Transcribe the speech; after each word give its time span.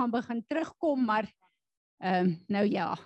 gaan 0.00 0.10
begin 0.10 0.44
terugkom, 0.48 1.04
maar 1.04 1.28
ehm 2.00 2.26
um, 2.26 2.44
nou 2.48 2.64
ja. 2.64 2.96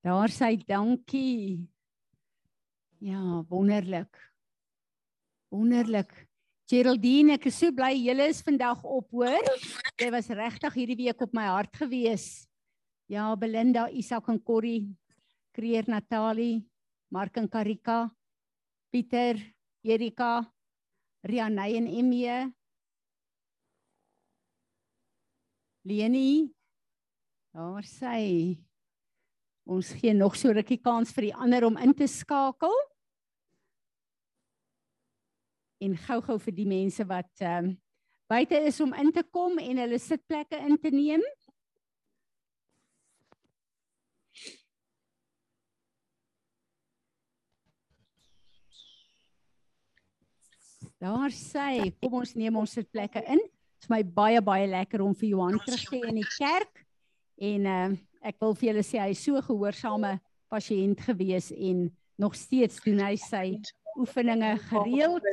Daar 0.00 0.30
sê 0.32 0.56
dankie. 0.66 1.68
Ja, 2.98 3.44
wonderlik. 3.48 4.32
Wonderlik. 5.48 6.28
Geraldine, 6.66 7.34
ek 7.36 7.50
is 7.50 7.58
so 7.58 7.70
bly 7.76 7.92
julle 8.00 8.30
is 8.32 8.40
vandag 8.42 8.80
op, 8.82 9.10
hoor. 9.12 9.50
Jy 10.00 10.08
was 10.14 10.30
regtig 10.32 10.78
hierdie 10.78 10.96
week 11.04 11.20
op 11.20 11.34
my 11.36 11.44
hart 11.50 11.76
gewees. 11.76 12.48
Ja, 13.12 13.28
Belinda, 13.36 13.90
Isak 13.90 14.30
en 14.32 14.40
Corrie, 14.40 14.88
Creer 15.52 15.84
Natalie, 15.86 16.64
Mark 17.12 17.36
en 17.36 17.48
Karika, 17.50 18.06
Pieter, 18.90 19.36
Erika, 19.84 20.46
Rianey 21.22 21.76
en 21.76 21.86
Emie. 21.86 22.52
Leni. 25.82 26.52
Daar 27.52 27.84
sê 27.84 28.58
ons 29.62 29.92
gee 30.00 30.14
nog 30.14 30.34
so 30.34 30.50
rukkie 30.50 30.80
kans 30.82 31.12
vir 31.14 31.28
die 31.28 31.34
ander 31.34 31.66
om 31.68 31.76
in 31.78 31.92
te 31.94 32.08
skakel 32.10 32.72
en 35.82 35.94
gou-gou 36.06 36.38
vir 36.42 36.54
die 36.56 36.66
mense 36.70 37.06
wat 37.06 37.30
ehm 37.42 37.70
um, 37.70 37.72
buite 38.32 38.56
is 38.64 38.80
om 38.80 38.94
in 38.96 39.10
te 39.12 39.22
kom 39.28 39.58
en 39.60 39.80
hulle 39.82 39.98
sitplekke 40.00 40.56
in 40.64 40.78
te 40.80 40.88
neem. 40.88 41.22
Daar 51.02 51.32
sê, 51.34 51.90
kom 51.98 52.20
ons 52.20 52.36
neem 52.38 52.54
ons 52.60 52.72
sitplekke 52.76 53.24
in. 53.26 53.40
Dit 53.42 53.86
is 53.86 53.90
my 53.90 54.04
baie 54.06 54.38
baie 54.44 54.68
lekker 54.70 55.02
om 55.02 55.14
vir 55.18 55.32
Johan 55.32 55.56
terug 55.64 55.82
te 55.90 55.98
in 56.06 56.20
die 56.20 56.28
kerk 56.36 56.84
en 57.42 57.64
uh, 57.66 57.88
ek 58.22 58.36
wil 58.38 58.52
vir 58.54 58.68
julle 58.68 58.84
sê 58.86 59.00
hy 59.02 59.08
is 59.10 59.22
so 59.26 59.40
gehoorsame 59.42 60.12
pasiënt 60.52 61.02
gewees 61.02 61.48
en 61.56 61.88
nog 62.22 62.36
steeds 62.38 62.78
doen 62.84 63.02
hy 63.02 63.16
sy 63.18 63.46
oefeninge 63.98 64.52
gereeld. 64.68 65.26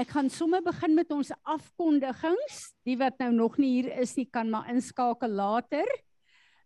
Ek 0.00 0.14
gaan 0.16 0.32
sommer 0.32 0.64
begin 0.64 0.96
met 0.96 1.12
ons 1.12 1.34
afkondigings. 1.42 2.62
Die 2.88 2.96
wat 3.00 3.20
nou 3.20 3.28
nog 3.34 3.60
nie 3.60 3.74
hier 3.74 3.90
is 4.00 4.16
nie, 4.16 4.24
kan 4.24 4.48
maar 4.48 4.72
inskakel 4.72 5.36
later. 5.36 5.92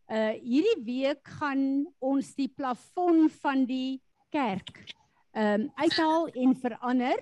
Uh 0.07 0.31
hierdie 0.39 0.79
week 0.87 1.27
gaan 1.41 1.89
ons 1.99 2.31
die 2.39 2.49
plafon 2.55 3.27
van 3.43 3.67
die 3.67 3.99
kerk 4.31 4.87
ehm 5.39 5.69
um, 5.69 5.69
uithaal 5.79 6.29
en 6.35 6.55
verander. 6.59 7.21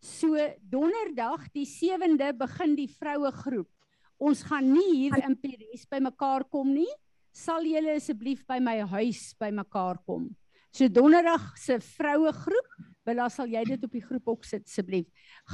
So 0.00 0.36
donderdag 0.72 1.50
die 1.52 1.66
7de 1.68 2.32
begin 2.38 2.76
die 2.76 2.88
vroue 2.88 3.30
groep. 3.42 3.68
Ons 4.16 4.42
gaan 4.48 4.72
nie 4.72 4.94
hier 4.94 5.18
in 5.24 5.36
Peres 5.36 5.84
bymekaar 5.88 6.46
kom 6.48 6.72
nie. 6.72 6.88
Sal 7.36 7.64
julle 7.68 7.98
asseblief 8.00 8.46
by 8.48 8.58
my 8.60 8.78
huis 8.96 9.34
bymekaar 9.40 10.00
kom. 10.06 10.30
So 10.72 10.88
donderdag 10.88 11.52
se 11.58 11.76
vroue 11.84 12.32
groep 12.32 12.70
Willa, 13.08 13.30
sal 13.32 13.48
jy 13.48 13.62
dit 13.64 13.84
op 13.86 13.94
die 13.96 14.02
groep 14.04 14.28
ook 14.34 14.44
sit 14.46 14.66
asseblief? 14.68 15.08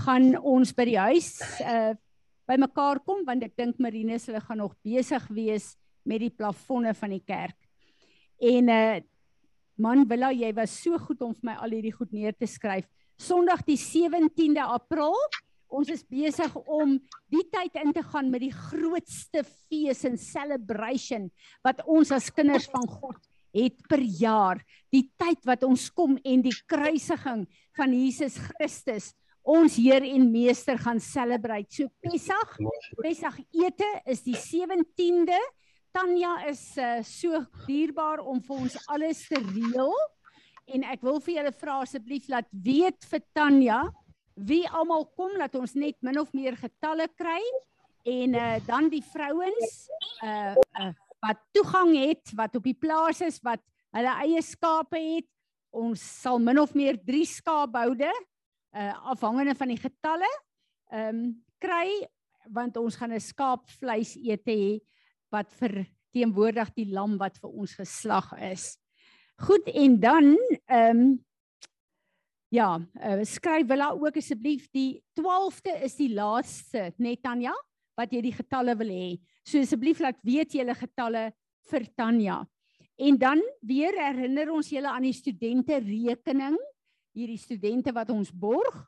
Gaan 0.04 0.34
ons 0.36 0.74
by 0.76 0.88
die 0.90 1.00
huis 1.00 1.38
uh 1.62 1.94
by 2.46 2.54
mekaar 2.62 3.00
kom 3.02 3.24
want 3.26 3.42
ek 3.42 3.56
dink 3.58 3.80
Marinus 3.82 4.28
hulle 4.28 4.38
gaan 4.38 4.60
nog 4.62 4.76
besig 4.86 5.24
wees 5.34 5.72
met 6.06 6.20
die 6.22 6.30
plafonne 6.30 6.92
van 6.94 7.10
die 7.16 7.24
kerk. 7.26 7.56
En 8.38 8.70
uh 8.70 9.00
man 9.78 10.06
Willa, 10.08 10.32
jy 10.32 10.52
was 10.56 10.74
so 10.82 10.98
goed 10.98 11.22
om 11.22 11.34
vir 11.34 11.50
my 11.50 11.56
al 11.60 11.76
hierdie 11.76 11.94
goed 11.94 12.12
neer 12.12 12.36
te 12.36 12.48
skryf. 12.48 12.86
Sondag 13.20 13.62
die 13.64 13.78
17de 13.80 14.64
April 14.64 15.16
Ons 15.66 15.90
is 15.90 16.04
besig 16.06 16.52
om 16.70 16.94
die 17.32 17.42
tyd 17.50 17.74
in 17.82 17.92
te 17.94 18.02
gaan 18.06 18.28
met 18.30 18.44
die 18.44 18.54
grootste 18.54 19.42
fees 19.66 20.04
en 20.06 20.14
celebration 20.20 21.26
wat 21.66 21.82
ons 21.90 22.12
as 22.14 22.30
kinders 22.30 22.68
van 22.70 22.86
God 22.86 23.18
het 23.56 23.80
per 23.90 24.02
jaar 24.20 24.60
die 24.94 25.08
tyd 25.18 25.42
wat 25.48 25.64
ons 25.66 25.88
kom 25.90 26.16
en 26.22 26.44
die 26.44 26.54
kruisiging 26.70 27.46
van 27.76 27.94
Jesus 27.96 28.38
Christus 28.38 29.10
ons 29.46 29.76
Heer 29.78 30.02
en 30.02 30.24
Meester 30.32 30.78
gaan 30.82 30.98
celebrate. 30.98 31.70
So 31.70 31.86
Pessach, 32.02 32.56
Pessach 32.98 33.38
ete 33.54 33.86
is 34.10 34.24
die 34.26 34.34
17de. 34.34 35.38
Tanya 35.96 36.44
is 36.44 36.60
uh, 36.76 37.00
so 37.00 37.38
dierbaar 37.64 38.20
om 38.20 38.36
vir 38.44 38.58
ons 38.66 38.74
alles 38.92 39.22
te 39.30 39.38
reël. 39.40 39.94
En 40.68 40.82
ek 40.92 41.00
wil 41.06 41.22
vir 41.24 41.38
julle 41.38 41.52
vra 41.56 41.78
asseblief 41.80 42.26
laat 42.28 42.48
weet 42.52 43.06
vir 43.08 43.22
Tanya 43.32 43.78
wie 44.36 44.66
almal 44.68 45.06
kom 45.16 45.38
laat 45.40 45.54
ons 45.56 45.72
net 45.72 45.96
min 46.04 46.18
of 46.20 46.34
meer 46.36 46.58
getalle 46.60 47.06
kry 47.16 47.40
en 48.12 48.36
uh, 48.36 48.58
dan 48.66 48.90
die 48.92 49.00
vrouens 49.00 49.76
uh, 50.20 50.52
uh 50.52 50.92
wat 51.24 51.40
toegang 51.56 51.94
het, 51.96 52.28
wat 52.38 52.54
op 52.54 52.66
die 52.68 52.76
plaas 52.76 53.22
is, 53.24 53.38
wat 53.42 53.58
hulle 53.96 54.12
eie 54.20 54.42
skape 54.44 55.00
het. 55.00 55.26
Ons 55.74 56.02
sal 56.20 56.36
min 56.38 56.60
of 56.60 56.74
meer 56.76 57.00
3 57.08 57.22
skaapboude 57.30 58.10
uh 58.76 58.92
afhangende 59.14 59.56
van 59.56 59.72
die 59.72 59.80
getalle 59.80 60.28
um, 60.92 61.32
kry 61.56 61.88
want 62.52 62.76
ons 62.76 63.00
gaan 63.00 63.16
'n 63.16 63.24
skaapvleis 63.32 64.12
ete 64.20 64.52
hê 64.52 64.76
wat 65.36 65.52
vir 65.60 65.84
teenwoordig 66.16 66.72
die 66.76 66.88
lam 66.96 67.18
wat 67.20 67.38
vir 67.42 67.52
ons 67.52 67.76
geslag 67.76 68.32
is. 68.48 68.74
Goed 69.44 69.68
en 69.68 70.00
dan 70.00 70.34
ehm 70.64 70.90
um, 70.90 71.06
ja, 72.54 72.76
uh, 72.78 73.24
skryf 73.26 73.66
wil 73.66 73.82
daar 73.82 73.98
ook 74.00 74.16
asseblief 74.16 74.68
die 74.72 75.02
12de 75.18 75.72
is 75.84 75.96
die 75.98 76.12
laaste 76.14 76.92
net 77.02 77.20
Tanya 77.22 77.52
wat 77.98 78.12
jy 78.12 78.22
die 78.28 78.36
getalle 78.36 78.76
wil 78.78 78.92
hê. 78.92 79.16
So 79.44 79.60
asseblief 79.60 80.00
laat 80.00 80.20
weet 80.24 80.54
julle 80.54 80.76
getalle 80.78 81.30
vir 81.70 81.86
Tanya. 81.96 82.44
En 82.96 83.18
dan 83.20 83.42
weer 83.60 83.96
herinner 83.98 84.52
ons 84.54 84.70
julle 84.72 84.88
aan 84.88 85.04
die 85.04 85.16
studente 85.16 85.76
rekening, 85.82 86.56
hierdie 87.16 87.40
studente 87.40 87.92
wat 87.92 88.12
ons 88.14 88.30
borg. 88.32 88.86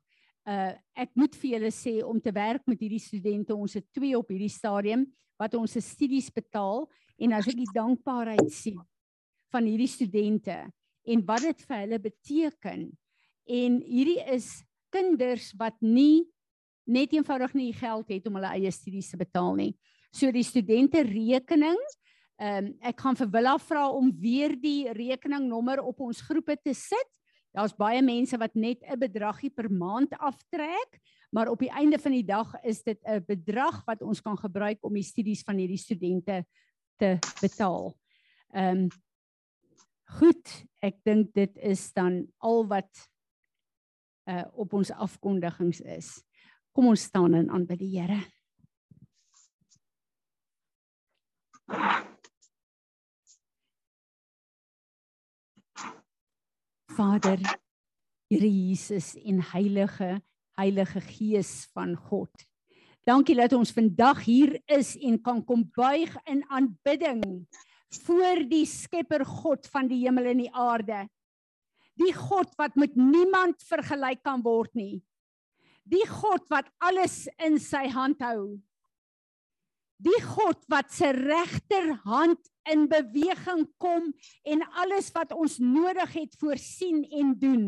Uh 0.48 0.72
ek 0.98 1.12
moet 1.14 1.34
vir 1.38 1.50
julle 1.54 1.70
sê 1.75 1.98
om 2.03 2.19
te 2.20 2.32
werk 2.34 2.64
met 2.66 2.81
hierdie 2.81 3.03
studente, 3.03 3.54
ons 3.54 3.76
het 3.76 3.84
twee 3.94 4.16
op 4.16 4.31
hierdie 4.32 4.50
stadium 4.50 5.04
wat 5.38 5.53
ons 5.54 5.76
se 5.76 5.82
studies 5.84 6.31
betaal 6.34 6.86
en 7.20 7.34
as 7.36 7.50
ek 7.50 7.59
die 7.60 7.75
dankbaarheid 7.75 8.48
sien 8.50 8.81
van 9.53 9.69
hierdie 9.69 9.91
studente 9.91 10.56
en 11.09 11.22
wat 11.28 11.44
dit 11.47 11.62
vir 11.69 11.82
hulle 11.84 12.00
beteken. 12.03 12.88
En 13.48 13.78
hierdie 13.84 14.20
is 14.34 14.48
kinders 14.92 15.53
wat 15.60 15.76
nie 15.84 16.26
net 16.88 17.12
eenvoudig 17.12 17.54
nie 17.56 17.72
geld 17.76 18.10
het 18.12 18.26
om 18.28 18.38
hulle 18.41 18.54
eie 18.56 18.72
studies 18.72 19.12
te 19.12 19.20
betaal 19.20 19.54
nie. 19.59 19.72
So 20.12 20.32
die 20.32 20.47
studente 20.47 21.04
rekening, 21.04 21.78
ehm 22.38 22.70
um, 22.70 22.72
ek 22.86 23.00
gaan 23.03 23.16
vir 23.19 23.30
Willa 23.34 23.56
vra 23.59 23.88
om 23.92 24.12
weer 24.15 24.54
die 24.56 24.88
rekeningnommer 24.94 25.82
op 25.82 26.00
ons 26.06 26.22
groepe 26.25 26.56
te 26.56 26.72
sit. 26.75 27.09
Daar's 27.59 27.75
baie 27.75 28.03
mense 28.07 28.39
wat 28.39 28.55
net 28.55 28.85
'n 28.87 28.99
bedragie 28.99 29.51
per 29.51 29.67
maand 29.71 30.15
aftrek, 30.19 31.01
maar 31.31 31.49
op 31.51 31.59
die 31.59 31.75
einde 31.75 31.99
van 31.99 32.13
die 32.13 32.25
dag 32.25 32.55
is 32.63 32.83
dit 32.83 32.99
'n 33.03 33.25
bedrag 33.27 33.83
wat 33.85 34.03
ons 34.03 34.21
kan 34.21 34.39
gebruik 34.39 34.79
om 34.85 34.95
die 34.95 35.03
studies 35.03 35.43
van 35.43 35.57
hierdie 35.57 35.79
studente 35.79 36.47
te 36.97 37.19
betaal. 37.41 37.97
Ehm 38.55 38.79
um, 38.79 38.89
Goed, 40.09 40.49
ek 40.81 41.03
dink 41.05 41.35
dit 41.37 41.59
is 41.61 41.93
dan 41.93 42.23
al 42.41 42.65
wat 42.71 43.09
uh 44.29 44.45
op 44.57 44.73
ons 44.73 44.91
afkondigings 44.91 45.81
is. 45.85 46.25
Kom 46.73 46.89
ons 46.89 47.03
staan 47.11 47.35
en 47.37 47.51
aanbid 47.53 47.79
die 47.85 47.93
Here. 48.01 48.21
Vader, 56.98 57.38
Here 58.28 58.48
Jesus 58.50 59.14
en 59.14 59.41
Heilige 59.53 60.19
Heilige 60.59 61.00
Gees 61.00 61.69
van 61.72 61.95
God. 61.97 62.33
Dankie 63.06 63.36
dat 63.39 63.54
ons 63.54 63.71
vandag 63.72 64.24
hier 64.27 64.56
is 64.66 64.97
en 64.98 65.21
kan 65.22 65.39
kom 65.47 65.62
buig 65.77 66.10
in 66.27 66.42
aanbidding 66.50 67.22
voor 68.03 68.42
die 68.50 68.66
Skepper 68.66 69.22
God 69.24 69.71
van 69.71 69.86
die 69.89 70.03
hemel 70.03 70.27
en 70.33 70.42
die 70.42 70.50
aarde. 70.50 71.06
Die 71.95 72.12
God 72.15 72.50
wat 72.59 72.74
met 72.74 72.98
niemand 72.98 73.62
vergelyk 73.71 74.24
kan 74.27 74.42
word 74.42 74.74
nie 74.74 74.98
die 75.89 76.04
God 76.09 76.44
wat 76.53 76.68
alles 76.84 77.27
in 77.41 77.59
sy 77.62 77.86
hand 77.92 78.21
hou. 78.24 78.59
Die 79.98 80.21
God 80.22 80.60
wat 80.71 80.92
se 80.94 81.10
regterhand 81.16 82.41
in 82.72 82.88
beweging 82.91 83.66
kom 83.82 84.10
en 84.42 84.65
alles 84.82 85.10
wat 85.15 85.32
ons 85.32 85.59
nodig 85.59 86.12
het 86.12 86.36
voorsien 86.41 87.04
en 87.20 87.34
doen. 87.38 87.65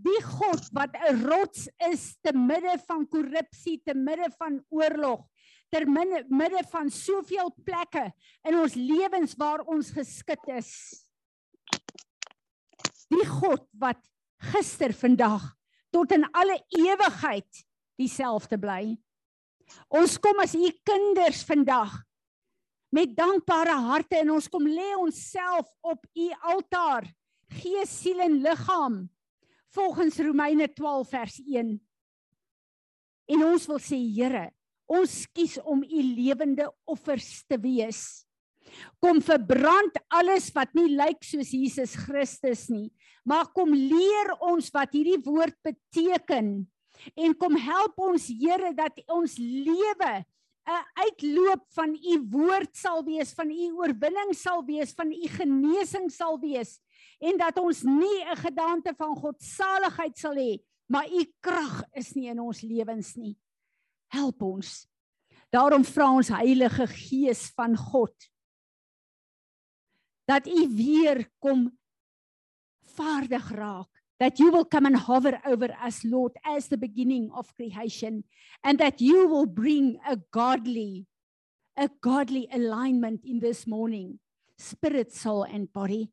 Die 0.00 0.20
God 0.24 0.68
wat 0.72 0.96
'n 0.96 1.24
rots 1.26 1.68
is 1.90 2.16
te 2.20 2.32
midde 2.32 2.78
van 2.86 3.08
korrupsie, 3.08 3.82
te 3.84 3.94
midde 3.94 4.30
van 4.38 4.64
oorlog, 4.68 5.26
ter 5.68 5.88
midde 6.28 6.62
van 6.70 6.90
soveel 6.90 7.54
plekke 7.64 8.12
in 8.42 8.58
ons 8.58 8.74
lewens 8.74 9.34
waar 9.36 9.60
ons 9.60 9.90
geskit 9.90 10.40
is. 10.46 10.70
Die 13.08 13.26
God 13.26 13.68
wat 13.72 14.00
gister, 14.38 14.92
vandag 14.92 15.54
tot 15.90 16.12
in 16.12 16.24
alle 16.32 16.58
ewigheid 16.68 17.64
dieselfde 17.96 18.58
bly. 18.58 18.96
Ons 19.88 20.18
kom 20.18 20.40
as 20.42 20.54
u 20.54 20.70
kinders 20.82 21.44
vandag 21.46 22.03
met 22.94 23.14
dankbare 23.16 23.74
harte 23.88 24.20
en 24.20 24.36
ons 24.36 24.46
kom 24.50 24.66
lê 24.70 24.92
onsself 25.00 25.66
op 25.82 26.04
u 26.14 26.28
altaar, 26.52 27.08
gees, 27.58 27.90
siel 27.90 28.22
en 28.22 28.36
liggaam 28.44 29.00
volgens 29.74 30.20
Romeine 30.22 30.68
12 30.70 31.08
vers 31.10 31.38
1. 31.42 31.72
En 33.34 33.42
ons 33.48 33.64
wil 33.70 33.80
sê 33.82 33.98
Here, 33.98 34.44
ons 34.86 35.14
kies 35.34 35.56
om 35.64 35.82
u 35.82 36.02
lewende 36.14 36.68
offers 36.86 37.42
te 37.48 37.58
wees. 37.58 38.22
Kom 39.02 39.18
verbrand 39.24 39.98
alles 40.14 40.46
wat 40.54 40.70
nie 40.78 40.92
lyk 40.94 41.26
soos 41.26 41.50
Jesus 41.54 41.96
Christus 41.98 42.68
nie, 42.70 42.92
maar 43.26 43.50
kom 43.56 43.74
leer 43.74 44.36
ons 44.44 44.70
wat 44.74 44.94
hierdie 44.94 45.18
woord 45.24 45.56
beteken 45.66 46.54
en 47.18 47.34
kom 47.40 47.58
help 47.58 47.98
ons 48.06 48.28
Here 48.30 48.70
dat 48.76 49.02
ons 49.10 49.34
lewe 49.40 50.12
'n 50.66 50.84
uitloop 50.94 51.64
van 51.76 51.94
u 51.94 52.26
woord 52.30 52.76
sal 52.76 53.04
wees, 53.04 53.32
van 53.32 53.50
u 53.50 53.72
oorwinning 53.76 54.34
sal 54.34 54.64
wees, 54.64 54.92
van 54.92 55.12
u 55.12 55.28
genesing 55.28 56.10
sal 56.12 56.38
wees 56.40 56.80
en 57.18 57.36
dat 57.38 57.58
ons 57.58 57.82
nie 57.82 58.24
'n 58.24 58.36
gedagte 58.36 58.94
van 58.96 59.16
God 59.16 59.42
saligheid 59.42 60.18
sal 60.18 60.34
hê, 60.34 60.58
maar 60.86 61.08
u 61.08 61.24
krag 61.40 61.84
is 61.92 62.12
nie 62.12 62.28
in 62.28 62.40
ons 62.40 62.60
lewens 62.60 63.14
nie. 63.14 63.36
Help 64.08 64.42
ons. 64.42 64.86
Daarom 65.50 65.84
vra 65.84 66.10
ons 66.10 66.28
Heilige 66.28 66.86
Gees 66.86 67.52
van 67.54 67.76
God 67.76 68.14
dat 70.26 70.46
u 70.46 70.68
weer 70.76 71.30
kom 71.38 71.78
vaardig 72.96 73.50
raak 73.50 73.93
that 74.20 74.38
you 74.38 74.50
will 74.50 74.64
come 74.64 74.86
and 74.86 74.96
hover 74.96 75.40
over 75.44 75.68
us, 75.82 76.04
Lord, 76.04 76.32
as 76.44 76.68
the 76.68 76.76
beginning 76.76 77.30
of 77.34 77.54
creation, 77.54 78.24
and 78.62 78.78
that 78.78 79.00
you 79.00 79.26
will 79.26 79.46
bring 79.46 79.98
a 80.06 80.16
godly, 80.30 81.06
a 81.76 81.90
godly 82.00 82.48
alignment 82.52 83.24
in 83.24 83.40
this 83.40 83.66
morning, 83.66 84.20
spirit, 84.58 85.12
soul, 85.12 85.42
and 85.42 85.72
body. 85.72 86.10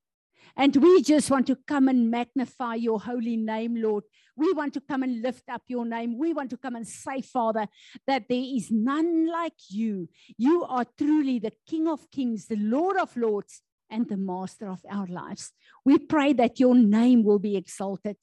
And 0.57 0.75
we 0.75 1.01
just 1.01 1.29
want 1.31 1.47
to 1.47 1.55
come 1.67 1.87
and 1.87 2.09
magnify 2.09 2.75
your 2.75 2.99
holy 2.99 3.37
name, 3.37 3.75
Lord. 3.75 4.03
We 4.35 4.51
want 4.53 4.73
to 4.73 4.81
come 4.81 5.03
and 5.03 5.21
lift 5.21 5.43
up 5.49 5.61
your 5.67 5.85
name. 5.85 6.17
We 6.17 6.33
want 6.33 6.49
to 6.49 6.57
come 6.57 6.75
and 6.75 6.87
say, 6.87 7.21
Father, 7.21 7.67
that 8.07 8.27
there 8.27 8.43
is 8.43 8.71
none 8.71 9.27
like 9.27 9.53
you. 9.69 10.09
You 10.37 10.63
are 10.63 10.85
truly 10.97 11.39
the 11.39 11.53
King 11.67 11.87
of 11.87 12.09
kings, 12.11 12.47
the 12.47 12.55
Lord 12.57 12.97
of 12.97 13.15
lords, 13.15 13.61
and 13.91 14.07
the 14.07 14.17
master 14.17 14.69
of 14.69 14.81
our 14.89 15.05
lives. 15.07 15.51
We 15.85 15.99
pray 15.99 16.33
that 16.33 16.59
your 16.59 16.75
name 16.75 17.23
will 17.23 17.39
be 17.39 17.55
exalted. 17.55 18.15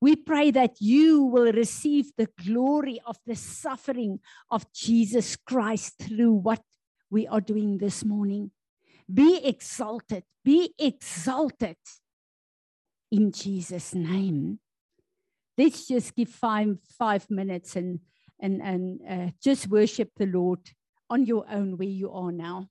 We 0.00 0.16
pray 0.16 0.50
that 0.52 0.80
you 0.80 1.22
will 1.22 1.52
receive 1.52 2.12
the 2.16 2.28
glory 2.44 3.00
of 3.04 3.16
the 3.26 3.36
suffering 3.36 4.20
of 4.50 4.72
Jesus 4.72 5.36
Christ 5.36 5.98
through 6.00 6.32
what 6.32 6.62
we 7.10 7.26
are 7.26 7.40
doing 7.40 7.78
this 7.78 8.04
morning. 8.04 8.50
Be 9.12 9.40
exalted, 9.44 10.24
be 10.44 10.74
exalted 10.78 11.76
in 13.10 13.32
Jesus' 13.32 13.94
name. 13.94 14.58
Let's 15.56 15.86
just 15.86 16.14
give 16.14 16.28
five, 16.28 16.76
five 16.98 17.30
minutes 17.30 17.76
and, 17.76 18.00
and, 18.40 18.60
and 18.60 19.00
uh, 19.08 19.30
just 19.42 19.68
worship 19.68 20.10
the 20.16 20.26
Lord 20.26 20.60
on 21.08 21.24
your 21.24 21.46
own 21.50 21.78
where 21.78 21.88
you 21.88 22.10
are 22.12 22.32
now. 22.32 22.68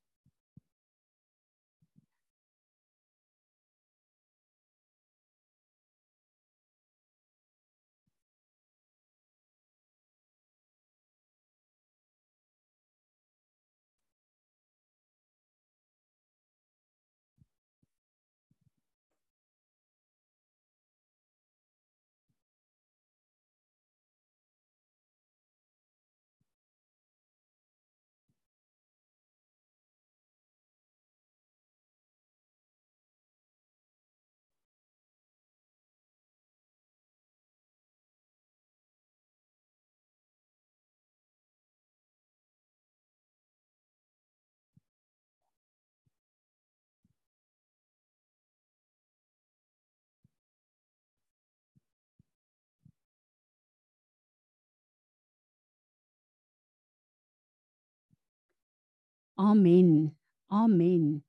Amen. 59.46 60.18
Amen. 60.50 61.24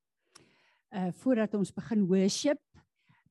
Uh 0.89 1.09
voordat 1.21 1.55
ons 1.55 1.73
begin 1.75 2.07
worship, 2.09 2.61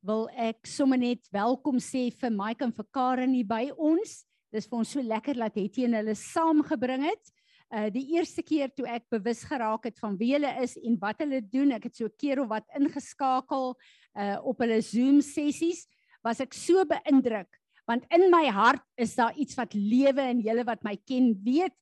wil 0.06 0.28
ek 0.30 0.68
sommer 0.70 1.00
net 1.02 1.26
welkom 1.34 1.80
sê 1.82 2.12
vir 2.14 2.30
Mike 2.30 2.62
en 2.62 2.74
vir 2.76 2.86
Karen 2.94 3.32
hier 3.34 3.48
by 3.50 3.72
ons. 3.72 4.20
Dis 4.54 4.68
vir 4.70 4.78
ons 4.78 4.92
so 4.94 5.02
lekker 5.02 5.40
dat 5.42 5.58
Hetty 5.58 5.88
en 5.88 5.98
hulle 5.98 6.14
saamgebring 6.20 7.08
het. 7.08 7.32
Uh 7.74 7.88
die 7.96 8.04
eerste 8.14 8.46
keer 8.46 8.70
toe 8.78 8.86
ek 8.86 9.08
bewus 9.16 9.42
geraak 9.50 9.88
het 9.90 9.98
van 10.04 10.20
wie 10.20 10.36
hulle 10.36 10.52
is 10.62 10.76
en 10.78 11.00
wat 11.02 11.24
hulle 11.24 11.42
doen, 11.42 11.74
ek 11.80 11.90
het 11.90 11.98
so 11.98 12.06
'n 12.06 12.18
keer 12.22 12.44
of 12.44 12.52
wat 12.54 12.70
ingeskakel 12.78 13.74
uh 14.14 14.38
op 14.46 14.62
hulle 14.62 14.82
Zoom 14.86 15.18
sessies, 15.22 15.88
was 16.22 16.40
ek 16.40 16.54
so 16.54 16.86
beïndruk 16.86 17.50
want 17.88 18.06
in 18.14 18.30
my 18.30 18.50
hart 18.50 18.86
is 18.98 19.16
daar 19.16 19.34
iets 19.34 19.58
wat 19.58 19.74
lewe 19.74 20.22
en 20.22 20.42
julle 20.42 20.64
wat 20.66 20.84
my 20.84 20.96
ken 21.06 21.34
weet 21.42 21.74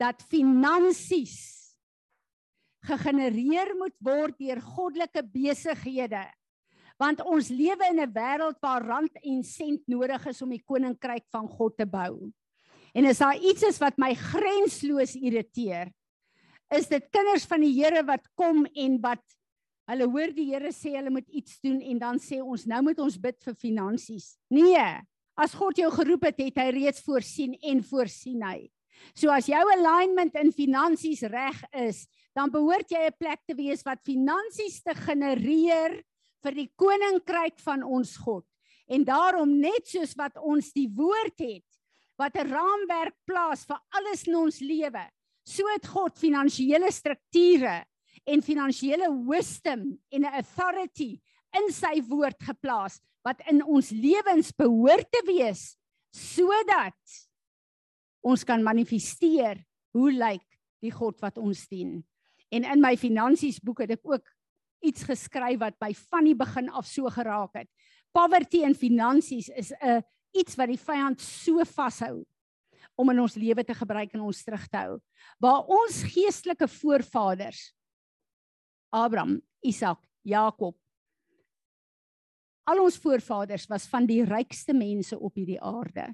dat 0.00 0.22
finansies 0.28 1.59
gegenereer 2.86 3.74
moet 3.78 3.96
word 4.00 4.38
deur 4.40 4.60
goddelike 4.60 5.22
besighede. 5.32 6.24
Want 7.00 7.22
ons 7.24 7.48
lewe 7.48 7.86
in 7.90 8.00
'n 8.00 8.12
wêreld 8.12 8.60
waar 8.60 8.84
rand 8.84 9.14
en 9.22 9.42
sent 9.42 9.80
nodig 9.88 10.26
is 10.26 10.42
om 10.42 10.50
die 10.50 10.64
koninkryk 10.64 11.24
van 11.32 11.48
God 11.48 11.76
te 11.76 11.86
bou. 11.86 12.32
En 12.94 13.06
as 13.06 13.18
daar 13.18 13.36
iets 13.36 13.62
is 13.62 13.78
wat 13.78 13.98
my 13.98 14.14
grensloos 14.14 15.14
irriteer, 15.14 15.92
is 16.70 16.88
dit 16.88 17.10
kinders 17.10 17.46
van 17.50 17.60
die 17.60 17.74
Here 17.74 18.02
wat 18.06 18.26
kom 18.34 18.66
en 18.74 19.00
wat 19.00 19.22
hulle 19.90 20.06
hoor 20.06 20.32
die 20.34 20.50
Here 20.52 20.72
sê 20.72 20.94
hulle 20.96 21.10
moet 21.10 21.28
iets 21.28 21.58
doen 21.60 21.80
en 21.80 21.98
dan 21.98 22.18
sê 22.18 22.40
ons 22.42 22.66
nou 22.66 22.82
moet 22.82 22.98
ons 22.98 23.18
bid 23.18 23.38
vir 23.42 23.54
finansies. 23.54 24.36
Nee, 24.50 24.84
as 25.36 25.54
God 25.54 25.78
jou 25.78 25.90
geroep 25.90 26.28
het, 26.28 26.38
het 26.38 26.58
hy 26.58 26.68
reeds 26.76 27.02
voorsien 27.02 27.56
en 27.62 27.82
voorsien 27.82 28.42
hy. 28.44 28.68
So 29.16 29.32
as 29.32 29.48
jou 29.48 29.62
alignment 29.72 30.34
in 30.38 30.52
finansies 30.52 31.22
reg 31.30 31.58
is, 31.72 32.04
dan 32.36 32.50
behoort 32.50 32.90
jy 32.90 33.06
'n 33.06 33.18
plek 33.18 33.40
te 33.46 33.54
wees 33.54 33.82
wat 33.82 34.02
finansies 34.04 34.82
te 34.82 34.94
genereer 34.94 36.02
vir 36.42 36.54
die 36.54 36.70
koninkryk 36.76 37.58
van 37.60 37.82
ons 37.82 38.16
God. 38.16 38.46
En 38.88 39.04
daarom 39.04 39.60
net 39.60 39.86
soos 39.86 40.14
wat 40.18 40.36
ons 40.38 40.72
die 40.72 40.88
woord 40.88 41.38
het 41.38 41.66
wat 42.18 42.36
'n 42.36 42.50
raamwerk 42.50 43.16
plaas 43.24 43.64
vir 43.64 43.80
alles 43.96 44.26
in 44.26 44.36
ons 44.36 44.60
lewe, 44.60 45.08
so 45.44 45.64
het 45.72 45.86
God 45.86 46.18
finansiële 46.18 46.92
strukture 46.92 47.86
en 48.26 48.42
finansiële 48.42 49.08
wisdom 49.26 49.98
en 50.10 50.20
'n 50.22 50.34
authority 50.34 51.20
in 51.56 51.72
sy 51.72 52.02
woord 52.02 52.42
geplaas 52.42 53.00
wat 53.24 53.40
in 53.50 53.62
ons 53.64 53.90
lewens 53.90 54.52
behoort 54.52 55.10
te 55.10 55.22
wees 55.26 55.76
sodat 56.14 57.28
ons 58.22 58.44
kan 58.44 58.62
manifesteer 58.62 59.64
hoe 59.94 60.12
lyk 60.12 60.46
die 60.82 60.92
God 60.92 61.20
wat 61.20 61.38
ons 61.38 61.66
dien. 61.68 62.00
En 62.50 62.66
in 62.66 62.82
my 62.82 62.96
finansies 62.98 63.60
boek 63.62 63.84
het 63.84 63.96
ek 63.96 64.04
ook 64.04 64.26
iets 64.84 65.04
geskryf 65.06 65.58
wat 65.60 65.78
by 65.78 65.92
van 66.10 66.26
die 66.26 66.36
begin 66.36 66.70
af 66.70 66.88
so 66.88 67.10
geraak 67.12 67.54
het. 67.54 67.68
Poverty 68.12 68.64
en 68.66 68.74
finansies 68.74 69.48
is 69.48 69.72
'n 69.72 70.02
iets 70.34 70.56
wat 70.56 70.68
die 70.68 70.78
vyand 70.78 71.20
so 71.20 71.64
vashou 71.64 72.24
om 72.96 73.10
in 73.10 73.20
ons 73.20 73.34
lewe 73.34 73.64
te 73.64 73.74
gebruik 73.74 74.14
en 74.14 74.20
ons 74.20 74.44
terug 74.44 74.68
te 74.68 74.76
hou. 74.76 75.00
Waar 75.38 75.64
ons 75.66 76.02
geestelike 76.02 76.68
voorvaders 76.68 77.72
Abraham, 78.92 79.40
Isak, 79.62 80.04
Jakob 80.22 80.76
al 82.70 82.82
ons 82.84 82.98
voorvaders 83.02 83.66
was 83.70 83.86
van 83.90 84.06
die 84.08 84.22
rykste 84.26 84.74
mense 84.76 85.18
op 85.18 85.38
hierdie 85.38 85.60
aarde. 85.62 86.10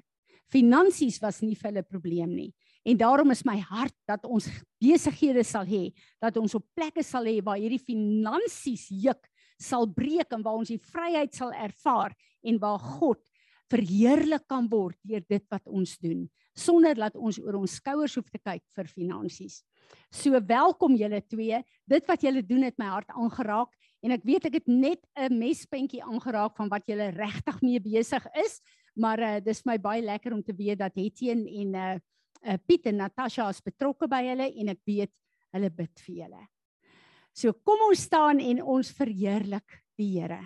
Finansies 0.51 1.19
was 1.21 1.41
nie 1.43 1.55
vir 1.57 1.71
hulle 1.71 1.83
probleem 1.85 2.31
nie. 2.31 2.51
En 2.87 2.97
daarom 2.99 3.33
is 3.35 3.43
my 3.43 3.57
hart 3.59 3.95
dat 4.07 4.23
ons 4.23 4.47
besighede 4.79 5.43
sal 5.43 5.67
hê, 5.67 5.91
dat 6.23 6.37
ons 6.39 6.55
op 6.55 6.63
plekke 6.77 7.03
sal 7.03 7.27
hê 7.27 7.41
waar 7.43 7.59
hierdie 7.59 7.83
finansies 7.83 8.87
juk 9.03 9.27
sal 9.59 9.89
breek 9.89 10.31
en 10.31 10.45
waar 10.45 10.61
ons 10.61 10.71
die 10.71 10.79
vryheid 10.79 11.33
sal 11.35 11.51
ervaar 11.51 12.13
en 12.47 12.59
waar 12.61 12.79
God 12.79 13.19
verheerlik 13.67 14.45
kan 14.47 14.69
word 14.71 14.95
deur 15.03 15.23
dit 15.27 15.43
wat 15.51 15.65
ons 15.67 15.97
doen 15.99 16.27
sonder 16.57 16.97
dat 16.97 17.15
ons 17.15 17.37
oor 17.43 17.59
ons 17.59 17.77
skouers 17.79 18.15
hoef 18.17 18.29
te 18.33 18.39
kyk 18.41 18.63
vir 18.75 18.89
finansies. 18.89 19.61
So 20.09 20.39
welkom 20.49 20.95
julle 20.97 21.21
twee. 21.29 21.59
Dit 21.85 22.07
wat 22.09 22.23
julle 22.25 22.41
doen 22.41 22.65
het 22.65 22.77
my 22.81 22.89
hart 22.95 23.13
aangeraak 23.13 23.69
en 24.05 24.13
ek 24.15 24.25
weet 24.27 24.47
ek 24.49 24.59
het 24.59 24.67
net 24.67 25.01
'n 25.17 25.37
mespuntjie 25.37 26.01
aangeraak 26.03 26.57
van 26.57 26.69
wat 26.69 26.85
julle 26.87 27.11
regtig 27.13 27.61
mee 27.61 27.79
besig 27.79 28.25
is, 28.43 28.61
maar 28.95 29.19
uh, 29.19 29.39
dis 29.39 29.65
my 29.65 29.77
baie 29.77 30.01
lekker 30.01 30.33
om 30.33 30.43
te 30.43 30.53
weet 30.53 30.79
dat 30.79 30.97
Etienne 30.97 31.45
en 31.45 31.75
uh, 31.75 31.99
uh 32.43 32.57
Piet 32.65 32.87
en 32.91 33.01
Natasha 33.03 33.47
is 33.49 33.61
betrokke 33.61 34.09
by 34.09 34.21
hulle 34.29 34.51
en 34.61 34.69
ek 34.73 34.81
weet 34.85 35.13
hulle 35.55 35.71
bid 35.73 36.03
vir 36.05 36.15
julle. 36.23 36.43
So 37.37 37.53
kom 37.53 37.83
ons 37.89 38.03
staan 38.07 38.41
en 38.41 38.61
ons 38.63 38.91
verheerlik 38.97 39.81
die 39.97 40.09
Here. 40.17 40.41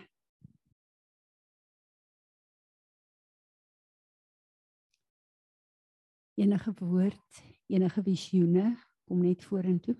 Enige 6.42 6.74
woord, 6.80 7.42
enige 7.70 8.02
visioene, 8.02 8.72
kom 9.06 9.22
net 9.22 9.44
vorentoe. 9.46 9.96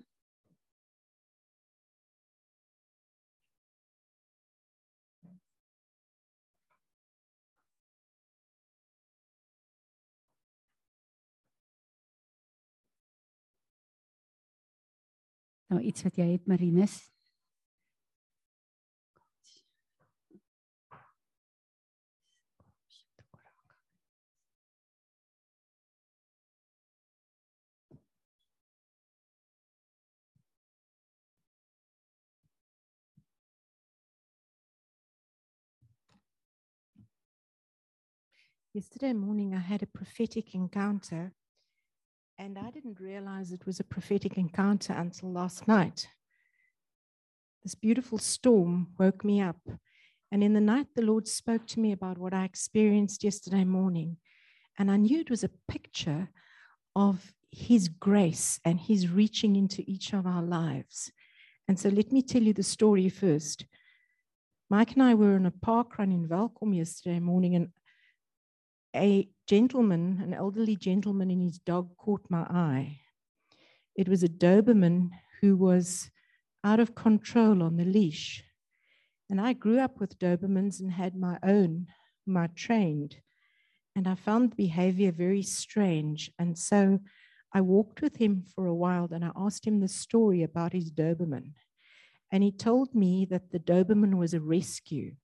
Nou 15.72 15.84
iets 15.84 16.02
wat 16.04 16.18
jy 16.20 16.26
het 16.34 16.46
Marinus. 16.46 16.98
Yesterday 38.72 39.12
morning, 39.12 39.54
I 39.54 39.58
had 39.58 39.82
a 39.82 39.86
prophetic 39.86 40.52
encounter, 40.54 41.32
and 42.42 42.58
I 42.58 42.70
didn't 42.72 42.98
realize 42.98 43.52
it 43.52 43.66
was 43.66 43.78
a 43.78 43.84
prophetic 43.84 44.36
encounter 44.36 44.92
until 44.94 45.30
last 45.30 45.68
night. 45.68 46.08
This 47.62 47.76
beautiful 47.76 48.18
storm 48.18 48.88
woke 48.98 49.24
me 49.24 49.40
up, 49.40 49.60
and 50.32 50.42
in 50.42 50.52
the 50.52 50.60
night, 50.60 50.88
the 50.96 51.02
Lord 51.02 51.28
spoke 51.28 51.68
to 51.68 51.78
me 51.78 51.92
about 51.92 52.18
what 52.18 52.34
I 52.34 52.42
experienced 52.42 53.22
yesterday 53.22 53.62
morning. 53.62 54.16
And 54.76 54.90
I 54.90 54.96
knew 54.96 55.20
it 55.20 55.30
was 55.30 55.44
a 55.44 55.50
picture 55.68 56.30
of 56.96 57.32
His 57.52 57.86
grace 57.86 58.58
and 58.64 58.80
His 58.80 59.08
reaching 59.08 59.54
into 59.54 59.84
each 59.86 60.12
of 60.12 60.26
our 60.26 60.42
lives. 60.42 61.12
And 61.68 61.78
so, 61.78 61.90
let 61.90 62.10
me 62.10 62.22
tell 62.22 62.42
you 62.42 62.52
the 62.52 62.64
story 62.64 63.08
first. 63.08 63.66
Mike 64.68 64.94
and 64.94 65.02
I 65.04 65.14
were 65.14 65.36
on 65.36 65.46
a 65.46 65.52
park 65.52 65.96
run 65.96 66.10
in 66.10 66.26
Welcome 66.26 66.74
yesterday 66.74 67.20
morning, 67.20 67.54
and 67.54 67.68
a 68.94 69.28
gentleman, 69.46 70.20
an 70.22 70.34
elderly 70.34 70.76
gentleman, 70.76 71.30
and 71.30 71.42
his 71.42 71.58
dog 71.58 71.96
caught 71.96 72.24
my 72.28 72.42
eye. 72.42 73.00
It 73.96 74.08
was 74.08 74.22
a 74.22 74.28
Doberman 74.28 75.10
who 75.40 75.56
was 75.56 76.10
out 76.64 76.80
of 76.80 76.94
control 76.94 77.62
on 77.62 77.76
the 77.76 77.84
leash. 77.84 78.44
And 79.28 79.40
I 79.40 79.52
grew 79.52 79.78
up 79.78 79.98
with 79.98 80.18
Dobermans 80.18 80.80
and 80.80 80.92
had 80.92 81.16
my 81.16 81.38
own, 81.42 81.86
my 82.26 82.48
trained. 82.48 83.16
And 83.96 84.06
I 84.06 84.14
found 84.14 84.52
the 84.52 84.56
behavior 84.56 85.12
very 85.12 85.42
strange. 85.42 86.30
And 86.38 86.58
so 86.58 87.00
I 87.52 87.60
walked 87.60 88.00
with 88.00 88.16
him 88.16 88.44
for 88.54 88.66
a 88.66 88.74
while 88.74 89.08
and 89.10 89.24
I 89.24 89.32
asked 89.36 89.66
him 89.66 89.80
the 89.80 89.88
story 89.88 90.42
about 90.42 90.72
his 90.72 90.90
Doberman. 90.90 91.52
And 92.30 92.42
he 92.42 92.52
told 92.52 92.94
me 92.94 93.26
that 93.26 93.50
the 93.50 93.58
Doberman 93.58 94.16
was 94.16 94.32
a 94.32 94.40
rescue 94.40 95.16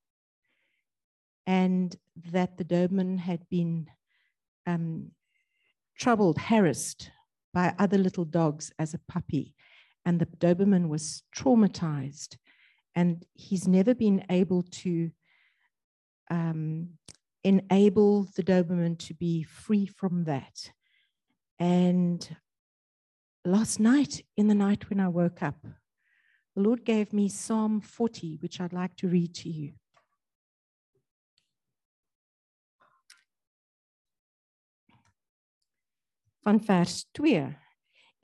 and 1.49 1.97
that 2.31 2.59
the 2.59 2.65
Doberman 2.65 3.19
had 3.19 3.49
been 3.49 3.87
um, 4.67 5.13
troubled, 5.99 6.39
harassed 6.39 7.11
by 7.55 7.75
other 7.79 7.97
little 7.97 8.27
dogs 8.27 8.71
as 8.79 8.93
a 8.93 9.01
puppy. 9.09 9.55
And 10.05 10.21
the 10.21 10.27
Doberman 10.27 10.89
was 10.89 11.23
traumatized. 11.35 12.37
And 12.95 13.25
he's 13.33 13.67
never 13.67 13.95
been 13.95 14.27
able 14.29 14.63
to 14.63 15.11
um, 16.31 16.91
enable 17.43 18.25
the 18.37 18.43
Doberman 18.43 18.99
to 18.99 19.15
be 19.15 19.43
free 19.43 19.87
from 19.87 20.25
that. 20.25 20.71
And 21.59 22.37
last 23.47 23.81
night, 23.81 24.23
in 24.37 24.49
the 24.49 24.55
night 24.55 24.91
when 24.91 25.01
I 25.01 25.09
woke 25.09 25.43
up, 25.43 25.63
the 26.55 26.63
Lord 26.63 26.85
gave 26.85 27.15
me 27.15 27.31
Psalm 27.31 27.81
40, 27.81 28.37
which 28.43 28.61
I'd 28.61 28.75
like 28.75 28.97
to 28.97 29.09
read 29.09 29.35
to 29.37 29.49
you. 29.49 29.73
Van 36.49 36.63
vers 36.65 37.03
2. 37.13 37.43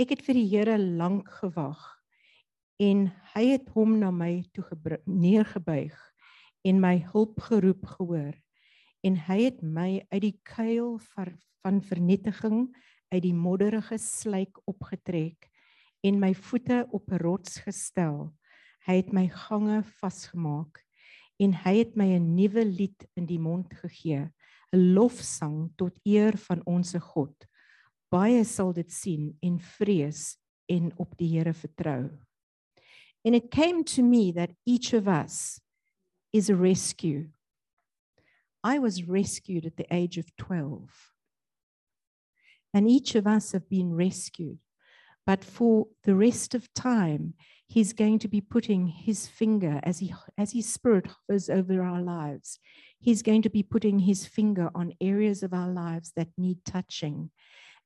Ek 0.01 0.15
het 0.15 0.23
vir 0.25 0.39
die 0.39 0.47
Here 0.49 0.79
lank 0.81 1.27
gewag 1.43 1.83
en 2.81 3.03
hy 3.35 3.43
het 3.51 3.67
hom 3.75 3.99
na 4.01 4.09
my 4.17 4.47
toe 4.57 4.65
neergebuig 5.05 5.99
en 6.65 6.81
my 6.81 6.95
hulp 7.11 7.43
geroep 7.51 7.85
gehoor 7.99 8.33
en 9.05 9.21
hy 9.27 9.39
het 9.43 9.61
my 9.61 10.01
uit 10.09 10.23
die 10.25 10.39
kuil 10.41 10.97
van 11.05 11.85
vernietiging 11.85 12.65
uit 13.13 13.23
die 13.29 13.37
modderige 13.37 14.01
sluik 14.01 14.57
opgetrek 14.65 15.51
en 16.01 16.17
my 16.17 16.33
voete 16.33 16.87
op 16.97 17.13
'n 17.13 17.21
rots 17.21 17.61
gestel. 17.61 18.33
Hy 18.89 19.05
het 19.05 19.13
my 19.13 19.29
gange 19.29 19.83
vasgemaak 20.01 20.81
en 21.37 21.53
hy 21.53 21.77
het 21.77 21.93
my 21.95 22.17
'n 22.17 22.35
nuwe 22.35 22.65
lied 22.65 23.05
in 23.17 23.27
die 23.27 23.39
mond 23.39 23.69
gegee, 23.75 24.33
'n 24.73 24.95
lofsang 24.95 25.77
tot 25.77 25.93
eer 26.05 26.39
van 26.39 26.65
ons 26.65 26.97
God 27.13 27.37
baie 28.15 28.45
sal 28.47 28.73
dit 28.73 28.91
sien 28.93 29.33
en 29.43 29.59
vrees 29.59 30.37
en 30.71 30.93
op 31.03 31.17
die 31.19 31.33
Here 31.35 31.53
vertrou. 31.53 32.11
And 33.25 33.35
it 33.35 33.51
came 33.51 33.83
to 33.85 34.03
me 34.03 34.31
that 34.33 34.51
each 34.67 34.93
of 34.93 35.09
us 35.09 35.61
is 36.33 36.51
a 36.51 36.55
rescue. 36.55 37.31
I 38.63 38.79
was 38.79 39.09
rescued 39.09 39.67
at 39.67 39.77
the 39.77 39.87
age 39.91 40.19
of 40.19 40.35
12. 40.37 40.91
And 42.73 42.89
each 42.89 43.15
of 43.15 43.27
us 43.27 43.53
have 43.53 43.69
been 43.69 43.95
rescued. 43.95 44.59
But 45.27 45.43
for 45.43 45.87
the 46.05 46.15
rest 46.15 46.55
of 46.55 46.73
time, 46.75 47.35
he's 47.67 47.95
going 47.95 48.19
to 48.19 48.29
be 48.29 48.43
putting 48.43 48.89
his 48.89 49.27
finger 49.27 49.81
as 49.83 50.01
he 50.01 50.13
as 50.37 50.53
his 50.53 50.71
spirit 50.71 51.07
hovers 51.07 51.49
over 51.49 51.83
our 51.83 52.03
lives. 52.03 52.59
He's 52.99 53.23
going 53.23 53.43
to 53.43 53.51
be 53.51 53.63
putting 53.63 54.01
his 54.01 54.27
finger 54.27 54.71
on 54.75 54.93
areas 55.01 55.43
of 55.43 55.55
our 55.55 55.71
lives 55.71 56.13
that 56.17 56.29
need 56.37 56.59
touching 56.67 57.31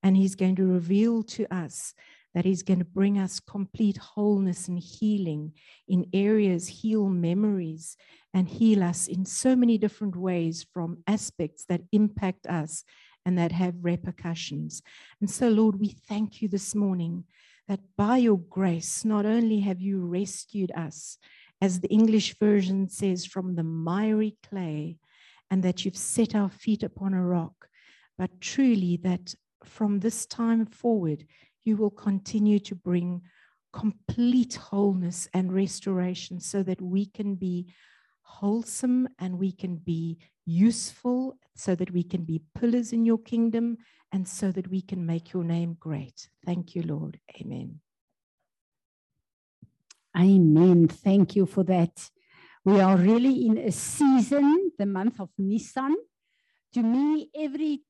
and 0.03 0.17
He's 0.17 0.35
going 0.35 0.57
to 0.57 0.65
reveal 0.65 1.23
to 1.25 1.53
us 1.55 1.95
that 2.35 2.45
He's 2.45 2.63
going 2.63 2.79
to 2.79 2.85
bring 2.85 3.19
us 3.19 3.41
complete 3.41 3.97
wholeness 3.97 4.69
and 4.69 4.79
healing 4.79 5.53
in 5.89 6.07
areas, 6.13 6.69
heal 6.69 7.09
memories, 7.09 7.97
and 8.35 8.49
heal 8.49 8.83
us 8.83 9.09
in 9.09 9.25
so 9.25 9.57
many 9.57 9.79
different 9.79 10.15
ways 10.15 10.67
from 10.73 11.03
aspects 11.07 11.65
that 11.69 11.83
impact 11.93 12.47
us 12.47 12.85
and 13.25 13.37
that 13.39 13.53
have 13.53 13.75
repercussions. 13.83 14.83
And 15.21 15.31
so, 15.31 15.49
Lord, 15.49 15.81
we 15.81 15.97
thank 16.09 16.41
you 16.41 16.49
this 16.49 16.75
morning 16.75 17.25
that 17.67 17.81
by 17.97 18.17
your 18.19 18.39
grace, 18.39 19.05
not 19.05 19.27
only 19.27 19.61
have 19.61 19.81
you 19.81 20.01
rescued 20.01 20.73
us, 20.75 21.19
as 21.61 21.81
the 21.81 21.89
English 21.89 22.39
version 22.39 22.89
says, 22.89 23.27
from 23.27 23.55
the 23.55 23.65
miry 23.65 24.37
clay, 24.49 24.97
and 25.51 25.63
that 25.63 25.85
you've 25.85 25.97
set 25.97 26.35
our 26.35 26.49
feet 26.49 26.83
upon 26.83 27.15
a 27.15 27.25
rock, 27.25 27.69
but 28.17 28.41
truly 28.41 28.99
that 29.03 29.35
from 29.65 30.01
this 30.01 30.27
time 30.27 30.67
forward, 30.67 31.25
you 31.65 31.77
will 31.77 31.91
continue 31.91 32.59
to 32.61 32.75
bring 32.75 33.23
complete 33.73 34.55
wholeness 34.55 35.29
and 35.35 35.53
restoration 35.53 36.41
so 36.41 36.63
that 36.63 36.81
we 36.81 37.07
can 37.07 37.35
be 37.35 37.73
wholesome 38.23 39.09
and 39.19 39.39
we 39.39 39.53
can 39.53 39.77
be 39.77 40.19
useful, 40.47 41.39
so 41.55 41.75
that 41.75 41.91
we 41.91 42.03
can 42.03 42.25
be 42.25 42.43
pillars 42.59 42.93
in 42.93 43.05
your 43.05 43.19
kingdom, 43.19 43.77
and 44.13 44.27
so 44.27 44.51
that 44.53 44.69
we 44.69 44.81
can 44.81 45.05
make 45.05 45.33
your 45.33 45.45
name 45.45 45.77
great. 45.79 46.29
Thank 46.47 46.75
you, 46.75 46.83
Lord. 46.83 47.21
Amen. 47.41 47.81
Amen. 50.17 50.89
Thank 50.89 51.37
you 51.37 51.47
for 51.47 51.65
that. 51.65 52.11
We 52.65 52.81
are 52.81 52.97
really 52.97 53.47
in 53.47 53.59
a 53.59 53.71
season, 53.71 54.73
the 54.79 54.87
month 54.87 55.21
of 55.21 55.31
Nisan. 55.39 55.97
To 56.75 56.83
me, 56.83 57.31
every 57.35 57.83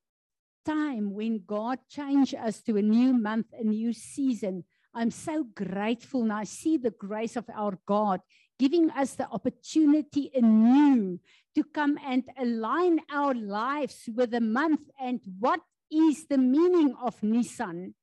time 0.68 1.16
when 1.16 1.40
God 1.46 1.78
changed 1.88 2.34
us 2.37 2.60
to 2.68 2.76
a 2.76 2.82
new 2.82 3.16
month, 3.16 3.46
a 3.56 3.64
new 3.64 3.92
season. 3.92 4.64
I'm 4.94 5.10
so 5.10 5.44
grateful 5.54 6.22
and 6.22 6.32
I 6.32 6.44
see 6.44 6.76
the 6.76 6.90
grace 6.92 7.37
of 7.37 7.48
our 7.48 7.78
God 7.87 8.20
giving 8.58 8.90
us 8.90 9.14
the 9.14 9.28
opportunity 9.30 10.30
anew 10.34 11.20
to 11.54 11.62
come 11.64 11.96
and 12.04 12.25
align 12.37 13.00
our 13.10 13.32
lives 13.32 14.08
with 14.14 14.32
the 14.32 14.40
month 14.40 14.80
and 15.00 15.20
what 15.38 15.60
is 15.90 16.26
the 16.28 16.37
meaning 16.37 16.94
of 17.00 17.16
Nisan. 17.22 17.94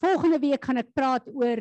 Volgende 0.00 0.38
week 0.40 0.60
gaan 0.64 0.80
ek 0.80 0.92
praat 0.96 1.28
oor 1.32 1.60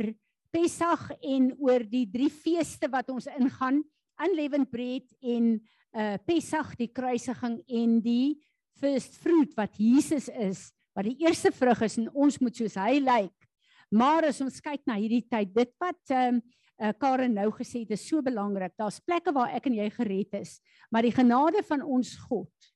Pessach 0.52 1.10
en 1.24 1.52
oor 1.60 1.84
die 1.88 2.06
drie 2.08 2.32
feeste 2.32 2.88
wat 2.92 3.10
ons 3.12 3.28
ingaan, 3.32 3.82
unleavened 4.24 4.72
bread 4.72 5.08
en 5.24 5.56
uh 5.96 6.16
Pessach, 6.28 6.76
die 6.80 6.92
kruisiging 6.92 7.62
en 7.68 8.00
die 8.04 8.36
first 8.80 9.18
fruit 9.22 9.54
wat 9.58 9.78
Jesus 9.80 10.30
is, 10.30 10.70
wat 10.96 11.08
die 11.08 11.18
eerste 11.26 11.52
vrug 11.52 11.82
is 11.86 11.98
en 12.02 12.12
ons 12.14 12.40
moet 12.42 12.56
soos 12.56 12.78
hy 12.80 13.00
lyk. 13.04 13.50
Maar 13.92 14.30
as 14.32 14.42
ons 14.44 14.62
kyk 14.64 14.84
na 14.88 14.98
hierdie 15.00 15.26
tyd, 15.30 15.54
dit 15.56 15.74
wat 15.82 16.14
ehm 16.14 16.40
um, 16.40 16.46
uh, 16.84 16.92
Karen 17.00 17.32
nou 17.32 17.48
gesê 17.56 17.86
het, 17.86 17.94
is 17.96 18.04
so 18.04 18.20
belangrik. 18.20 18.74
Daar's 18.76 19.00
plekke 19.00 19.32
waar 19.32 19.54
ek 19.56 19.70
en 19.70 19.78
jy 19.78 19.88
gered 19.96 20.34
is, 20.42 20.58
maar 20.92 21.06
die 21.08 21.14
genade 21.16 21.62
van 21.64 21.84
ons 21.84 22.16
God 22.28 22.72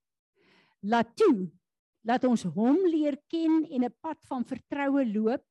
laat 0.88 1.12
toe 1.20 1.50
dat 2.08 2.24
ons 2.24 2.46
hom 2.56 2.78
leer 2.88 3.18
ken 3.28 3.66
en 3.68 3.84
'n 3.84 3.96
pad 4.00 4.18
van 4.30 4.46
vertroue 4.48 5.04
loop 5.04 5.44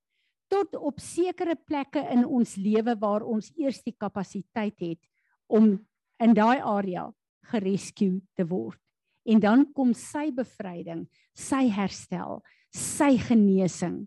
tot 0.49 0.75
op 0.77 1.01
sekere 1.01 1.55
plekke 1.55 2.01
in 2.11 2.25
ons 2.25 2.57
lewe 2.57 2.97
waar 2.97 3.23
ons 3.23 3.53
eers 3.57 3.83
die 3.85 3.93
kapasiteit 3.93 4.81
het 4.81 5.01
om 5.47 5.77
in 6.19 6.35
daai 6.35 6.61
area 6.61 7.13
gerescue 7.53 8.21
te 8.35 8.45
word. 8.49 8.81
En 9.27 9.41
dan 9.41 9.65
kom 9.73 9.95
sy 9.95 10.31
bevryding, 10.35 11.07
sy 11.35 11.69
herstel, 11.73 12.43
sy 12.75 13.17
genesing 13.19 14.07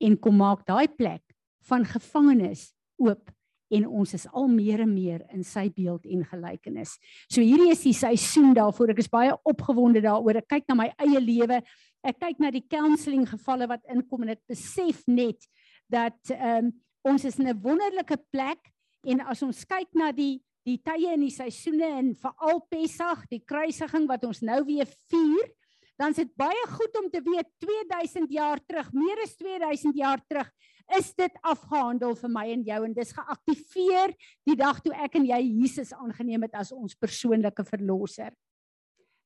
en 0.00 0.16
kom 0.20 0.36
maak 0.36 0.66
daai 0.68 0.88
plek 0.88 1.22
van 1.68 1.84
gevangenes 1.88 2.70
oop 3.00 3.30
en 3.74 3.86
ons 3.86 4.12
is 4.14 4.26
al 4.30 4.46
meer 4.50 4.82
en 4.84 4.92
meer 4.92 5.24
in 5.34 5.42
sy 5.44 5.66
beeld 5.74 6.06
en 6.06 6.22
gelykenis. 6.28 6.94
So 7.26 7.42
hierdie 7.42 7.72
is 7.74 7.82
die 7.82 7.96
seisoen 7.96 8.54
daarvoor. 8.54 8.92
Ek 8.94 9.02
is 9.02 9.10
baie 9.10 9.34
opgewonde 9.48 10.02
daaroor. 10.04 10.38
Ek 10.38 10.50
kyk 10.54 10.68
na 10.70 10.78
my 10.78 10.88
eie 11.02 11.22
lewe. 11.22 11.60
Ek 12.06 12.20
kyk 12.22 12.42
na 12.42 12.52
die 12.54 12.62
counselling 12.70 13.26
gevalle 13.26 13.66
wat 13.70 13.82
inkom 13.90 14.26
en 14.26 14.36
ek 14.36 14.44
besef 14.46 15.02
net 15.10 15.48
dat 15.90 16.18
ehm 16.34 16.70
um, 16.70 16.74
ons 17.06 17.22
is 17.22 17.36
in 17.38 17.46
'n 17.46 17.60
wonderlike 17.62 18.16
plek 18.34 18.58
en 19.06 19.20
as 19.30 19.42
ons 19.42 19.64
kyk 19.64 19.94
na 19.94 20.10
die 20.10 20.42
die 20.66 20.80
tye 20.82 21.12
en 21.14 21.22
die 21.22 21.34
seisoene 21.34 21.88
en 22.00 22.14
veral 22.18 22.60
Pessach, 22.70 23.22
die 23.30 23.42
kruisiging 23.46 24.08
wat 24.10 24.24
ons 24.26 24.42
nou 24.42 24.62
weer 24.66 24.88
vier, 25.10 25.50
dan 25.96 26.12
is 26.12 26.20
dit 26.20 26.32
baie 26.36 26.64
goed 26.74 26.96
om 27.00 27.06
te 27.12 27.22
weet 27.24 27.48
2000 27.62 28.32
jaar 28.34 28.60
terug, 28.66 28.90
meer 28.92 29.22
as 29.24 29.36
2000 29.38 29.96
jaar 29.96 30.20
terug, 30.28 30.50
is 30.98 31.08
dit 31.18 31.38
afgehandel 31.42 32.14
vir 32.18 32.30
my 32.30 32.44
en 32.52 32.64
jou 32.66 32.80
en 32.86 32.94
dis 32.94 33.14
geaktiveer 33.16 34.12
die 34.46 34.56
dag 34.58 34.78
toe 34.84 34.92
ek 35.06 35.16
en 35.18 35.26
jy 35.26 35.40
Jesus 35.62 35.94
aangeneem 35.96 36.46
het 36.46 36.54
as 36.58 36.70
ons 36.74 36.98
persoonlike 36.98 37.64
verlosser. 37.66 38.34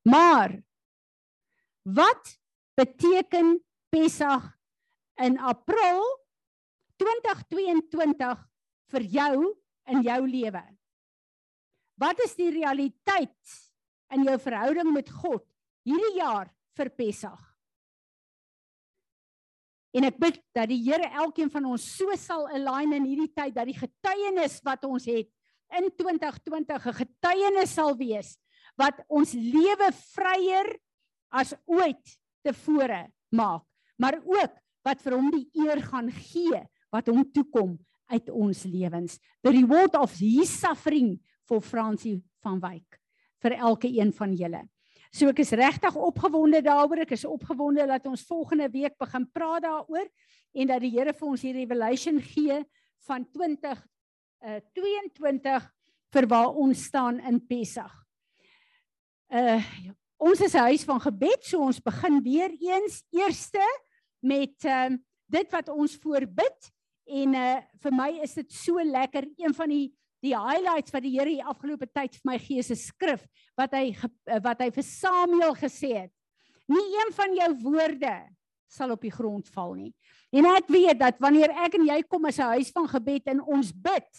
Maar 0.09 0.57
wat 1.85 2.37
beteken 2.79 3.59
Pessach 3.93 4.47
in 5.21 5.37
April 5.43 6.05
2022 7.01 8.45
vir 8.95 9.09
jou 9.19 9.35
in 9.91 10.05
jou 10.07 10.21
lewe? 10.29 10.63
Wat 12.01 12.21
is 12.25 12.33
die 12.39 12.49
realiteit 12.55 13.57
in 14.15 14.25
jou 14.25 14.39
verhouding 14.41 14.89
met 14.95 15.11
God 15.13 15.45
hierdie 15.85 16.17
jaar 16.17 16.49
vir 16.79 16.89
Pessach? 16.97 17.43
En 19.91 20.07
ek 20.07 20.21
bid 20.23 20.39
dat 20.55 20.71
die 20.71 20.79
Here 20.87 21.09
elkeen 21.21 21.51
van 21.53 21.67
ons 21.73 21.85
so 21.99 22.15
sal 22.19 22.47
align 22.55 22.95
in 22.97 23.09
hierdie 23.11 23.33
tyd 23.35 23.57
dat 23.57 23.69
die 23.69 23.77
getuienis 23.77 24.61
wat 24.65 24.87
ons 24.87 25.09
het 25.11 25.29
in 25.77 25.91
2020 25.99 26.87
'n 26.87 26.99
getuienis 27.03 27.75
sal 27.75 27.97
wees 27.99 28.39
wat 28.79 29.03
ons 29.09 29.35
lewe 29.35 29.91
vryer 30.15 30.71
as 31.31 31.55
ooit 31.67 32.17
tevore 32.43 33.11
maak, 33.31 33.67
maar 33.99 34.17
ook 34.25 34.55
wat 34.85 35.03
vir 35.03 35.15
hom 35.15 35.31
die 35.31 35.51
eer 35.55 35.83
gaan 35.83 36.11
gee 36.11 36.63
wat 36.91 37.07
hom 37.07 37.25
toekom 37.33 37.79
uit 38.11 38.31
ons 38.31 38.65
lewens. 38.65 39.19
The 39.43 39.53
reward 39.53 39.95
of 39.95 40.13
his 40.19 40.51
suffering 40.51 41.21
for 41.51 41.65
Francie 41.65 42.21
van 42.45 42.61
Wyk 42.63 43.01
vir 43.43 43.57
elke 43.59 43.89
een 43.91 44.13
van 44.15 44.35
julle. 44.37 44.63
So 45.11 45.31
ek 45.33 45.41
is 45.43 45.51
regtig 45.59 45.97
opgewonde 45.99 46.61
daaroor. 46.63 47.03
Ek 47.03 47.17
is 47.17 47.27
opgewonde 47.27 47.87
dat 47.89 48.07
ons 48.07 48.23
volgende 48.29 48.69
week 48.71 48.95
begin 49.01 49.27
praat 49.35 49.65
daaroor 49.67 50.07
en 50.55 50.71
dat 50.71 50.85
die 50.85 50.93
Here 50.95 51.15
vir 51.17 51.29
ons 51.33 51.43
die 51.43 51.55
revelation 51.57 52.21
gee 52.23 52.61
van 53.09 53.27
20 53.35 53.87
uh 54.41 54.61
22 54.77 55.67
vir 56.15 56.27
waar 56.31 56.55
ons 56.57 56.85
staan 56.89 57.19
in 57.27 57.41
Pessach. 57.47 57.97
Uh 59.29 59.59
ons 60.21 60.41
is 60.45 60.55
'n 60.55 60.69
huis 60.69 60.85
van 60.85 61.01
gebed, 61.01 61.45
so 61.45 61.65
ons 61.65 61.81
begin 61.81 62.23
weer 62.23 62.53
eens 62.61 63.03
eerste 63.11 63.65
met 64.21 64.55
ehm 64.65 64.93
uh, 64.93 64.99
dit 65.31 65.51
wat 65.51 65.69
ons 65.69 65.97
voorbid 65.97 66.71
en 67.07 67.35
uh 67.35 67.59
vir 67.83 67.93
my 67.93 68.11
is 68.23 68.35
dit 68.35 68.53
so 68.53 68.83
lekker 68.83 69.27
een 69.39 69.55
van 69.55 69.69
die 69.69 69.89
die 70.23 70.35
highlights 70.37 70.93
wat 70.93 71.03
die 71.03 71.13
Here 71.17 71.31
die 71.31 71.45
afgelope 71.45 71.89
tyd 71.89 72.15
vir 72.17 72.33
my 72.33 72.39
gee 72.39 72.59
is 72.59 72.71
'n 72.71 72.77
skrif 72.77 73.27
wat 73.57 73.73
hy 73.73 73.97
wat 74.43 74.61
hy 74.61 74.71
vir 74.71 74.83
Samuel 74.83 75.55
gesê 75.55 75.93
het. 76.05 76.13
Nie 76.69 76.87
een 77.01 77.13
van 77.13 77.35
jou 77.35 77.51
woorde 77.63 78.17
sal 78.71 78.93
op 78.95 79.01
die 79.03 79.11
grond 79.11 79.49
val 79.49 79.75
nie. 79.75 79.95
En 80.33 80.47
ek 80.47 80.69
weet 80.69 80.99
dat 80.99 81.19
wanneer 81.19 81.51
ek 81.51 81.75
en 81.75 81.87
jy 81.87 82.03
kom 82.03 82.25
as 82.27 82.39
'n 82.39 82.55
huis 82.55 82.71
van 82.71 82.87
gebed 82.87 83.27
en 83.27 83.41
ons 83.41 83.73
bid, 83.73 84.11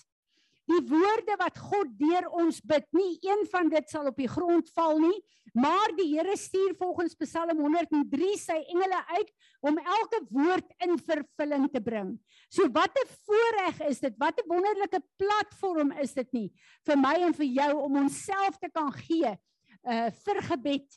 die 0.69 0.81
woorde 0.89 1.35
wat 1.39 1.57
God 1.57 1.89
deur 1.99 2.27
ons 2.37 2.61
bid, 2.61 2.85
nie 2.93 3.17
een 3.25 3.45
van 3.51 3.69
dit 3.69 3.89
sal 3.89 4.09
op 4.11 4.17
die 4.19 4.29
grond 4.29 4.69
val 4.75 4.99
nie, 5.01 5.17
maar 5.57 5.91
die 5.97 6.07
Here 6.13 6.35
stuur 6.37 6.75
volgens 6.79 7.15
Psalm 7.19 7.59
103 7.59 8.29
sy 8.39 8.59
engele 8.71 8.99
uit 9.17 9.31
om 9.67 9.79
elke 9.79 10.21
woord 10.29 10.69
in 10.85 10.95
vervulling 11.01 11.67
te 11.73 11.81
bring. 11.83 12.13
So 12.49 12.69
wat 12.71 12.95
'n 12.95 13.07
voorreg 13.25 13.81
is 13.89 13.99
dit? 13.99 14.13
Wat 14.17 14.39
'n 14.39 14.47
wonderlike 14.47 15.01
platform 15.17 15.91
is 15.91 16.13
dit 16.13 16.31
nie 16.33 16.51
vir 16.85 16.97
my 16.97 17.15
en 17.15 17.33
vir 17.33 17.45
jou 17.45 17.73
om 17.83 17.95
onsself 17.95 18.57
te 18.59 18.69
kan 18.69 18.91
gee 18.91 19.37
uh 19.83 20.09
vir 20.11 20.41
gebed 20.41 20.87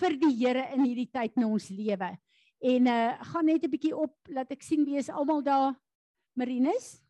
vir 0.00 0.16
die 0.18 0.34
Here 0.36 0.66
in 0.74 0.84
hierdie 0.84 1.10
tyd 1.10 1.36
in 1.36 1.44
ons 1.44 1.68
lewe. 1.68 2.18
En 2.60 2.86
uh 2.86 3.18
gaan 3.32 3.46
net 3.46 3.64
'n 3.64 3.70
bietjie 3.70 3.96
op 3.96 4.14
laat 4.28 4.50
ek 4.50 4.62
sien 4.62 4.84
wie 4.84 4.98
is 4.98 5.08
almal 5.08 5.42
daar. 5.42 5.74
Marinus? 6.34 7.02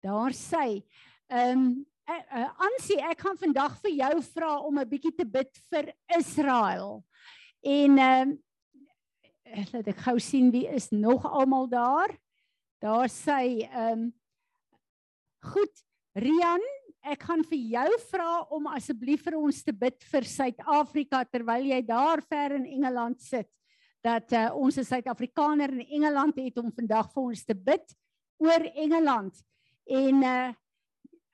Daar 0.00 0.32
sy. 0.32 0.82
Ehm 1.28 1.58
um, 1.58 1.86
Ansie, 2.62 3.00
ek 3.02 3.24
gaan 3.24 3.38
vandag 3.38 3.72
vir 3.82 3.90
jou 3.98 4.22
vra 4.22 4.50
om 4.62 4.78
'n 4.78 4.88
bietjie 4.88 5.14
te 5.14 5.24
bid 5.26 5.50
vir 5.70 5.90
Israel. 6.18 7.02
En 7.62 7.98
ehm 7.98 8.30
um, 8.30 8.38
laat 9.72 9.88
ek 9.88 10.04
gou 10.06 10.18
sien 10.20 10.50
wie 10.50 10.68
is 10.68 10.90
nog 10.90 11.26
almal 11.26 11.66
daar. 11.68 12.14
Daar 12.78 13.08
sy 13.08 13.66
ehm 13.66 13.92
um, 13.92 14.14
Goed, 15.46 15.82
Rian, 16.14 16.62
ek 17.06 17.22
gaan 17.22 17.44
vir 17.46 17.58
jou 17.58 17.90
vra 18.10 18.30
om 18.50 18.66
asseblief 18.66 19.22
vir 19.22 19.36
ons 19.38 19.60
te 19.62 19.72
bid 19.72 20.02
vir 20.10 20.24
Suid-Afrika 20.26 21.24
terwyl 21.24 21.68
jy 21.68 21.82
daar 21.86 22.22
ver 22.22 22.56
in 22.56 22.64
Engeland 22.66 23.20
sit. 23.22 23.48
Dat 24.02 24.32
uh, 24.32 24.50
ons 24.54 24.78
'n 24.78 24.84
Suid-Afrikaner 24.84 25.70
in 25.70 25.86
Engeland 26.00 26.36
het 26.36 26.58
om 26.58 26.72
vandag 26.72 27.12
vir 27.12 27.22
ons 27.22 27.44
te 27.44 27.54
bid 27.54 27.94
oor 28.42 28.62
Engeland 28.74 29.34
en 29.86 30.22
uh, 30.22 30.52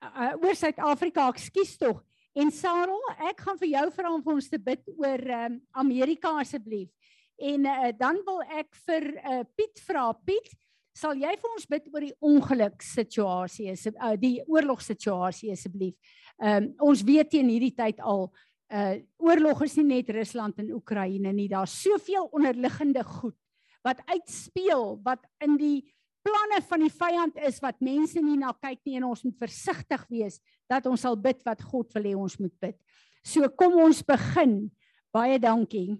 uh 0.03 0.33
oor 0.43 0.57
Suid-Afrika, 0.59 1.29
ekskuus 1.33 1.77
tog. 1.81 2.03
En 2.33 2.49
Sarel, 2.55 3.01
ek 3.29 3.43
gaan 3.45 3.59
vir 3.61 3.75
jou 3.75 3.87
vra 3.93 4.13
om 4.13 4.23
vir 4.25 4.35
ons 4.39 4.49
te 4.49 4.59
bid 4.61 4.87
oor 4.97 5.25
um, 5.37 5.59
Amerika 5.85 6.33
asseblief. 6.41 6.89
En 7.37 7.67
uh, 7.69 7.91
dan 7.97 8.21
wil 8.25 8.41
ek 8.59 8.71
vir 8.87 9.09
uh, 9.19 9.43
Piet 9.57 9.83
vra, 9.85 10.07
Piet, 10.25 10.49
sal 10.97 11.17
jy 11.17 11.33
vir 11.41 11.53
ons 11.57 11.69
bid 11.69 11.91
oor 11.93 12.07
die 12.07 12.15
ongeluk 12.25 12.85
situasie, 12.85 13.73
uh, 13.73 14.15
die 14.21 14.39
oorlogssituasie 14.49 15.53
asseblief. 15.53 16.17
Um, 16.41 16.73
ons 16.89 17.05
weet 17.05 17.33
teen 17.33 17.53
hierdie 17.53 17.75
tyd 17.77 18.01
al 18.01 18.31
uh 18.73 18.97
oorlog 19.21 19.67
is 19.67 19.75
nie 19.77 19.99
net 19.99 20.11
Rusland 20.17 20.57
en 20.63 20.71
Oekraïne 20.73 21.29
nie, 21.37 21.45
daar's 21.53 21.75
soveel 21.83 22.31
onderliggende 22.33 23.03
goed 23.05 23.37
wat 23.85 24.01
uitspeel 24.09 24.97
wat 25.05 25.27
in 25.45 25.59
die 25.61 25.83
planne 26.23 26.61
van 26.69 26.85
die 26.85 26.93
vyand 26.93 27.41
is 27.49 27.59
wat 27.63 27.81
mense 27.81 28.21
nie 28.23 28.39
na 28.39 28.53
kyk 28.53 28.81
nie 28.87 28.97
en 28.99 29.09
ons 29.11 29.25
moet 29.27 29.39
versigtig 29.39 30.05
wees 30.11 30.39
dat 30.71 30.87
ons 30.87 31.01
sal 31.01 31.19
bid 31.19 31.43
wat 31.47 31.63
God 31.63 31.93
wil 31.97 32.09
hê 32.09 32.15
ons 32.17 32.39
moet 32.41 32.55
bid. 32.63 32.79
So 33.25 33.49
kom 33.59 33.79
ons 33.83 34.03
begin. 34.07 34.71
Baie 35.13 35.39
dankie. 35.39 35.99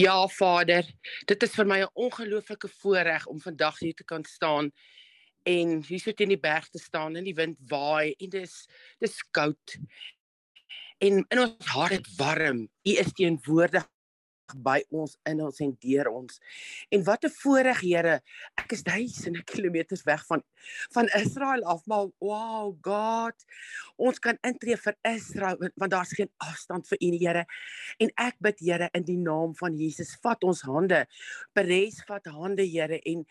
Ja, 0.00 0.26
Vader, 0.28 0.86
dit 1.28 1.42
is 1.42 1.54
vir 1.56 1.66
my 1.66 1.80
'n 1.82 1.92
ongelooflike 1.94 2.68
voorreg 2.80 3.26
om 3.26 3.40
vandag 3.40 3.78
hier 3.78 3.94
te 3.94 4.04
kan 4.04 4.24
staan 4.24 4.70
en 5.44 5.82
hier 5.82 6.00
so 6.00 6.12
teen 6.12 6.28
die 6.28 6.40
berg 6.40 6.68
te 6.68 6.78
staan 6.78 7.16
en 7.16 7.24
die 7.24 7.34
wind 7.34 7.58
waai 7.68 8.14
en 8.18 8.30
dis 8.30 8.66
dis 8.98 9.22
koud. 9.30 9.76
En 11.00 11.24
in 11.28 11.38
ons 11.38 11.66
hart 11.66 11.92
het 11.92 12.08
warm. 12.16 12.68
U 12.84 12.92
is 12.92 13.12
teenwoordig 13.12 13.88
by 14.56 14.80
ons 14.90 15.16
in 15.28 15.42
ons 15.44 15.60
en 15.60 15.76
deur 15.80 16.10
ons. 16.10 16.40
En 16.90 17.04
wat 17.04 17.24
'n 17.24 17.30
voorreg, 17.42 17.80
Here. 17.80 18.20
Ek 18.54 18.72
is 18.72 18.82
duisende 18.82 19.42
kilometers 19.52 20.02
weg 20.02 20.26
van 20.26 20.42
van 20.92 21.06
Israel 21.16 21.62
af, 21.64 21.86
maar 21.86 22.06
wow, 22.18 22.76
God. 22.80 23.36
Ons 23.96 24.18
kan 24.18 24.36
intree 24.42 24.76
vir 24.76 24.96
Israel 25.02 25.56
want 25.74 25.90
daar's 25.90 26.12
geen 26.12 26.30
afstand 26.36 26.88
vir 26.88 26.98
U, 27.00 27.16
Here. 27.16 27.44
En 27.98 28.10
ek 28.14 28.36
bid, 28.38 28.60
Here, 28.60 28.88
in 28.92 29.04
die 29.04 29.18
naam 29.18 29.54
van 29.56 29.76
Jesus, 29.76 30.16
vat 30.22 30.42
ons 30.44 30.62
hande. 30.62 31.06
Peres 31.52 32.02
vat 32.06 32.26
hande, 32.26 32.62
Here, 32.62 33.00
en 33.04 33.26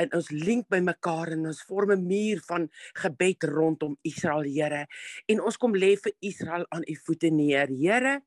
en 0.00 0.10
ons 0.16 0.30
link 0.34 0.66
by 0.72 0.80
mekaar 0.82 1.34
en 1.36 1.46
ons 1.50 1.62
vorm 1.68 1.92
'n 1.92 2.06
muur 2.06 2.40
van 2.48 2.68
gebed 3.02 3.44
rondom 3.44 3.96
Israel, 4.02 4.42
Here. 4.42 4.86
En 5.28 5.40
ons 5.40 5.56
kom 5.56 5.74
lê 5.74 5.96
vir 5.96 6.12
Israel 6.20 6.66
aan 6.70 6.82
U 6.88 6.94
voete 7.06 7.30
neer, 7.30 7.68
Here. 7.68 8.22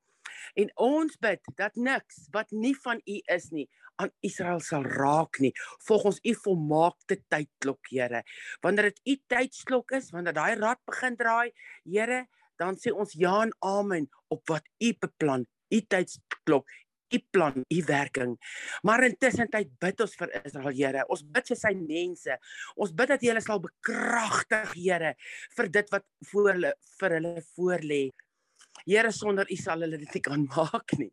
En 0.56 0.72
ons 0.76 1.18
bid 1.22 1.52
dat 1.56 1.76
niks 1.76 2.28
wat 2.36 2.52
nie 2.52 2.76
van 2.84 3.02
U 3.06 3.18
is 3.36 3.50
nie 3.56 3.68
aan 3.96 4.12
Israel 4.28 4.60
sal 4.60 4.84
raak 4.84 5.40
nie. 5.40 5.54
Volgens 5.88 6.20
U 6.24 6.34
volmaakte 6.44 7.20
tydklok, 7.32 7.88
Here. 7.90 8.24
Wanneer 8.62 8.92
dit 8.92 9.02
U 9.06 9.16
tydsklok 9.32 9.96
is, 10.00 10.12
wanneer 10.12 10.36
daai 10.36 10.56
rad 10.60 10.82
begin 10.88 11.16
draai, 11.20 11.52
Here, 11.84 12.26
dan 12.60 12.80
sê 12.80 12.92
ons 12.92 13.14
ja 13.20 13.42
en 13.46 13.54
amen 13.64 14.10
op 14.34 14.44
wat 14.52 14.68
U 14.84 14.92
beplan. 15.00 15.48
U 15.72 15.80
tydsklok, 15.82 16.68
u 17.16 17.20
plan, 17.32 17.64
u 17.70 17.84
werking. 17.86 18.36
Maar 18.82 19.04
intussen 19.10 19.50
tyd 19.50 19.72
bid 19.80 20.02
ons 20.04 20.16
vir 20.20 20.34
Israel, 20.42 20.76
Here. 20.76 21.06
Ons 21.12 21.24
bid 21.24 21.52
vir 21.52 21.60
sy 21.60 21.74
mense. 21.78 22.38
Ons 22.76 22.94
bid 22.98 23.14
dat 23.14 23.26
hulle 23.26 23.44
sal 23.44 23.62
bekragtig, 23.64 24.76
Here, 24.76 25.16
vir 25.58 25.72
dit 25.80 25.92
wat 25.96 26.06
voor 26.32 26.52
hulle 26.54 26.74
vir 27.00 27.18
hulle 27.20 27.34
voorlê. 27.56 28.04
Here, 28.84 29.12
sonder 29.12 29.48
U 29.50 29.56
sal 29.56 29.86
hulle 29.86 29.98
dit 30.02 30.18
nie 30.18 30.22
kan 30.22 30.48
maak 30.56 30.98
nie. 31.00 31.12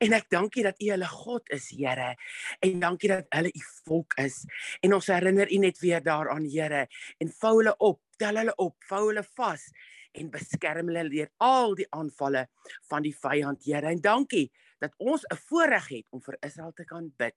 En 0.00 0.14
ek 0.16 0.28
dankie 0.32 0.64
dat 0.64 0.80
U 0.80 0.90
hulle 0.92 1.08
God 1.10 1.52
is, 1.56 1.70
Here. 1.74 2.14
En 2.64 2.80
dankie 2.80 3.12
dat 3.12 3.26
hulle 3.36 3.52
U 3.52 3.64
volk 3.86 4.16
is. 4.22 4.42
En 4.84 4.94
ons 4.96 5.10
herinner 5.12 5.50
U 5.50 5.60
net 5.64 5.80
weer 5.80 6.04
daaraan, 6.04 6.48
Here, 6.48 6.86
en 7.18 7.32
vou 7.40 7.56
hulle 7.58 7.74
op, 7.78 8.00
tel 8.20 8.40
hulle 8.42 8.54
op, 8.56 8.76
vou 8.88 9.06
hulle 9.08 9.24
vas 9.36 9.70
en 10.18 10.30
beskerm 10.30 10.88
hulle 10.90 11.06
deur 11.10 11.28
al 11.38 11.76
die 11.78 11.86
aanvalle 11.94 12.48
van 12.90 13.04
die 13.06 13.14
vyand, 13.14 13.62
Here. 13.64 13.92
En 13.92 14.02
dankie 14.02 14.48
dat 14.80 14.94
ons 14.96 15.22
'n 15.28 15.36
voorreg 15.36 15.88
het 15.88 16.06
om 16.10 16.22
vir 16.22 16.36
Israel 16.40 16.72
te 16.72 16.84
kan 16.84 17.12
bid. 17.16 17.36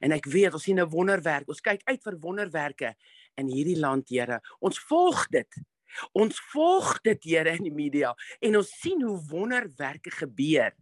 En 0.00 0.12
ek 0.12 0.26
weet 0.26 0.52
ons 0.52 0.62
sien 0.62 0.80
'n 0.80 0.88
wonderwerk. 0.88 1.48
Ons 1.48 1.60
kyk 1.60 1.80
uit 1.84 2.02
vir 2.02 2.18
wonderwerke 2.18 2.94
in 3.36 3.46
hierdie 3.48 3.78
land, 3.78 4.08
Here. 4.08 4.40
Ons 4.60 4.78
volg 4.78 5.26
dit. 5.28 5.48
Ons 6.12 6.40
volg 6.52 7.00
dit, 7.02 7.24
Here, 7.24 7.56
in 7.56 7.64
die 7.64 7.74
media 7.74 8.14
en 8.40 8.56
ons 8.56 8.70
sien 8.80 9.02
hoe 9.02 9.18
wonderwerke 9.30 10.10
gebeur. 10.10 10.72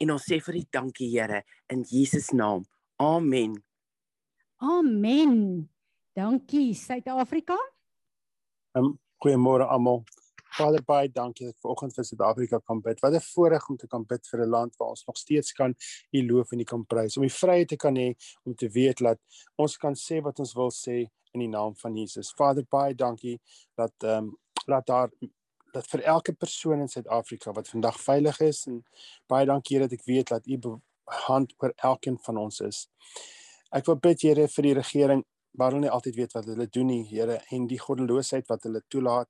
En 0.00 0.12
ons 0.12 0.26
sê 0.28 0.40
vir 0.44 0.60
U 0.60 0.64
dankie, 0.70 1.10
Here, 1.12 1.42
in 1.72 1.84
Jesus 1.88 2.32
naam. 2.32 2.66
Amen. 2.96 3.56
Amen. 4.56 5.68
Dankie 6.16 6.74
Suid-Afrika. 6.74 7.56
Um, 8.76 8.94
Goeiemôre 9.20 9.68
almal. 9.68 10.04
Vader 10.56 10.80
baie 10.86 11.10
dankie 11.12 11.50
dat 11.50 11.58
vanoggend 11.60 11.92
vir 11.96 12.06
Suid-Afrika 12.08 12.60
kan 12.64 12.80
bid. 12.80 13.00
Wat 13.04 13.12
'n 13.12 13.20
voorreg 13.20 13.68
om 13.68 13.76
te 13.76 13.86
kan 13.86 14.04
bid 14.04 14.26
vir 14.30 14.40
'n 14.40 14.48
land 14.48 14.76
waar 14.76 14.88
ons 14.88 15.04
nog 15.06 15.16
steeds 15.16 15.52
kan 15.52 15.74
U 16.12 16.26
loof 16.26 16.52
en 16.52 16.60
U 16.60 16.64
kan 16.64 16.86
prys. 16.86 17.16
Om 17.16 17.22
die 17.22 17.38
vryheid 17.42 17.68
te 17.68 17.76
kan 17.76 17.96
hê 17.96 18.14
om 18.44 18.54
te 18.54 18.68
weet 18.68 18.98
dat 18.98 19.18
ons 19.56 19.76
kan 19.76 19.94
sê 19.94 20.22
wat 20.22 20.38
ons 20.38 20.54
wil 20.54 20.70
sê 20.70 21.06
in 21.32 21.40
die 21.40 21.48
naam 21.48 21.76
van 21.76 21.96
Jesus. 21.96 22.32
Vader 22.32 22.64
baie 22.68 22.94
dankie 22.94 23.40
dat 23.74 23.92
ehm 24.02 24.24
um, 24.24 24.38
laat 24.64 24.86
daar 24.86 25.10
dat 25.72 25.86
vir 25.92 26.02
elke 26.02 26.32
persoon 26.32 26.80
in 26.80 26.88
Suid-Afrika 26.88 27.52
wat 27.52 27.68
vandag 27.68 28.00
veilig 28.00 28.40
is 28.40 28.64
en 28.66 28.82
baie 29.28 29.46
dankie 29.46 29.78
dat 29.82 29.92
ek 29.92 30.04
weet 30.08 30.32
dat 30.32 30.46
U 30.46 30.80
hand 31.28 31.54
oor 31.62 31.72
elkeen 31.76 32.18
van 32.18 32.36
ons 32.36 32.60
is. 32.60 32.86
Ek 33.70 33.86
wil 33.86 33.98
bid 34.00 34.22
Here 34.22 34.48
vir 34.48 34.68
die 34.68 34.74
regering 34.78 35.24
waar 35.56 35.72
hulle 35.72 35.86
nie 35.86 35.92
altyd 35.92 36.16
weet 36.16 36.34
wat 36.36 36.48
hulle 36.50 36.66
doen 36.68 36.90
nie, 36.90 37.04
Here, 37.08 37.40
en 37.52 37.66
die 37.68 37.80
goddeloosheid 37.80 38.48
wat 38.48 38.66
hulle 38.68 38.82
toelaat. 38.92 39.28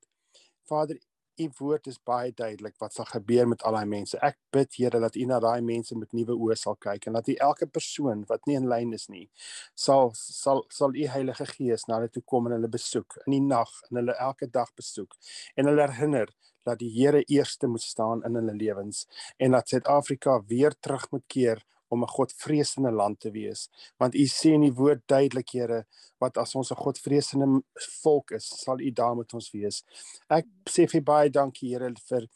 Vader, 0.67 0.99
u 1.41 1.51
woord 1.59 1.87
is 1.87 1.99
baie 2.05 2.33
duidelik 2.33 2.77
wat 2.79 2.93
sal 2.93 3.09
gebeur 3.11 3.49
met 3.49 3.63
al 3.63 3.77
daai 3.79 3.87
mense. 3.87 4.19
Ek 4.23 4.39
bid 4.53 4.75
Here 4.77 5.01
dat 5.01 5.17
u 5.17 5.25
na 5.25 5.41
daai 5.41 5.61
mense 5.61 5.97
met 5.99 6.13
nuwe 6.13 6.35
oë 6.37 6.57
sal 6.59 6.77
kyk 6.77 7.07
en 7.07 7.19
dat 7.19 7.29
u 7.29 7.35
elke 7.35 7.67
persoon 7.67 8.25
wat 8.29 8.47
nie 8.47 8.57
in 8.57 8.69
lyn 8.69 8.93
is 8.97 9.09
nie 9.09 9.27
sal 9.75 10.13
sal 10.15 10.65
sal 10.71 10.95
u 10.95 11.07
Heilige 11.13 11.47
Gees 11.53 11.87
na 11.89 12.01
hulle 12.01 12.11
toe 12.13 12.23
kom 12.33 12.49
en 12.49 12.57
hulle 12.57 12.71
besoek 12.73 13.19
in 13.27 13.37
die 13.37 13.45
nag 13.45 13.73
en 13.91 14.01
hulle 14.01 14.17
elke 14.29 14.49
dag 14.59 14.73
besoek 14.81 15.17
en 15.57 15.71
hulle 15.71 15.89
herinner 15.91 16.33
dat 16.67 16.81
die 16.83 16.91
Here 16.91 17.23
eerste 17.23 17.69
moet 17.71 17.85
staan 17.85 18.25
in 18.27 18.39
hulle 18.39 18.57
lewens 18.57 19.05
en 19.39 19.57
dat 19.57 19.69
Suid-Afrika 19.69 20.41
weer 20.49 20.75
terug 20.81 21.11
moet 21.13 21.27
keer 21.27 21.63
om 21.89 22.03
'n 22.03 22.09
godvreesende 22.09 22.91
land 22.91 23.21
te 23.21 23.31
wees. 23.31 23.69
Want 23.97 24.15
u 24.15 24.25
sê 24.27 24.53
in 24.53 24.61
die 24.61 24.73
woord 24.73 25.03
duidelik, 25.07 25.49
Here, 25.51 25.87
wat 26.19 26.37
as 26.37 26.55
ons 26.55 26.71
'n 26.71 26.77
godvreesende 26.77 27.63
volk 28.03 28.31
is, 28.31 28.47
sal 28.65 28.81
u 28.81 28.91
daar 28.93 29.17
met 29.17 29.35
ons 29.35 29.51
wees. 29.51 29.85
Ek 30.29 30.47
sê 30.71 30.87
vir 30.89 31.03
baie 31.03 31.31
dankie, 31.31 31.73
Here, 31.73 31.93
vir 32.09 32.29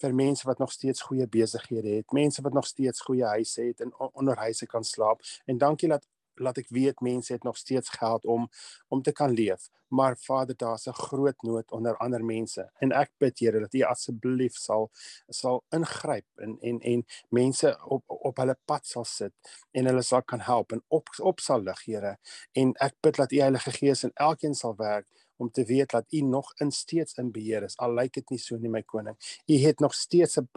vir 0.00 0.14
mense 0.14 0.44
wat 0.46 0.58
nog 0.58 0.72
steeds 0.72 1.02
goeie 1.02 1.26
besighede 1.26 1.96
het, 1.96 2.12
mense 2.12 2.42
wat 2.42 2.52
nog 2.52 2.66
steeds 2.66 3.00
goeie 3.00 3.24
huise 3.24 3.62
het 3.62 3.80
en 3.80 3.92
onder 4.12 4.36
huise 4.36 4.66
kan 4.66 4.84
slaap. 4.84 5.20
En 5.46 5.58
dankie 5.58 5.88
dat 5.88 6.06
laat 6.40 6.58
ek 6.58 6.68
weet 6.68 7.00
mense 7.00 7.32
het 7.32 7.42
nog 7.42 7.56
steeds 7.56 7.88
geld 7.88 8.24
om 8.24 8.48
om 8.88 9.02
te 9.02 9.12
kan 9.12 9.30
leef. 9.30 9.68
Maar 9.88 10.16
Vader, 10.18 10.56
daar's 10.56 10.86
'n 10.86 10.92
groot 10.92 11.42
nood 11.42 11.70
onder 11.70 11.96
ander 11.96 12.24
mense 12.24 12.70
en 12.78 12.92
ek 12.92 13.10
bid 13.18 13.38
Here 13.38 13.60
dat 13.60 13.74
U 13.74 13.80
asseblief 13.82 14.54
sal 14.54 14.90
sal 15.28 15.64
ingryp 15.68 16.26
en 16.36 16.58
en 16.60 16.80
en 16.80 17.04
mense 17.28 17.78
op 17.84 18.02
op 18.06 18.36
hulle 18.36 18.58
pad 18.64 18.86
sal 18.86 19.04
sit 19.04 19.32
en 19.72 19.86
hulle 19.86 20.02
sal 20.02 20.22
kan 20.22 20.40
help 20.40 20.72
en 20.72 20.82
op 20.88 21.08
op 21.18 21.40
sal 21.40 21.60
lig, 21.62 21.84
Here. 21.84 22.16
En 22.52 22.74
ek 22.74 22.94
bid 23.00 23.16
dat 23.16 23.32
U 23.32 23.40
Heilige 23.40 23.70
Gees 23.70 24.04
in 24.04 24.12
elkeen 24.14 24.54
sal 24.54 24.76
werk 24.76 25.06
om 25.36 25.50
te 25.50 25.64
weet 25.64 25.90
dat 25.90 26.12
u 26.12 26.20
nog 26.20 26.52
in 26.60 26.70
steeds 26.70 27.14
in 27.14 27.30
beheer 27.32 27.62
is 27.62 27.76
al 27.76 27.94
lyk 27.94 28.12
dit 28.12 28.30
nie 28.30 28.38
so 28.40 28.56
nie 28.56 28.70
my 28.72 28.82
koning. 28.82 29.16
U 29.46 29.58
het 29.62 29.80
nog 29.80 29.94
steeds 29.94 30.38
'n 30.38 30.48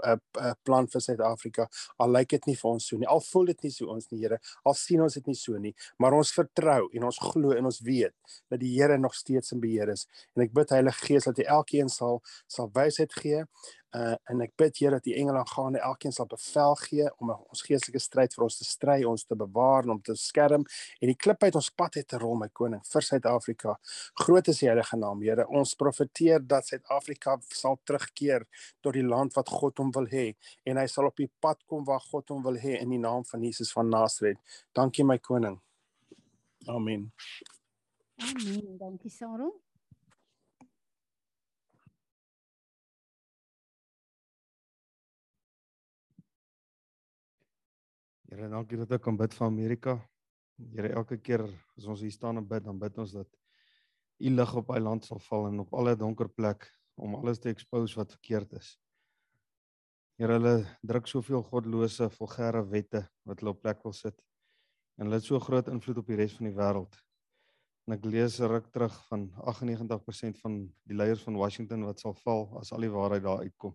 plan 0.63 0.87
vir 0.87 1.01
Suid-Afrika 1.01 1.69
al 1.97 2.11
lyk 2.11 2.29
dit 2.29 2.45
nie 2.45 2.55
vir 2.57 2.69
ons 2.71 2.87
so 2.87 2.97
nie. 2.97 3.07
Al 3.07 3.21
voel 3.21 3.45
dit 3.45 3.63
nie 3.63 3.71
so 3.71 3.89
ons 3.93 4.09
nie 4.11 4.19
Here. 4.19 4.39
Al 4.67 4.73
sien 4.73 5.01
ons 5.01 5.13
dit 5.13 5.25
nie 5.27 5.35
so 5.35 5.57
nie. 5.57 5.73
Maar 5.97 6.13
ons 6.13 6.31
vertrou 6.33 6.89
en 6.93 7.03
ons 7.03 7.19
glo 7.31 7.51
en 7.51 7.65
ons 7.65 7.79
weet 7.85 8.13
dat 8.49 8.59
die 8.59 8.71
Here 8.75 8.97
nog 8.97 9.15
steeds 9.15 9.51
in 9.51 9.59
beheer 9.59 9.89
is. 9.89 10.07
En 10.35 10.43
ek 10.43 10.53
bid 10.53 10.69
Heilige 10.75 11.05
Gees 11.05 11.23
dat 11.29 11.37
hy 11.37 11.43
elkeen 11.43 11.89
sal 11.89 12.21
sal 12.47 12.69
wysheid 12.73 13.13
gee 13.13 13.45
Uh 13.95 14.15
en 14.29 14.41
ek 14.45 14.51
bid 14.59 14.77
Here 14.77 14.91
dat 14.99 15.05
die 15.07 15.15
engele 15.17 15.39
aangaande 15.41 15.79
elkeen 15.81 16.13
sal 16.13 16.27
bevel 16.29 16.75
gee 16.83 17.07
om 17.17 17.31
ons 17.33 17.63
geestelike 17.65 18.01
stryd 18.03 18.35
vir 18.35 18.43
ons 18.45 18.57
te 18.59 18.65
stry, 18.67 18.99
ons 19.09 19.23
te 19.25 19.35
bewaar 19.35 19.87
en 19.87 19.95
om 19.95 20.01
te 20.05 20.13
skerm 20.13 20.65
en 20.99 21.09
die 21.09 21.15
klip 21.17 21.41
uit 21.43 21.55
ons 21.57 21.69
pad 21.73 21.97
het 21.97 22.07
te 22.13 22.19
rol 22.21 22.35
my 22.37 22.51
koning 22.53 22.83
vir 22.85 23.05
Suid-Afrika. 23.07 23.73
Groot 24.21 24.51
is 24.53 24.61
die 24.61 24.69
heilige 24.69 24.99
naam, 25.01 25.23
Here. 25.25 25.47
Ons 25.49 25.73
profeteer 25.79 26.45
dat 26.45 26.69
Suid-Afrika 26.69 27.39
sal 27.49 27.79
terugkeer 27.83 28.45
tot 28.85 28.93
die 28.93 29.05
land 29.05 29.33
wat 29.39 29.49
God 29.49 29.81
hom 29.81 29.89
wil 29.95 30.05
hê 30.11 30.27
en 30.69 30.77
hy 30.77 30.85
sal 30.85 31.09
op 31.09 31.17
die 31.17 31.31
pad 31.41 31.63
kom 31.65 31.81
waar 31.87 32.03
God 32.11 32.29
hom 32.29 32.43
wil 32.45 32.59
hê 32.61 32.77
in 32.77 32.93
die 32.93 33.01
naam 33.01 33.25
van 33.25 33.41
Jesus 33.41 33.73
van 33.73 33.89
Nasaret. 33.89 34.37
Dankie 34.77 35.07
my 35.07 35.17
koning. 35.17 35.57
Amen. 36.67 37.09
Amen. 38.21 38.77
Dankie 38.77 39.09
Sarah. 39.09 39.49
Here, 48.29 48.45
dankie 48.45 48.77
dat 48.77 48.91
ek 48.93 49.01
kan 49.01 49.15
bid 49.17 49.33
vir 49.33 49.47
Amerika. 49.47 49.93
Here, 50.75 50.91
elke 50.99 51.15
keer 51.17 51.41
as 51.79 51.87
ons 51.89 52.03
hier 52.05 52.13
staan 52.13 52.37
en 52.37 52.45
bid, 52.45 52.61
dan 52.61 52.77
bid 52.77 52.99
ons 53.01 53.15
dat 53.15 53.29
U 54.19 54.29
lig 54.35 54.51
op 54.59 54.67
daai 54.69 54.83
land 54.83 55.07
sal 55.07 55.21
val 55.25 55.47
en 55.47 55.63
op 55.63 55.73
alle 55.79 55.95
donker 55.97 56.29
plek 56.29 56.67
om 56.99 57.15
alles 57.17 57.39
te 57.41 57.49
expose 57.49 57.97
wat 57.97 58.13
verkeerd 58.13 58.53
is. 58.59 58.69
Here, 60.21 60.35
hulle 60.37 60.53
druk 60.85 61.09
soveel 61.09 61.41
godlose, 61.47 62.11
vulgêre 62.19 62.61
wette 62.69 63.01
wat 63.25 63.41
hulle 63.41 63.55
op 63.55 63.63
plek 63.63 63.81
wil 63.87 63.97
sit. 63.97 64.19
En 64.99 65.07
hulle 65.07 65.17
het 65.17 65.25
so 65.25 65.41
groot 65.41 65.71
invloed 65.73 66.03
op 66.03 66.13
die 66.13 66.21
res 66.21 66.37
van 66.37 66.51
die 66.51 66.57
wêreld. 66.59 67.01
En 67.87 67.97
ek 67.97 68.05
lees 68.05 68.37
ruk 68.45 68.69
terug 68.75 68.93
van 69.09 69.25
98% 69.41 70.37
van 70.43 70.61
die 70.85 71.01
leiers 71.01 71.25
van 71.25 71.39
Washington 71.39 71.89
wat 71.89 72.05
sal 72.05 72.13
val 72.21 72.45
as 72.61 72.75
al 72.75 72.85
die 72.85 72.93
waarheid 72.93 73.25
daar 73.25 73.41
uitkom. 73.47 73.73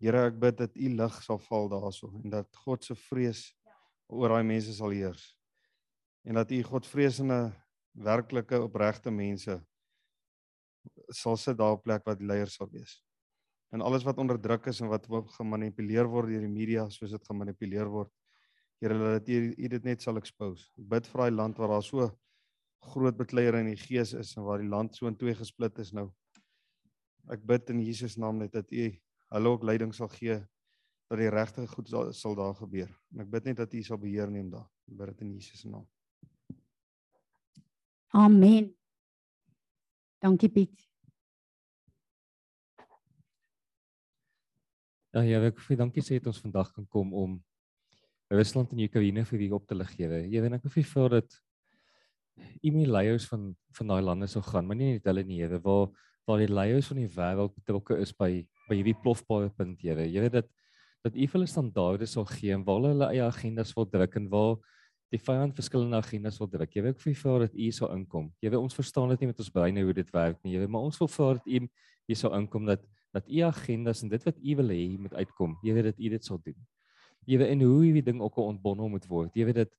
Here, 0.00 0.22
ek 0.30 0.38
bid 0.40 0.56
dat 0.56 0.76
u 0.80 0.88
lig 0.96 1.16
sal 1.20 1.38
val 1.44 1.68
daarso 1.68 2.08
en 2.22 2.32
dat 2.32 2.48
God 2.64 2.86
se 2.86 2.94
vrees 2.96 3.42
oor 4.08 4.32
daai 4.32 4.46
mense 4.48 4.72
sal 4.72 4.94
heers. 4.96 5.26
En 6.24 6.38
dat 6.40 6.52
u 6.52 6.62
Godvreesende 6.64 7.50
werklike 7.92 8.62
opregte 8.64 9.12
mense 9.12 9.58
sal 11.12 11.36
sit 11.36 11.58
daar 11.58 11.76
op 11.76 11.84
plek 11.84 12.06
wat 12.08 12.22
leiers 12.24 12.56
sal 12.56 12.70
wees. 12.72 12.96
En 13.70 13.84
alles 13.84 14.06
wat 14.08 14.18
onderdruk 14.18 14.70
is 14.72 14.80
en 14.80 14.88
wat 14.88 15.04
gemanipuleer 15.36 16.08
word 16.08 16.32
deur 16.32 16.46
die 16.46 16.54
media 16.54 16.88
soos 16.88 17.12
dit 17.12 17.28
gemanipuleer 17.28 17.92
word. 17.92 18.10
Here, 18.80 18.96
dat 18.96 19.28
u 19.28 19.68
dit 19.76 19.84
net 19.84 20.00
sal 20.00 20.16
expose. 20.16 20.70
Ek 20.80 20.88
bid 20.96 21.12
vir 21.12 21.26
daai 21.26 21.36
land 21.36 21.60
waar 21.60 21.76
daar 21.76 21.84
so 21.84 22.08
groot 22.88 23.20
bekleier 23.20 23.60
in 23.60 23.68
die 23.68 23.76
gees 23.76 24.14
is 24.16 24.32
en 24.38 24.48
waar 24.48 24.64
die 24.64 24.72
land 24.72 24.96
so 24.96 25.06
in 25.12 25.20
twee 25.20 25.36
gesplit 25.36 25.76
is 25.84 25.92
nou. 25.92 26.08
Ek 27.28 27.44
bid 27.44 27.68
in 27.68 27.84
Jesus 27.84 28.16
naam 28.16 28.40
net 28.40 28.56
dat 28.56 28.72
u 28.72 28.88
hulle 29.34 29.54
ook 29.54 29.64
leiding 29.66 29.94
sal 29.94 30.10
gee 30.12 30.38
dat 31.10 31.18
die 31.18 31.30
regte 31.30 31.66
goed 31.66 31.88
sal, 31.90 32.12
sal 32.14 32.36
daar 32.38 32.54
gebeur. 32.54 32.90
En 33.14 33.24
ek 33.24 33.30
bid 33.30 33.50
net 33.50 33.62
dat 33.62 33.74
U 33.74 33.82
sal 33.82 33.98
beheer 33.98 34.30
neem 34.30 34.50
daar. 34.50 34.68
Ek 34.90 34.98
bid 35.00 35.12
dit 35.12 35.24
in 35.26 35.32
Jesus 35.34 35.64
se 35.64 35.70
naam. 35.70 35.86
Amen. 38.14 38.70
Dankie 40.22 40.50
Piet. 40.50 40.86
Ja, 45.10 45.22
ja, 45.26 45.40
ek 45.42 45.58
vir 45.58 45.78
dankie 45.80 46.02
sê 46.06 46.20
het 46.20 46.26
ons 46.30 46.42
vandag 46.42 46.70
kan 46.74 46.86
kom 46.86 47.14
om 47.18 47.38
Rusland 48.30 48.70
en 48.70 48.82
Oekraïne 48.84 49.24
vir 49.26 49.40
wie 49.40 49.54
op 49.54 49.64
te 49.66 49.74
lig 49.74 49.90
gee. 49.96 50.20
Jy 50.30 50.42
weet 50.42 50.58
ek 50.60 50.68
nie 50.68 50.84
vir 50.86 51.16
dat 51.16 51.38
u 52.62 52.70
my 52.74 52.84
leiers 52.86 53.26
van 53.30 53.50
van 53.78 53.90
daai 53.90 54.02
lande 54.02 54.28
sou 54.30 54.42
gaan, 54.42 54.66
maar 54.66 54.78
nie 54.78 54.92
net 54.94 55.08
hulle 55.10 55.24
nie, 55.26 55.40
Here, 55.42 55.58
waar 55.64 55.90
waar 56.28 56.38
die 56.38 56.52
leiers 56.52 56.86
van 56.90 57.00
die 57.00 57.10
wêreld 57.10 57.56
betrokke 57.56 57.98
is 57.98 58.12
by 58.14 58.46
by 58.70 58.78
hierdie 58.78 58.96
plofbare 59.02 59.50
punt, 59.50 59.82
Here. 59.82 60.06
Weet 60.06 60.32
dat 60.32 60.50
dat 61.00 61.14
u 61.16 61.26
hulle 61.32 61.46
standaarde 61.48 62.06
sal 62.06 62.26
gee 62.28 62.52
en 62.52 62.64
waar 62.66 62.82
hulle 62.84 63.06
eie 63.08 63.22
agendas 63.24 63.72
wil 63.72 63.86
druk 63.88 64.18
en 64.20 64.26
waar 64.28 64.58
die 65.10 65.18
vyand 65.18 65.56
verskillende 65.56 65.96
agendas 65.96 66.36
wil 66.38 66.48
druk. 66.52 66.74
Weet 66.76 66.90
ek 66.92 67.00
vir 67.00 67.38
dat 67.46 67.54
u 67.54 67.70
sal 67.72 67.94
inkom. 67.96 68.28
Weet 68.44 68.56
ons 68.58 68.76
verstaan 68.76 69.08
dit 69.14 69.24
nie 69.24 69.30
met 69.32 69.40
ons 69.40 69.50
breine 69.50 69.82
hoe 69.82 69.94
dit 69.96 70.10
werk 70.12 70.38
nie, 70.44 70.58
Here, 70.58 70.68
maar 70.68 70.84
ons 70.86 70.98
wil 71.00 71.08
vra 71.08 71.32
dat 71.38 71.46
u 71.46 71.64
hier 72.06 72.16
sal 72.16 72.36
inkom 72.36 72.66
dat 72.68 72.84
dat 73.10 73.26
u 73.26 73.40
agendas 73.42 74.04
en 74.04 74.10
dit 74.12 74.22
wat 74.22 74.36
u 74.38 74.54
wil 74.60 74.68
hê 74.70 74.82
moet 74.98 75.14
uitkom. 75.14 75.56
Weet 75.64 75.84
dat 75.84 75.98
u 75.98 76.08
dit 76.12 76.24
sal 76.24 76.38
doen. 76.44 76.58
Weet 77.26 77.42
en 77.48 77.62
hoe 77.66 77.82
hierdie 77.82 78.04
ding 78.06 78.20
ook 78.22 78.36
ontbondel 78.36 78.88
moet 78.88 79.06
word. 79.10 79.34
Weet 79.34 79.54
dat 79.54 79.72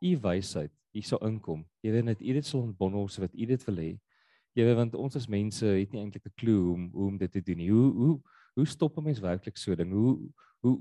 u 0.00 0.12
wysheid 0.22 0.70
hier 0.94 1.02
sal 1.02 1.18
inkom. 1.26 1.64
Weet 1.82 2.06
dat 2.06 2.20
u 2.20 2.32
dit 2.32 2.46
sal 2.46 2.60
ontbondel 2.60 3.08
so 3.08 3.24
wat 3.24 3.34
u 3.34 3.46
dit 3.46 3.64
wil 3.66 3.80
hê. 3.82 3.90
Weet 4.54 4.76
want 4.76 4.94
ons 4.94 5.16
as 5.16 5.26
mense 5.26 5.66
het 5.66 5.92
nie 5.92 6.04
eintlik 6.04 6.26
'n 6.26 6.36
klou 6.36 6.60
hoe 6.62 6.88
hoe 6.92 7.06
om 7.08 7.18
dit 7.18 7.32
te 7.32 7.42
doen 7.42 7.56
nie. 7.56 7.70
Hoe 7.70 7.92
hoe 7.92 8.20
hoe 8.56 8.66
stop 8.66 8.96
'n 8.98 9.04
mens 9.04 9.20
werklik 9.20 9.56
so 9.56 9.74
ding? 9.74 9.92
Hoe 9.92 10.18
hoe 10.60 10.76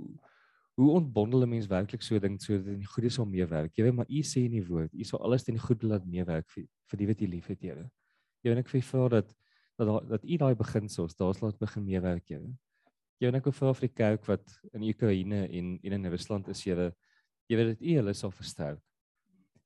hoe 0.76 0.92
ontbondel 0.92 1.44
'n 1.44 1.50
mens 1.50 1.68
werklik 1.68 2.02
so 2.02 2.20
ding 2.20 2.42
sodat 2.42 2.66
dit 2.66 2.88
goeie 2.88 3.10
sal 3.10 3.26
meewerk? 3.26 3.76
Jy 3.78 3.84
weet 3.84 3.96
maar 3.96 4.10
u 4.10 4.22
sê 4.22 4.46
in 4.46 4.52
die 4.52 4.68
woord, 4.68 4.94
u 4.94 5.04
sal 5.04 5.20
alles 5.20 5.44
ten 5.44 5.60
goeie 5.60 5.88
laat 5.88 6.06
meewerk 6.06 6.50
vir 6.50 6.66
vir 6.90 6.98
die 6.98 7.08
wat 7.08 7.22
u 7.22 7.28
liefhet, 7.28 7.62
Here. 7.62 7.90
Jy 8.44 8.50
weet 8.54 8.60
ek 8.60 8.70
vir 8.70 9.10
dat 9.10 9.36
dat 9.78 10.10
dat 10.10 10.24
u 10.24 10.38
daai 10.38 10.56
beginsels 10.56 11.16
daar's 11.16 11.42
laat 11.42 11.60
begin 11.60 11.86
meewerk 11.86 12.30
jy. 12.30 12.40
Jy 13.20 13.32
weet 13.32 13.36
ek 13.36 13.48
oor 13.48 13.76
vir 13.76 13.88
die 13.88 13.96
kerk 13.96 14.26
wat 14.28 14.60
in 14.74 14.84
Oekraïne 14.84 15.48
en 15.50 15.80
en 15.84 15.94
in 15.94 16.12
Rusland 16.12 16.48
is 16.48 16.64
jy 16.64 16.92
jy 17.50 17.58
weet 17.58 17.78
dit 17.78 17.82
u 17.82 17.96
hulle 18.00 18.14
sal 18.14 18.32
versterk. 18.32 18.82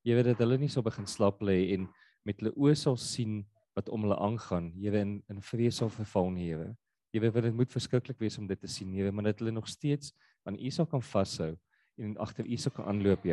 Jy 0.03 0.15
weet 0.15 0.25
dat 0.25 0.39
hulle 0.39 0.57
nie 0.57 0.69
so 0.69 0.81
begin 0.81 1.05
slap 1.05 1.41
lê 1.41 1.73
en 1.73 1.87
met 2.25 2.39
hulle 2.39 2.53
oë 2.55 2.75
sal 2.75 2.97
sien 2.97 3.45
wat 3.75 3.89
om 3.89 4.01
hulle 4.01 4.17
aangaan. 4.17 4.73
Weet 4.75 4.93
in 4.93 5.23
in 5.29 5.41
vrees 5.41 5.77
sal 5.77 5.89
verval 5.89 6.31
nie 6.31 6.49
jy. 6.49 6.75
Jy 7.09 7.23
weet 7.23 7.41
dit 7.41 7.55
moet 7.57 7.71
verskriklik 7.73 8.19
wees 8.21 8.37
om 8.37 8.47
dit 8.47 8.59
te 8.59 8.69
sien 8.69 8.91
jy, 8.93 9.09
maar 9.09 9.31
dat 9.31 9.39
hulle 9.41 9.53
nog 9.55 9.67
steeds 9.67 10.13
aan 10.45 10.59
u 10.59 10.69
sal 10.69 10.85
kan 10.85 11.01
vashou 11.01 11.55
en 11.97 12.15
agter 12.21 12.45
u 12.45 12.57
sal 12.57 12.73
kan 12.75 12.85
aanloop. 12.91 13.25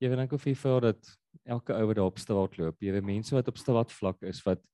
Jy 0.00 0.08
weet 0.08 0.22
ek 0.24 0.32
hoef 0.32 0.46
vir 0.48 0.86
dat 0.88 1.10
elke 1.44 1.76
ou 1.76 1.86
wat 1.90 1.98
daar 1.98 2.08
op 2.08 2.18
straat 2.18 2.56
loop, 2.58 2.80
weet 2.80 3.04
mense 3.04 3.34
wat 3.36 3.48
op 3.48 3.58
straat 3.60 3.92
vlak 3.92 4.22
is 4.22 4.42
wat 4.46 4.64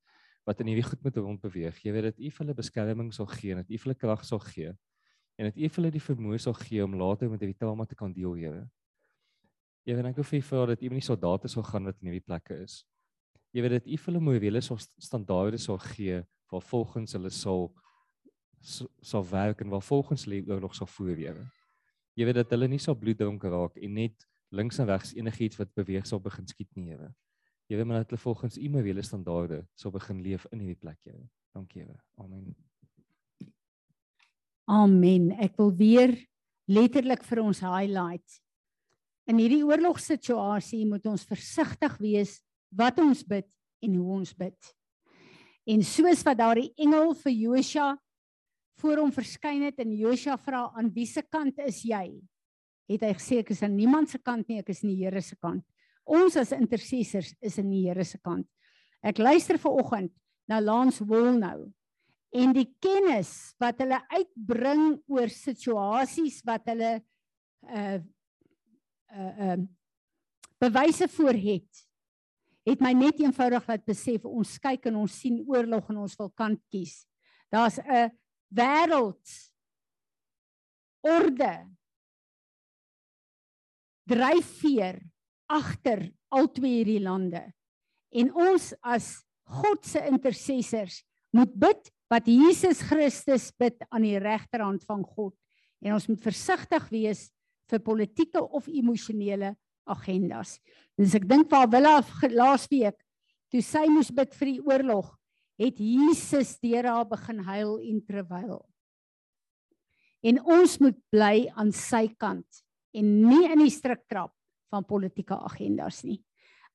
wat 0.47 0.61
in 0.63 0.69
hierdie 0.71 0.85
goed 0.87 1.01
met 1.03 1.17
rond 1.19 1.41
beweeg. 1.43 1.75
Jy 1.83 1.91
weet 1.91 2.05
dat 2.07 2.19
U 2.23 2.29
vir 2.31 2.39
hulle 2.39 2.53
beskerming 2.55 3.09
sal 3.11 3.27
gee 3.27 3.51
en 3.51 3.59
dat 3.59 3.67
U 3.67 3.75
vir 3.75 3.89
hulle 3.89 3.99
krag 3.99 4.23
sal 4.23 4.39
gee 4.39 4.71
en 5.37 5.49
dat 5.49 5.57
U 5.57 5.67
vir 5.67 5.75
hulle 5.81 5.91
die 5.91 6.03
vermoë 6.05 6.39
sal 6.39 6.55
gee 6.55 6.85
om 6.85 6.95
later 6.95 7.27
met 7.29 7.43
hierdie 7.43 7.57
trauma 7.59 7.85
te 7.85 7.97
kan 7.99 8.13
deel, 8.15 8.37
Here. 8.39 8.63
Weet 9.83 10.07
ek 10.07 10.21
hoef 10.21 10.31
vir 10.31 10.71
dat 10.71 10.81
U 10.81 10.93
nie 10.93 11.03
soldate 11.03 11.51
sal 11.51 11.67
gaan 11.67 11.91
wat 11.91 11.99
in 11.99 12.09
hierdie 12.09 12.23
plekke 12.23 12.61
is. 12.63 12.79
Jy 13.51 13.65
weet 13.65 13.75
dat 13.75 13.91
U 13.91 13.99
vir 13.99 14.11
hulle 14.13 14.23
morele 14.23 14.63
sal 14.63 14.79
standaarde 14.79 15.59
sal 15.59 15.77
gee 15.91 16.23
waar 16.51 16.63
volgens 16.63 17.13
hulle 17.17 17.31
sal 17.33 17.69
sal 19.01 19.23
werk 19.29 19.61
en 19.61 19.69
waar 19.69 19.83
volgens 19.85 20.25
hulle 20.25 20.41
oorlog 20.47 20.75
sal 20.75 20.89
voer, 20.89 21.15
Here. 21.15 21.45
Jy 22.17 22.25
weet 22.25 22.39
dat 22.39 22.51
hulle 22.55 22.67
nie 22.67 22.81
sal 22.81 22.97
bloeddronk 22.97 23.43
raak 23.43 23.77
en 23.77 23.93
net 23.93 24.25
links 24.49 24.79
en 24.81 24.89
regs 24.89 25.13
enigiets 25.13 25.59
wat 25.59 25.73
beweeg 25.77 26.07
sal 26.07 26.19
begin 26.23 26.47
skiet 26.49 26.71
nie, 26.75 26.89
Here. 26.91 27.11
Here, 27.69 27.85
maar 27.85 28.01
dat 28.01 28.13
hulle 28.13 28.23
volgens 28.23 28.57
U 28.57 28.69
morele 28.71 29.03
standaarde 29.03 29.61
sal 29.75 29.91
begin 29.91 30.23
leef 30.23 30.47
in 30.51 30.63
hierdie 30.63 30.79
plek, 30.79 30.99
Here. 31.05 31.27
Dankie, 31.53 31.83
Here. 31.83 31.99
Amen. 32.17 32.55
Amen. 34.67 35.31
Ek 35.39 35.55
wil 35.61 35.71
weer 35.77 36.15
letterlik 36.67 37.23
vir 37.23 37.43
ons 37.43 37.61
highlight. 37.63 38.41
In 39.27 39.39
hierdie 39.39 39.63
oorlogssituasie 39.67 40.85
moet 40.87 41.05
ons 41.07 41.27
versigtig 41.27 41.95
wees 42.03 42.37
wat 42.75 42.99
ons 43.03 43.23
bid 43.27 43.47
en 43.83 43.95
hoe 43.99 44.17
ons 44.19 44.33
bid. 44.35 44.73
En 45.67 45.83
soos 45.83 46.23
wat 46.23 46.39
daardie 46.39 46.71
engel 46.79 47.13
vir 47.23 47.33
Josua 47.35 47.87
voor 48.79 49.01
hom 49.01 49.11
verskyn 49.11 49.65
het 49.67 49.81
en 49.83 49.95
Josua 49.97 50.37
vra 50.39 50.67
aan 50.77 50.91
wie 50.95 51.07
se 51.09 51.23
kant 51.27 51.59
is 51.65 51.81
jy? 51.83 52.05
Het 52.87 53.03
hy 53.03 53.15
gesê 53.17 53.41
ek 53.41 53.51
is 53.51 53.63
aan 53.65 53.75
niemand 53.75 54.13
se 54.13 54.19
kant 54.23 54.47
nie, 54.47 54.61
ek 54.61 54.71
is 54.71 54.83
in 54.85 54.93
die 54.93 55.01
Here 55.01 55.21
se 55.21 55.35
kant. 55.35 55.65
Ons 56.07 56.37
as 56.39 56.53
intercessors 56.55 57.33
is 57.43 57.57
in 57.59 57.67
die 57.73 57.83
Here 57.83 58.05
se 58.07 58.19
kant. 58.23 58.47
Ek 59.03 59.19
luister 59.19 59.59
ver 59.59 59.75
oggend 59.81 60.13
na 60.47 60.61
Lance 60.63 61.03
Wall 61.03 61.35
nou 61.35 61.67
en 62.35 62.53
die 62.55 62.67
kennis 62.83 63.31
wat 63.61 63.79
hulle 63.81 63.99
uitbring 64.11 64.97
oor 65.11 65.31
situasies 65.31 66.41
wat 66.47 66.67
hulle 66.71 66.93
uh 67.67 67.97
uh 69.15 69.33
uh 69.47 69.57
bewyse 70.61 71.07
voor 71.13 71.37
het 71.37 71.86
het 72.67 72.83
my 72.83 72.91
net 72.97 73.19
eenvoudig 73.23 73.67
laat 73.69 73.85
besef 73.87 74.25
ons 74.27 74.57
kyk 74.59 74.89
en 74.89 74.99
ons 75.03 75.19
sien 75.21 75.39
oorlog 75.47 75.87
en 75.91 76.03
ons 76.03 76.17
wil 76.19 76.31
kant 76.35 76.59
kies. 76.71 77.05
Daar's 77.51 77.79
'n 77.79 78.11
wêreld 78.51 79.23
orde 81.01 81.67
dryfveer 84.07 84.99
agter 85.47 86.11
al 86.31 86.51
twee 86.51 86.83
hierdie 86.83 87.03
lande. 87.03 87.43
En 88.11 88.33
ons 88.33 88.73
as 88.83 89.23
God 89.47 89.85
se 89.85 89.99
intercessors 90.07 91.03
moet 91.31 91.53
bid 91.55 91.91
wat 92.11 92.27
Jesus 92.27 92.81
Christus 92.81 93.51
bid 93.59 93.83
aan 93.91 94.03
die 94.07 94.19
regterhand 94.19 94.83
van 94.87 95.03
God. 95.03 95.35
En 95.83 95.93
ons 95.93 96.07
moet 96.07 96.21
versigtig 96.21 96.89
wees 96.89 97.27
vir 97.67 97.83
politieke 97.83 98.41
of 98.41 98.67
emosionele 98.67 99.55
agendas. 99.87 100.57
Dis 100.97 101.15
ek 101.17 101.27
dink 101.29 101.51
waar 101.51 101.69
Willa 101.71 101.99
laasweek 102.29 102.97
toe 103.51 103.61
sy 103.63 103.85
moes 103.91 104.11
bid 104.11 104.33
vir 104.35 104.51
die 104.51 104.63
oorlog, 104.65 105.13
het 105.57 105.79
Jesus 105.79 106.57
deur 106.61 106.85
haar 106.85 107.07
begin 107.09 107.39
huil 107.47 107.77
en 107.79 108.01
terwyl. 108.05 108.59
En 110.25 110.41
ons 110.43 110.79
moet 110.83 110.97
bly 111.13 111.47
aan 111.55 111.71
sy 111.71 112.07
kant 112.19 112.63
en 112.97 113.13
nie 113.29 113.45
in 113.47 113.61
die 113.63 113.73
struiktrap 113.73 114.33
van 114.73 114.85
politieke 114.85 115.37
agendas 115.47 116.03
nie. 116.03 116.19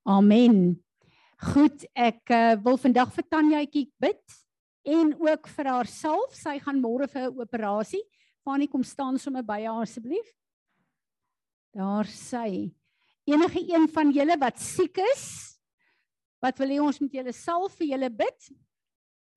Amen. 0.08 0.78
Goed, 1.52 1.84
ek 1.98 2.30
uh, 2.30 2.54
wil 2.62 2.78
vandag 2.78 3.10
vir 3.14 3.26
Tanjaatjie 3.30 3.88
bid 4.02 4.38
en 4.86 5.12
ook 5.18 5.48
vir 5.56 5.70
haarself. 5.70 6.34
Sy 6.38 6.58
gaan 6.62 6.80
môre 6.82 7.08
vir 7.10 7.28
'n 7.30 7.40
operasie. 7.42 8.02
Fanie 8.42 8.68
kom 8.68 8.82
staan 8.82 9.18
sommer 9.18 9.42
by 9.42 9.62
haar 9.62 9.82
asseblief. 9.82 10.32
Daar 11.74 12.06
sy. 12.06 12.72
Enige 13.28 13.62
een 13.62 13.86
van 13.88 14.10
julle 14.10 14.36
wat 14.40 14.58
siek 14.58 14.98
is, 15.12 15.26
wat 16.42 16.58
wil 16.58 16.74
hê 16.74 16.80
ons 16.82 16.98
moet 17.02 17.20
julle 17.20 17.34
salf 17.36 17.76
vir 17.78 17.92
julle 17.94 18.10
bid? 18.10 18.50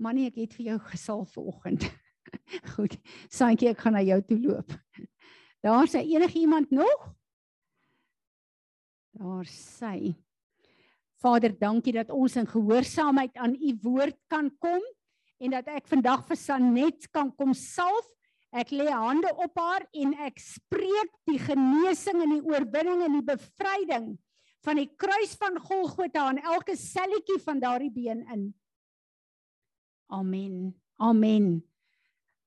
Manie, 0.01 0.25
ek 0.31 0.39
het 0.41 0.55
vir 0.57 0.71
jou 0.71 0.79
gesalf 0.89 1.35
vanoggend. 1.37 1.85
Goed. 2.75 2.97
Santjie, 3.31 3.69
ek 3.71 3.83
gaan 3.83 3.95
na 3.95 4.01
jou 4.03 4.17
toe 4.25 4.39
loop. 4.41 4.73
Daar 5.65 5.87
sy 5.89 6.01
enige 6.13 6.41
iemand 6.41 6.73
nog? 6.73 7.05
Daar 9.15 9.45
sy. 9.49 10.15
Vader, 11.23 11.53
dankie 11.57 11.93
dat 11.95 12.11
ons 12.13 12.35
in 12.37 12.49
gehoorsaamheid 12.49 13.37
aan 13.41 13.55
u 13.55 13.71
woord 13.85 14.17
kan 14.29 14.49
kom 14.61 14.83
en 15.39 15.55
dat 15.55 15.69
ek 15.71 15.87
vandag 15.89 16.25
vir 16.27 16.37
Sanet 16.39 17.07
kan 17.13 17.31
kom 17.37 17.53
salf. 17.57 18.05
Ek 18.55 18.71
lê 18.71 18.87
hande 18.87 19.31
op 19.35 19.57
haar 19.59 19.83
en 19.91 20.13
ek 20.23 20.39
spreek 20.39 21.11
die 21.27 21.39
genesing 21.43 22.21
en 22.23 22.37
die 22.37 22.45
oorwinning 22.47 23.03
en 23.03 23.17
die 23.17 23.27
bevryding 23.27 24.13
van 24.65 24.79
die 24.79 24.87
kruis 24.97 25.35
van 25.37 25.59
Golgotha 25.61 26.29
aan 26.29 26.39
elke 26.39 26.77
selletjie 26.79 27.37
van 27.43 27.59
daardie 27.61 27.91
been 27.93 28.23
in. 28.31 28.45
Amen. 30.07 30.73
Amen. 30.95 31.59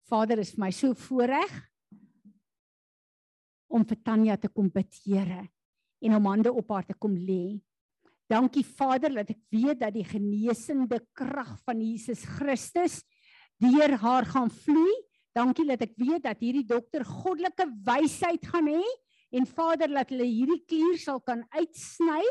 Vader, 0.08 0.40
is 0.40 0.54
vir 0.56 0.64
my 0.64 0.70
so 0.72 0.96
voorreg 0.96 1.52
om 3.68 3.84
vir 3.84 4.00
Tanya 4.00 4.38
te 4.40 4.48
kom 4.48 4.70
bid, 4.72 4.88
Here 5.04 5.44
en 6.00 6.14
om 6.14 6.28
hande 6.30 6.52
op 6.54 6.70
haar 6.72 6.86
te 6.86 6.94
kom 6.96 7.16
lê. 7.18 7.58
Dankie 8.28 8.64
Vader 8.64 9.12
dat 9.20 9.32
ek 9.34 9.40
weet 9.52 9.80
dat 9.82 9.94
die 9.96 10.06
genesende 10.06 11.00
krag 11.16 11.56
van 11.66 11.80
Jesus 11.82 12.22
Christus 12.38 13.00
deur 13.60 13.96
haar 14.00 14.28
gaan 14.28 14.50
vloei. 14.52 14.94
Dankie 15.36 15.66
dat 15.68 15.82
ek 15.84 15.94
weet 15.96 16.24
dat 16.24 16.40
hierdie 16.40 16.66
dokter 16.66 17.04
goddelike 17.04 17.68
wysheid 17.86 18.46
gaan 18.46 18.70
hê 18.70 18.84
en 19.30 19.46
Vader 19.46 19.90
dat 19.92 20.10
hulle 20.14 20.26
hierdie 20.26 20.62
klier 20.66 20.96
sal 21.00 21.20
kan 21.20 21.44
uitsny 21.52 22.22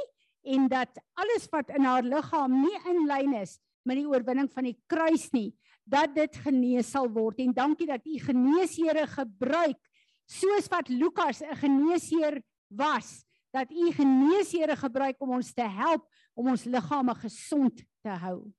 en 0.47 0.67
dat 0.71 0.97
alles 1.19 1.47
wat 1.51 1.69
in 1.75 1.86
haar 1.86 2.05
liggaam 2.05 2.62
nie 2.63 2.77
in 2.89 3.05
lyn 3.10 3.36
is 3.41 3.57
met 3.88 3.99
die 3.99 4.07
oorwinning 4.07 4.49
van 4.51 4.67
die 4.67 4.75
kruis 4.91 5.29
nie, 5.31 5.53
dat 5.88 6.12
dit 6.15 6.36
genees 6.43 6.91
sal 6.91 7.07
word. 7.13 7.39
En 7.39 7.53
dankie 7.55 7.88
dat 7.88 8.03
u 8.03 8.17
genees 8.19 8.75
Here 8.75 9.05
gebruik 9.07 9.79
soos 10.27 10.67
wat 10.67 10.89
Lukas 10.91 11.41
'n 11.41 11.55
geneesheer 11.55 12.41
was, 12.67 13.23
dat 13.53 13.71
u 13.71 13.91
geneesheere 13.91 14.75
gebruik 14.75 15.21
om 15.21 15.38
ons 15.39 15.53
te 15.53 15.63
help 15.63 16.03
om 16.36 16.49
ons 16.51 16.65
liggame 16.65 17.15
gesond 17.15 17.83
te 18.03 18.10
hou. 18.10 18.51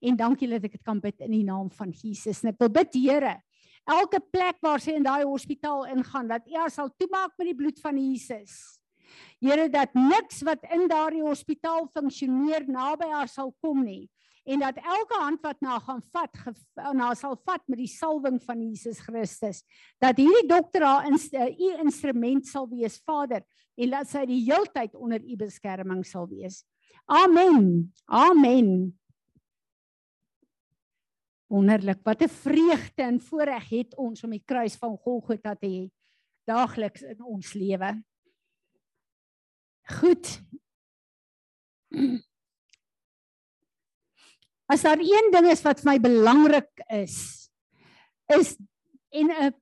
En 0.00 0.16
dankie 0.16 0.48
dat 0.48 0.64
ek 0.64 0.72
dit 0.72 0.82
kan 0.82 1.00
bid 1.00 1.20
in 1.20 1.30
die 1.30 1.44
naam 1.44 1.70
van 1.70 1.90
Jesus. 1.90 2.44
En 2.44 2.50
ek 2.50 2.58
wil 2.58 2.70
bid 2.70 2.94
Here, 2.94 3.42
elke 3.88 4.20
plek 4.20 4.60
waar 4.64 4.82
sy 4.82 4.96
in 4.98 5.06
daai 5.06 5.24
hospitaal 5.24 5.86
ingaan, 5.94 6.28
dat 6.28 6.46
U 6.48 6.58
haar 6.60 6.72
sal 6.72 6.92
toemaak 7.00 7.34
met 7.38 7.50
die 7.50 7.56
bloed 7.56 7.80
van 7.80 7.98
Jesus. 7.98 8.78
Here 9.40 9.68
dat 9.72 9.94
niks 9.96 10.42
wat 10.46 10.64
in 10.74 10.88
daardie 10.90 11.24
hospitaal 11.24 11.88
funksioneer 11.94 12.66
naby 12.68 13.08
haar 13.08 13.30
sal 13.30 13.54
kom 13.64 13.84
nie 13.86 14.08
en 14.48 14.62
dat 14.64 14.78
elke 14.80 15.16
hand 15.20 15.42
wat 15.44 15.60
na 15.60 15.76
gaan 15.84 16.00
vat 16.12 16.38
na 16.96 17.12
sal 17.18 17.36
vat 17.44 17.62
met 17.68 17.80
die 17.82 17.90
salwing 17.90 18.38
van 18.46 18.62
Jesus 18.64 19.00
Christus 19.04 19.60
dat 20.00 20.20
hierdie 20.20 20.48
dokter 20.48 20.86
haar 20.86 21.08
in 21.08 21.18
u 21.18 21.68
instrument 21.84 22.48
sal 22.48 22.68
wees 22.70 22.96
Vader 23.04 23.44
en 23.78 23.92
dat 23.92 24.08
sy 24.10 24.24
die 24.26 24.40
heeltyd 24.48 24.96
onder 24.96 25.22
u 25.22 25.36
beskerming 25.38 26.02
sal 26.06 26.26
wees. 26.30 26.64
Amen. 27.06 27.92
Amen. 28.10 28.98
Wonderlik. 31.48 32.02
Wat 32.04 32.22
'n 32.22 32.28
vreugde 32.28 33.02
en 33.02 33.20
voorreg 33.20 33.68
het 33.68 33.96
ons 33.96 34.24
om 34.24 34.30
die 34.30 34.44
kruis 34.44 34.76
van 34.76 34.96
Golgotha 34.96 35.54
te 35.54 35.66
hê 35.66 35.90
daagliks 36.48 37.02
in 37.02 37.22
ons 37.24 37.52
lewe. 37.52 37.92
Goed. 40.00 40.40
As 44.68 44.84
daar 44.84 45.00
een 45.00 45.30
ding 45.32 45.48
is 45.48 45.62
wat 45.64 45.80
vir 45.80 45.90
my 45.92 45.98
belangrik 46.04 46.82
is, 46.92 47.48
is 48.28 48.56
en 49.08 49.30
'n 49.32 49.54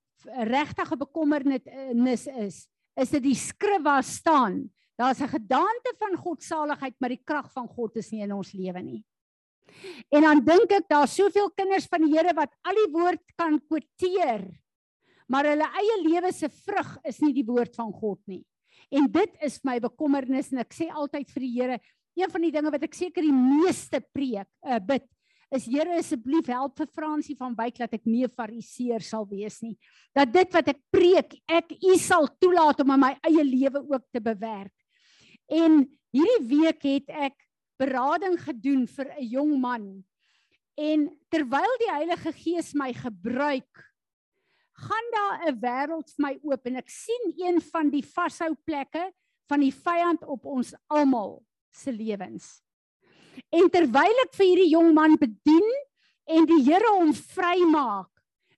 regtige 0.51 0.96
bekommernis 0.96 2.27
is, 2.27 2.66
is 2.96 3.11
dit 3.11 3.22
die 3.22 3.38
skrif 3.38 3.83
waar 3.83 4.03
staan, 4.03 4.72
daar's 4.99 5.20
'n 5.20 5.29
gedaante 5.29 5.94
van 5.99 6.16
godsaligheid, 6.16 6.94
maar 6.99 7.14
die 7.14 7.25
krag 7.25 7.53
van 7.53 7.68
God 7.68 7.96
is 7.96 8.11
nie 8.11 8.22
in 8.22 8.33
ons 8.33 8.53
lewe 8.53 8.83
nie. 8.83 9.05
En 10.14 10.26
dan 10.26 10.42
dink 10.44 10.72
ek 10.79 10.88
daar's 10.90 11.16
soveel 11.16 11.50
kinders 11.57 11.88
van 11.90 12.05
die 12.05 12.14
Here 12.14 12.35
wat 12.37 12.52
al 12.66 12.79
die 12.79 12.92
woord 12.94 13.22
kan 13.38 13.59
kwoteer, 13.61 14.46
maar 15.29 15.48
hulle 15.50 15.66
eie 15.81 15.96
lewe 16.05 16.33
se 16.33 16.48
vrug 16.48 16.96
is 17.05 17.20
nie 17.24 17.35
die 17.35 17.46
woord 17.46 17.74
van 17.76 17.90
God 17.92 18.20
nie. 18.31 18.44
En 18.94 19.09
dit 19.11 19.42
is 19.46 19.59
my 19.66 19.79
bekommernis 19.83 20.52
en 20.52 20.62
ek 20.62 20.74
sê 20.76 20.88
altyd 20.92 21.31
vir 21.35 21.44
die 21.44 21.55
Here, 21.57 21.79
een 22.16 22.33
van 22.33 22.46
die 22.46 22.52
dinge 22.55 22.72
wat 22.72 22.87
ek 22.87 22.96
seker 22.96 23.24
die 23.26 23.35
meeste 23.35 24.00
preek, 24.14 24.48
uh, 24.64 24.79
bid, 24.81 25.05
is 25.55 25.66
Here 25.70 25.98
asseblief 25.98 26.48
help 26.50 26.79
vir 26.81 26.88
Fransie 26.94 27.37
van 27.38 27.55
Wyk 27.59 27.79
dat 27.83 27.94
ek 27.94 28.07
nie 28.07 28.24
'n 28.24 28.35
fariseer 28.35 29.02
sal 29.02 29.26
wees 29.26 29.62
nie. 29.62 29.76
Dat 30.14 30.33
dit 30.33 30.52
wat 30.52 30.68
ek 30.68 30.81
preek, 30.90 31.38
ek 31.48 31.72
U 31.83 31.96
sal 31.98 32.26
toelaat 32.40 32.81
om 32.81 32.90
in 32.90 33.00
my 33.00 33.14
eie 33.22 33.44
lewe 33.44 33.83
ook 33.87 34.05
te 34.12 34.20
bewerk. 34.20 34.74
En 35.48 35.87
hierdie 36.11 36.46
week 36.48 36.83
het 36.83 37.11
ek 37.11 37.45
berading 37.79 38.39
gedoen 38.41 38.87
vir 38.87 39.12
'n 39.19 39.29
jong 39.29 39.61
man. 39.61 40.05
En 40.77 41.09
terwyl 41.29 41.73
die 41.81 41.93
Heilige 41.93 42.33
Gees 42.33 42.75
my 42.75 42.93
gebruik, 42.93 43.85
gaan 44.77 45.09
daar 45.12 45.49
'n 45.49 45.61
wêreld 45.61 46.09
vir 46.15 46.23
my 46.27 46.39
oop 46.43 46.67
en 46.67 46.77
ek 46.77 46.91
sien 46.91 47.33
een 47.37 47.61
van 47.61 47.91
die 47.91 48.05
vashou 48.05 48.55
plekke 48.65 49.12
van 49.49 49.61
die 49.61 49.73
vyand 49.73 50.25
op 50.25 50.45
ons 50.45 50.75
almal 50.87 51.45
se 51.73 51.93
lewens. 51.93 52.61
En 53.53 53.69
terwyl 53.71 54.23
ek 54.25 54.35
vir 54.35 54.47
hierdie 54.47 54.73
jong 54.73 54.93
man 54.95 55.17
bedien 55.17 55.69
en 56.27 56.47
die 56.49 56.62
Here 56.65 56.93
hom 56.99 57.12
vrymaak, 57.15 58.11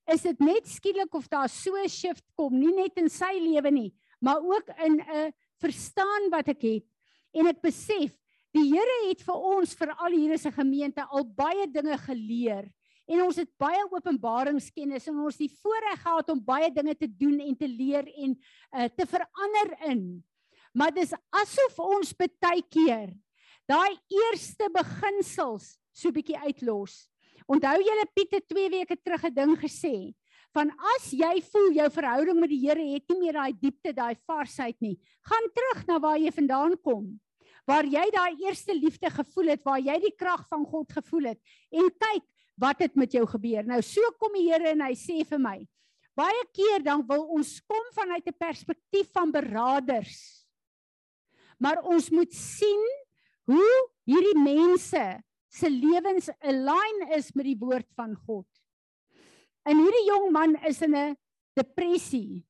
is 0.08 0.22
dit 0.24 0.40
net 0.40 0.66
skielik 0.66 1.14
of 1.14 1.28
daar 1.28 1.48
so 1.48 1.76
'n 1.76 1.88
shift 1.88 2.24
kom, 2.34 2.58
nie 2.58 2.72
net 2.72 2.96
in 2.96 3.08
sy 3.08 3.38
lewe 3.38 3.70
nie, 3.70 3.94
maar 4.20 4.40
ook 4.40 4.68
in 4.84 5.00
'n 5.00 5.32
verstaan 5.60 6.30
wat 6.30 6.48
ek 6.48 6.62
het. 6.62 6.86
En 7.34 7.46
ek 7.46 7.60
besef, 7.60 8.14
die 8.58 8.72
Here 8.72 8.96
het 9.06 9.22
vir 9.22 9.44
ons 9.52 9.74
vir 9.78 9.92
al 9.94 10.14
hier 10.14 10.34
is 10.34 10.46
'n 10.46 10.52
gemeente 10.52 11.02
al 11.06 11.24
baie 11.24 11.66
dinge 11.66 11.96
geleer 11.98 12.66
en 13.06 13.22
ons 13.22 13.36
het 13.36 13.50
baie 13.58 13.84
openbaringskennis 13.90 15.06
en 15.08 15.20
ons 15.24 15.38
het 15.38 15.48
die 15.48 15.58
voorreg 15.62 16.02
gehad 16.02 16.30
om 16.30 16.44
baie 16.44 16.70
dinge 16.70 16.94
te 16.94 17.06
doen 17.08 17.40
en 17.40 17.56
te 17.56 17.68
leer 17.68 18.04
en 18.04 18.34
uh, 18.36 18.88
te 18.88 19.06
verander 19.06 19.68
in. 19.88 20.24
Maar 20.74 20.92
dis 20.92 21.14
asof 21.30 21.78
ons 21.78 22.12
baie 22.12 22.62
keer 22.68 23.14
daai 23.68 23.96
eerste 24.08 24.68
beginsels 24.72 25.78
so 25.92 26.10
bietjie 26.10 26.38
uitlos. 26.38 27.08
Onthou 27.46 27.78
julle 27.80 28.06
Piet 28.14 28.32
het 28.32 28.48
2 28.48 28.70
weke 28.70 28.96
terug 28.96 29.24
'n 29.24 29.34
ding 29.34 29.56
gesê 29.56 30.14
van 30.52 30.70
as 30.96 31.12
jy 31.12 31.42
voel 31.52 31.72
jou 31.72 31.90
verhouding 31.90 32.40
met 32.40 32.50
die 32.50 32.66
Here 32.66 32.84
het 32.94 33.04
nie 33.08 33.20
meer 33.20 33.32
daai 33.32 33.52
diepte, 33.52 33.92
daai 33.92 34.16
varsheid 34.26 34.76
nie, 34.80 34.98
gaan 35.22 35.46
terug 35.54 35.86
na 35.86 35.98
waar 35.98 36.18
jy 36.18 36.32
vandaan 36.32 36.76
kom. 36.82 37.20
Waar 37.68 37.84
jy 37.84 38.06
daai 38.14 38.40
eerste 38.46 38.72
liefde 38.72 39.10
gevoel 39.12 39.52
het, 39.52 39.64
waar 39.66 39.80
jy 39.80 39.98
die 40.00 40.14
krag 40.16 40.46
van 40.48 40.64
God 40.64 40.92
gevoel 40.96 41.34
het 41.34 41.40
en 41.68 41.90
kyk 41.92 42.24
wat 42.58 42.80
het 42.82 42.96
met 42.98 43.12
jou 43.12 43.26
gebeur. 43.28 43.66
Nou 43.68 43.82
so 43.84 44.00
kom 44.18 44.34
die 44.34 44.48
Here 44.48 44.72
en 44.72 44.82
hy 44.86 44.94
sê 44.98 45.20
vir 45.28 45.40
my, 45.42 45.58
baie 46.18 46.44
keer 46.56 46.82
dan 46.82 47.04
wil 47.06 47.28
ons 47.36 47.58
kom 47.68 47.84
vanuit 47.94 48.26
'n 48.26 48.38
perspektief 48.38 49.12
van 49.12 49.30
beraders. 49.30 50.46
Maar 51.58 51.82
ons 51.82 52.10
moet 52.10 52.32
sien 52.32 52.84
hoe 53.46 53.90
hierdie 54.06 54.38
mense 54.38 55.04
se 55.48 55.68
lewens 55.70 56.30
align 56.40 57.12
is 57.16 57.32
met 57.34 57.44
die 57.44 57.58
woord 57.58 57.88
van 57.96 58.14
God. 58.26 58.46
En 59.64 59.76
hierdie 59.76 60.06
jong 60.08 60.30
man 60.32 60.56
is 60.64 60.82
in 60.82 60.94
'n 60.94 61.16
depressie. 61.54 62.44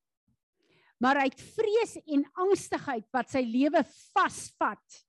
Maar 0.99 1.23
hy 1.23 1.29
het 1.31 1.41
vrees 1.41 1.97
en 2.07 2.25
angstigheid 2.35 3.07
wat 3.13 3.31
sy 3.31 3.43
lewe 3.43 3.85
vasvat 4.15 5.08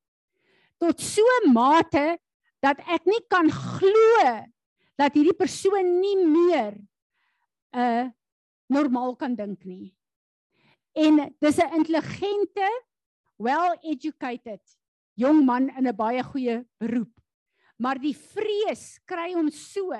tot 0.79 1.01
so 1.03 1.25
mate 1.51 2.17
dat 2.63 2.79
ek 2.87 3.05
nie 3.07 3.21
kan 3.31 3.51
glo 3.51 4.23
dat 4.99 5.15
hierdie 5.15 5.37
persoon 5.37 5.99
nie 5.99 6.17
meer 6.19 6.75
'n 7.71 7.79
uh, 7.79 8.05
normaal 8.69 9.15
kan 9.15 9.35
dink 9.35 9.65
nie. 9.65 9.93
En 10.93 11.35
dis 11.39 11.57
'n 11.57 11.75
intelligente, 11.79 12.67
well 13.37 13.77
educated 13.83 14.61
jong 15.15 15.45
man 15.45 15.69
in 15.77 15.87
'n 15.87 15.95
baie 15.95 16.23
goeie 16.23 16.65
beroep. 16.79 17.13
Maar 17.77 17.99
die 17.99 18.15
vrees 18.15 18.99
kry 19.05 19.33
hom 19.33 19.51
so 19.51 19.95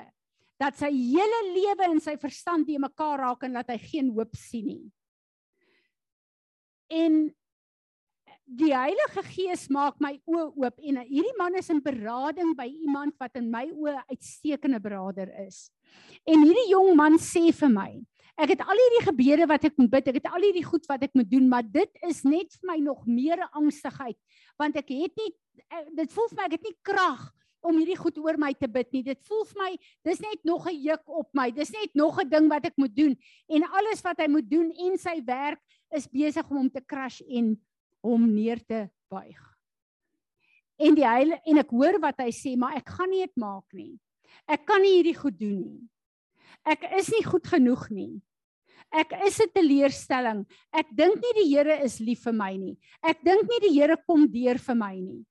dat 0.59 0.75
sy 0.75 0.91
hele 0.91 1.41
lewe 1.55 1.87
en 1.87 1.99
sy 2.03 2.17
verstand 2.19 2.67
die 2.67 2.79
mekaar 2.79 3.19
raak 3.19 3.43
en 3.43 3.53
dat 3.53 3.69
hy 3.71 3.77
geen 3.77 4.09
hoop 4.11 4.35
sien 4.35 4.65
nie. 4.67 4.91
En 6.89 7.35
die 8.49 8.71
Heilige 8.73 9.23
Gees 9.29 9.67
maak 9.69 9.99
my 10.01 10.15
oë 10.25 10.45
oop 10.57 10.79
en 10.81 11.01
hierdie 11.05 11.35
man 11.37 11.57
is 11.59 11.69
in 11.69 11.81
berading 11.85 12.55
by 12.57 12.65
iemand 12.65 13.13
wat 13.21 13.37
in 13.37 13.49
my 13.51 13.67
oë 13.69 13.99
uitstekende 14.09 14.79
beraader 14.81 15.29
is. 15.45 15.67
En 16.25 16.41
hierdie 16.41 16.71
jong 16.71 16.95
man 16.97 17.19
sê 17.21 17.49
vir 17.53 17.73
my, 17.73 17.91
Ek 18.39 18.53
het 18.53 18.61
al 18.63 18.79
hierdie 18.79 19.03
gebede 19.03 19.45
wat 19.51 19.65
ek 19.67 19.73
moet 19.75 19.89
bid, 19.91 20.05
ek 20.07 20.21
het 20.21 20.27
al 20.31 20.45
hierdie 20.45 20.63
goed 20.63 20.85
wat 20.87 21.01
ek 21.03 21.11
moet 21.17 21.27
doen, 21.27 21.49
maar 21.51 21.65
dit 21.67 21.97
is 22.07 22.21
net 22.23 22.53
vir 22.55 22.69
my 22.69 22.77
nog 22.85 23.01
meer 23.03 23.41
angstigheid 23.51 24.15
want 24.59 24.75
ek 24.79 24.91
het 24.91 25.19
nie 25.19 25.29
dit 25.97 26.13
voel 26.13 26.29
vir 26.31 26.39
my 26.39 26.45
ek 26.47 26.55
het 26.57 26.65
nie 26.67 26.77
krag 26.87 27.25
om 27.67 27.75
hierdie 27.79 27.97
goed 27.99 28.17
oor 28.23 28.37
my 28.39 28.53
te 28.55 28.69
bid 28.71 28.87
nie. 28.95 29.01
Dit 29.03 29.19
voel 29.27 29.43
vir 29.49 29.59
my 29.59 29.71
dis 30.07 30.21
net 30.23 30.45
nog 30.47 30.67
'n 30.67 30.79
juk 30.79 31.03
op 31.07 31.27
my. 31.35 31.51
Dis 31.51 31.71
net 31.71 31.91
nog 31.95 32.19
'n 32.19 32.29
ding 32.29 32.47
wat 32.47 32.65
ek 32.65 32.77
moet 32.77 32.95
doen 32.95 33.17
en 33.49 33.63
alles 33.63 34.01
wat 34.01 34.19
hy 34.19 34.27
moet 34.27 34.49
doen 34.49 34.71
en 34.71 34.97
sy 34.97 35.19
werk 35.25 35.59
is 35.91 36.07
besig 36.07 36.49
om 36.49 36.57
hom 36.57 36.69
te 36.69 36.81
crash 36.81 37.21
en 37.27 37.59
hom 38.05 38.27
neer 38.33 38.61
te 38.65 38.87
buig. 39.11 39.39
En 40.79 40.95
die 40.95 41.07
heile 41.07 41.39
en 41.45 41.59
ek 41.59 41.73
hoor 41.75 41.99
wat 41.99 42.21
hy 42.23 42.31
sê, 42.31 42.55
maar 42.55 42.77
ek 42.79 42.89
gaan 42.95 43.11
nie 43.11 43.25
dit 43.25 43.39
maak 43.41 43.67
nie. 43.75 43.93
Ek 44.47 44.63
kan 44.67 44.81
nie 44.81 44.95
hierdie 44.97 45.17
goed 45.17 45.37
doen 45.39 45.59
nie. 45.59 45.81
Ek 46.67 46.85
is 46.97 47.09
nie 47.11 47.23
goed 47.25 47.47
genoeg 47.47 47.89
nie. 47.91 48.21
Ek 48.89 49.11
is 49.25 49.39
'n 49.39 49.51
teleurstelling. 49.53 50.45
Ek 50.73 50.87
dink 50.95 51.21
nie 51.21 51.33
die 51.43 51.49
Here 51.49 51.83
is 51.83 51.99
lief 51.99 52.23
vir 52.23 52.33
my 52.33 52.55
nie. 52.57 52.77
Ek 53.03 53.21
dink 53.23 53.43
nie 53.49 53.59
die 53.67 53.75
Here 53.75 53.97
kom 53.97 54.25
deur 54.27 54.57
vir 54.57 54.75
my 54.75 54.95
nie. 54.95 55.25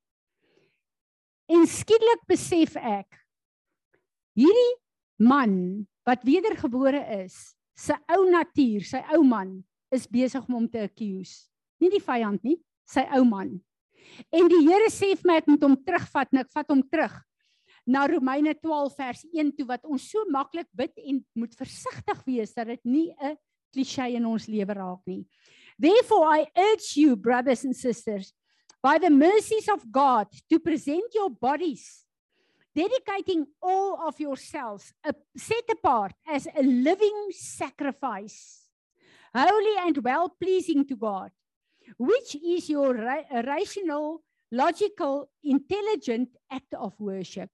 En 1.48 1.66
skielik 1.66 2.26
besef 2.28 2.76
ek 2.76 3.18
hierdie 4.36 4.74
man 5.18 5.86
wat 6.06 6.22
wedergebore 6.22 7.00
is, 7.24 7.56
sy 7.74 7.96
ou 8.14 8.30
natuur, 8.30 8.84
sy 8.84 9.00
ou 9.16 9.24
man 9.24 9.64
is 9.90 10.06
besig 10.06 10.44
om 10.46 10.54
hom 10.54 10.68
te 10.68 10.84
accuse. 10.84 11.48
Nie 11.82 11.90
die 11.92 12.02
vyand 12.02 12.44
nie, 12.46 12.58
sy 12.88 13.04
ou 13.16 13.24
man. 13.28 13.56
En 14.34 14.48
die 14.50 14.62
Here 14.66 14.88
sê 14.90 15.12
vir 15.14 15.28
my 15.28 15.38
ek 15.40 15.50
moet 15.50 15.64
hom 15.66 15.76
terugvat 15.86 16.32
en 16.32 16.42
ek 16.42 16.52
vat 16.54 16.70
hom 16.72 16.82
terug 16.90 17.14
na 17.88 18.04
Romeine 18.08 18.52
12 18.56 18.96
vers 18.98 19.22
1 19.32 19.52
toe 19.56 19.66
wat 19.68 19.84
ons 19.88 20.04
so 20.10 20.24
maklik 20.32 20.68
bid 20.76 20.92
en 21.00 21.22
moet 21.38 21.54
versigtig 21.56 22.24
wees 22.26 22.52
dat 22.56 22.68
dit 22.68 22.80
nie 22.84 23.08
'n 23.20 23.36
klisjé 23.72 24.16
in 24.16 24.26
ons 24.26 24.48
lewe 24.48 24.74
raak 24.74 25.00
nie. 25.06 25.24
Therefore 25.78 26.24
I 26.40 26.46
urge 26.56 26.96
you 26.96 27.16
brothers 27.16 27.64
and 27.64 27.76
sisters 27.76 28.32
by 28.82 28.98
the 28.98 29.10
mercies 29.10 29.68
of 29.68 29.84
God 29.90 30.28
to 30.50 30.58
present 30.58 31.14
your 31.14 31.30
bodies 31.30 32.04
dedicating 32.74 33.46
all 33.62 34.06
of 34.06 34.20
yourselves 34.20 34.92
a 35.04 35.12
set 35.36 35.64
apart 35.70 36.14
as 36.26 36.46
a 36.46 36.62
living 36.62 37.30
sacrifice 37.32 38.68
holy 39.34 39.76
and 39.86 39.98
well 39.98 40.28
pleasing 40.28 40.84
to 40.86 40.96
God, 40.96 41.30
which 41.96 42.34
is 42.34 42.68
your 42.68 42.94
ra- 42.94 43.28
uh, 43.32 43.42
rational, 43.46 44.22
logical, 44.50 45.30
intelligent 45.42 46.28
act 46.50 46.74
of 46.74 46.98
worship. 47.00 47.50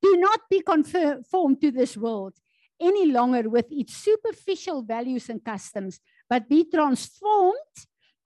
Do 0.00 0.16
not 0.16 0.40
be 0.50 0.60
conformed 0.60 1.60
to 1.60 1.70
this 1.70 1.96
world 1.96 2.34
any 2.80 3.06
longer 3.06 3.48
with 3.48 3.66
its 3.70 3.96
superficial 3.96 4.82
values 4.82 5.28
and 5.28 5.44
customs, 5.44 6.00
but 6.28 6.48
be 6.48 6.64
transformed 6.64 7.76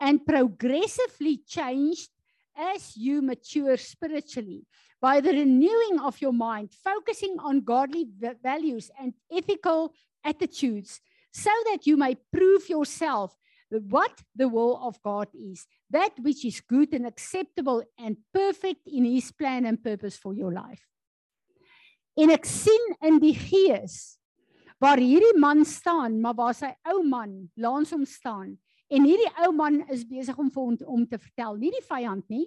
and 0.00 0.24
progressively 0.24 1.38
changed 1.46 2.10
as 2.56 2.96
you 2.96 3.20
mature 3.20 3.76
spiritually 3.76 4.64
by 5.00 5.20
the 5.20 5.30
renewing 5.30 6.00
of 6.00 6.20
your 6.20 6.32
mind, 6.32 6.72
focusing 6.72 7.36
on 7.40 7.60
godly 7.60 8.08
values 8.42 8.90
and 8.98 9.12
ethical 9.30 9.92
attitudes, 10.24 11.00
so 11.32 11.50
that 11.70 11.86
you 11.86 11.96
may 11.96 12.16
prove 12.32 12.68
yourself 12.68 13.36
what 13.80 14.22
the 14.34 14.48
will 14.48 14.78
of 14.82 15.00
God 15.02 15.28
is, 15.34 15.66
that 15.90 16.12
which 16.18 16.44
is 16.44 16.60
good 16.60 16.92
and 16.94 17.06
acceptable 17.06 17.82
and 17.98 18.16
perfect 18.32 18.86
in 18.86 19.04
His 19.04 19.32
plan 19.32 19.66
and 19.66 19.82
purpose 19.82 20.16
for 20.16 20.34
your 20.34 20.52
life. 20.52 20.82
En 22.16 22.32
ek 22.32 22.48
sien 22.48 22.94
in 23.04 23.18
die 23.20 23.34
gees 23.36 24.16
waar 24.80 25.00
hierdie 25.00 25.36
man 25.40 25.64
staan, 25.68 26.20
maar 26.20 26.36
waar 26.36 26.56
sy 26.56 26.70
ou 26.92 27.02
man 27.04 27.46
langs 27.60 27.92
hom 27.92 28.04
staan 28.08 28.54
en 28.92 29.04
hierdie 29.04 29.32
ou 29.44 29.50
man 29.56 29.80
is 29.92 30.04
besig 30.06 30.36
om 30.38 30.50
vir 30.52 30.62
hom 30.62 30.76
om 30.96 31.02
te 31.08 31.18
vertel, 31.18 31.58
nie 31.60 31.72
die 31.74 31.84
vyand 31.84 32.24
nie. 32.32 32.46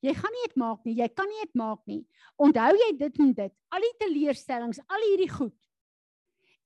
Jy 0.00 0.14
gaan 0.16 0.32
nie 0.32 0.44
dit 0.46 0.60
maak 0.60 0.84
nie, 0.86 0.94
jy 0.96 1.08
kan 1.12 1.28
nie 1.28 1.42
dit 1.42 1.58
maak 1.60 1.80
nie. 1.88 2.02
Onthou 2.40 2.70
jy 2.76 2.90
dit 3.00 3.18
en 3.20 3.32
dit, 3.36 3.52
al 3.74 3.84
die 3.84 3.96
teleurstellings, 4.00 4.80
al 4.88 5.06
hierdie 5.10 5.28
goed. 5.32 5.56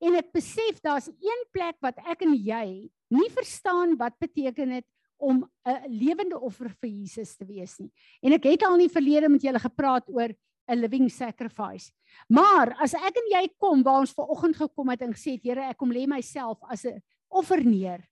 En 0.05 0.19
ek 0.19 0.33
besef 0.37 0.81
daar's 0.85 1.09
een 1.09 1.45
plek 1.55 1.79
wat 1.85 1.97
ek 2.05 2.27
en 2.27 2.35
jy 2.37 2.91
nie 3.15 3.31
verstaan 3.33 3.97
wat 4.01 4.19
beteken 4.21 4.77
dit 4.77 4.87
om 5.17 5.45
'n 5.65 5.89
lewende 5.89 6.39
offer 6.39 6.69
vir 6.69 6.91
Jesus 6.91 7.37
te 7.37 7.45
wees 7.45 7.79
nie. 7.79 7.93
En 8.23 8.33
ek 8.33 8.45
het 8.45 8.63
al 8.63 8.75
in 8.75 8.89
die 8.89 8.97
verlede 8.97 9.29
met 9.29 9.43
julle 9.43 9.61
gepraat 9.61 10.09
oor 10.09 10.35
'n 10.69 10.81
living 10.81 11.11
sacrifice. 11.11 11.93
Maar 12.29 12.77
as 12.81 12.95
ek 12.95 13.17
en 13.17 13.29
jy 13.31 13.49
kom 13.59 13.83
waar 13.83 14.01
ons 14.01 14.13
ver 14.13 14.29
oggend 14.29 14.57
gekom 14.57 14.89
het 14.89 15.03
en 15.03 15.13
gesê 15.13 15.37
het 15.37 15.45
Here, 15.45 15.71
ek 15.71 15.79
kom 15.79 15.93
lê 15.93 16.07
myself 16.07 16.59
as 16.69 16.85
'n 16.85 17.03
offer 17.29 17.65
neer. 17.65 18.05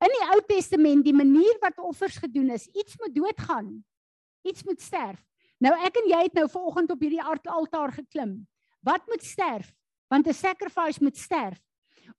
In 0.00 0.08
die 0.08 0.26
Ou 0.32 0.40
Testament, 0.48 1.04
die 1.04 1.12
manier 1.12 1.58
wat 1.60 1.78
offers 1.78 2.16
gedoen 2.16 2.50
is, 2.50 2.66
iets 2.68 2.96
moet 2.98 3.14
doodgaan. 3.14 3.84
Iets 4.42 4.64
moet 4.64 4.80
sterf. 4.80 5.20
Nou 5.60 5.74
ek 5.84 5.96
en 5.96 6.08
jy 6.08 6.22
het 6.22 6.34
nou 6.34 6.48
ver 6.48 6.62
oggend 6.62 6.90
op 6.90 7.00
hierdie 7.00 7.22
altaar 7.22 7.92
geklim. 7.92 8.46
Wat 8.80 9.06
moet 9.06 9.22
sterf? 9.22 9.74
Want 10.10 10.26
'n 10.26 10.34
sacrifice 10.34 10.98
moet 11.02 11.16
sterf. 11.16 11.60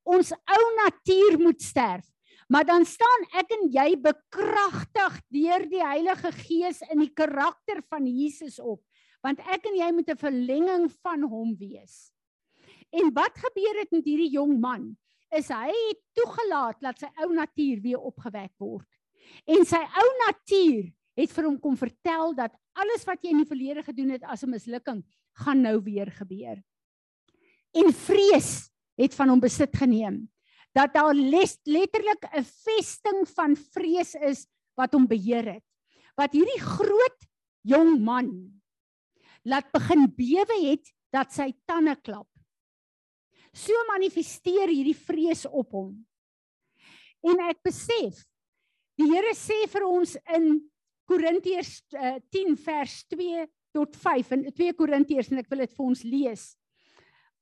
Ons 0.03 0.31
ou 0.31 0.63
natuur 0.83 1.39
moet 1.39 1.61
sterf. 1.61 2.07
Maar 2.47 2.65
dan 2.65 2.85
staan 2.85 3.21
ek 3.39 3.51
en 3.51 3.69
jy 3.71 3.95
bekragtig 3.99 5.19
deur 5.31 5.67
die 5.69 5.83
Heilige 5.83 6.31
Gees 6.31 6.81
in 6.91 6.99
die 6.99 7.13
karakter 7.13 7.83
van 7.89 8.07
Jesus 8.07 8.59
op 8.59 8.81
want 9.21 9.41
ek 9.53 9.67
en 9.69 9.77
jy 9.77 9.89
moet 9.93 10.09
'n 10.09 10.17
verlenging 10.17 10.89
van 11.05 11.21
hom 11.21 11.55
wees. 11.57 12.11
En 12.91 13.13
wat 13.13 13.37
gebeur 13.37 13.79
het 13.79 13.91
met 13.91 14.05
hierdie 14.05 14.33
jong 14.33 14.59
man? 14.59 14.97
Is 15.31 15.47
hy 15.47 15.69
het 15.71 16.01
toegelaat 16.13 16.81
dat 16.81 16.99
sy 16.99 17.07
ou 17.23 17.31
natuur 17.33 17.79
weer 17.81 17.99
opgewek 17.99 18.51
word. 18.59 18.87
En 19.47 19.63
sy 19.65 19.79
ou 19.79 20.09
natuur 20.27 20.91
het 21.15 21.31
vir 21.31 21.45
hom 21.45 21.59
kom 21.59 21.77
vertel 21.77 22.33
dat 22.35 22.51
alles 22.73 23.05
wat 23.05 23.21
jy 23.23 23.31
in 23.31 23.43
die 23.43 23.47
verlede 23.47 23.83
gedoen 23.83 24.09
het 24.09 24.23
as 24.23 24.43
'n 24.43 24.49
mislukking, 24.49 25.03
gaan 25.33 25.61
nou 25.61 25.79
weer 25.83 26.11
gebeur. 26.11 26.59
En 27.77 27.93
vrees 27.95 28.69
het 28.99 29.15
van 29.15 29.31
hom 29.33 29.41
besit 29.41 29.75
geneem. 29.77 30.23
Dat 30.75 30.93
daar 30.93 31.13
letterlik 31.13 32.23
'n 32.31 32.43
vesting 32.43 33.27
van 33.35 33.55
vrees 33.55 34.15
is 34.15 34.47
wat 34.75 34.93
hom 34.93 35.07
beheer 35.07 35.53
het. 35.53 35.65
Wat 36.15 36.31
hierdie 36.31 36.61
groot 36.61 37.19
jong 37.61 37.99
man 37.99 38.61
laat 39.43 39.71
begin 39.71 40.05
bewe 40.15 40.57
het 40.69 40.91
dat 41.11 41.33
sy 41.33 41.51
tande 41.65 41.95
klap. 42.01 42.27
So 43.53 43.73
manifesteer 43.89 44.69
hierdie 44.71 44.95
vrees 44.95 45.45
op 45.45 45.73
hom. 45.75 45.95
En 47.21 47.41
ek 47.49 47.61
besef 47.63 48.23
die 48.99 49.09
Here 49.11 49.33
sê 49.35 49.65
vir 49.71 49.83
ons 49.87 50.15
in 50.35 50.61
Korintiërs 51.09 51.81
uh, 51.97 52.17
10 52.31 52.55
vers 52.63 52.95
2 53.11 53.45
tot 53.75 53.95
5 53.97 54.31
in 54.37 54.43
2 54.51 54.75
Korintiërs 54.77 55.31
en 55.31 55.41
ek 55.41 55.49
wil 55.51 55.65
dit 55.65 55.73
vir 55.75 55.85
ons 55.85 56.03
lees. 56.07 56.43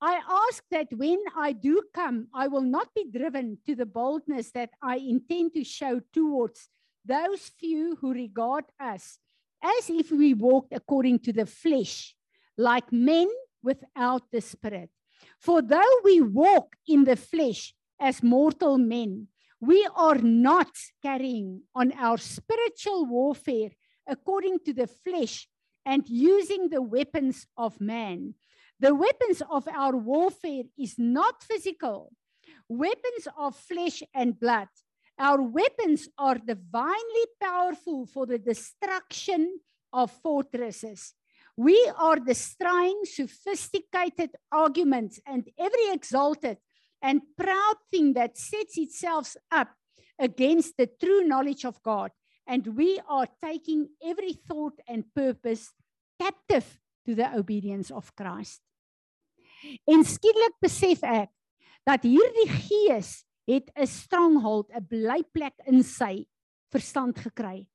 I 0.02 0.20
ask 0.48 0.64
that 0.70 0.88
when 0.92 1.18
I 1.36 1.52
do 1.52 1.82
come 1.92 2.28
I 2.34 2.48
will 2.48 2.62
not 2.62 2.88
be 2.94 3.04
driven 3.10 3.58
to 3.66 3.74
the 3.74 3.86
boldness 3.86 4.50
that 4.52 4.70
I 4.82 4.96
intend 4.96 5.52
to 5.54 5.64
show 5.64 6.00
towards 6.12 6.70
those 7.04 7.50
few 7.58 7.96
who 8.00 8.12
regard 8.12 8.64
us 8.78 9.18
as 9.62 9.90
if 9.90 10.10
we 10.10 10.32
walked 10.32 10.72
according 10.72 11.18
to 11.20 11.32
the 11.32 11.44
flesh, 11.44 12.14
like 12.56 12.90
men 12.92 13.28
without 13.62 14.22
the 14.32 14.40
spirit. 14.40 14.90
For 15.38 15.60
though 15.60 16.00
we 16.02 16.22
walk 16.22 16.76
in 16.86 17.04
the 17.04 17.16
flesh 17.16 17.74
as 18.00 18.22
mortal 18.22 18.78
men, 18.78 19.28
we 19.60 19.86
are 19.94 20.16
not 20.16 20.70
carrying 21.02 21.62
on 21.74 21.92
our 21.92 22.16
spiritual 22.16 23.04
warfare 23.04 23.70
according 24.08 24.60
to 24.60 24.72
the 24.72 24.86
flesh 24.86 25.46
and 25.84 26.08
using 26.08 26.70
the 26.70 26.80
weapons 26.80 27.46
of 27.56 27.78
man. 27.80 28.34
The 28.80 28.94
weapons 28.94 29.42
of 29.50 29.68
our 29.68 29.94
warfare 29.96 30.64
is 30.78 30.98
not 30.98 31.42
physical, 31.42 32.12
weapons 32.68 33.28
of 33.36 33.54
flesh 33.56 34.02
and 34.14 34.38
blood 34.40 34.68
Our 35.20 35.42
weapons 35.42 36.08
are 36.16 36.36
divinely 36.36 37.26
powerful 37.38 38.06
for 38.06 38.24
the 38.24 38.38
destruction 38.38 39.60
of 39.92 40.10
fortresses. 40.10 41.12
We 41.58 41.76
are 41.98 42.16
destroying 42.16 43.02
sophisticated 43.04 44.30
arguments 44.50 45.20
and 45.26 45.46
every 45.58 45.92
exalted 45.92 46.56
and 47.02 47.20
proud 47.36 47.76
thing 47.90 48.14
that 48.14 48.38
sets 48.38 48.78
itself 48.78 49.36
up 49.52 49.68
against 50.18 50.78
the 50.78 50.86
true 50.86 51.22
knowledge 51.24 51.66
of 51.66 51.82
God. 51.82 52.12
And 52.46 52.74
we 52.74 52.98
are 53.06 53.28
taking 53.44 53.90
every 54.02 54.32
thought 54.32 54.80
and 54.88 55.04
purpose 55.14 55.70
captive 56.18 56.80
to 57.04 57.14
the 57.14 57.36
obedience 57.36 57.90
of 57.90 58.16
Christ. 58.16 58.62
En 59.86 60.04
skielik 60.04 60.56
besef 60.62 61.02
ek 61.02 61.30
dat 61.86 62.04
hierdie 62.04 62.48
gees 62.48 63.24
het 63.48 63.70
'n 63.74 63.86
stronghold, 63.86 64.70
'n 64.70 64.86
blyplek 64.86 65.56
in 65.66 65.82
sy 65.82 66.26
verstand 66.70 67.18
gekry 67.18 67.66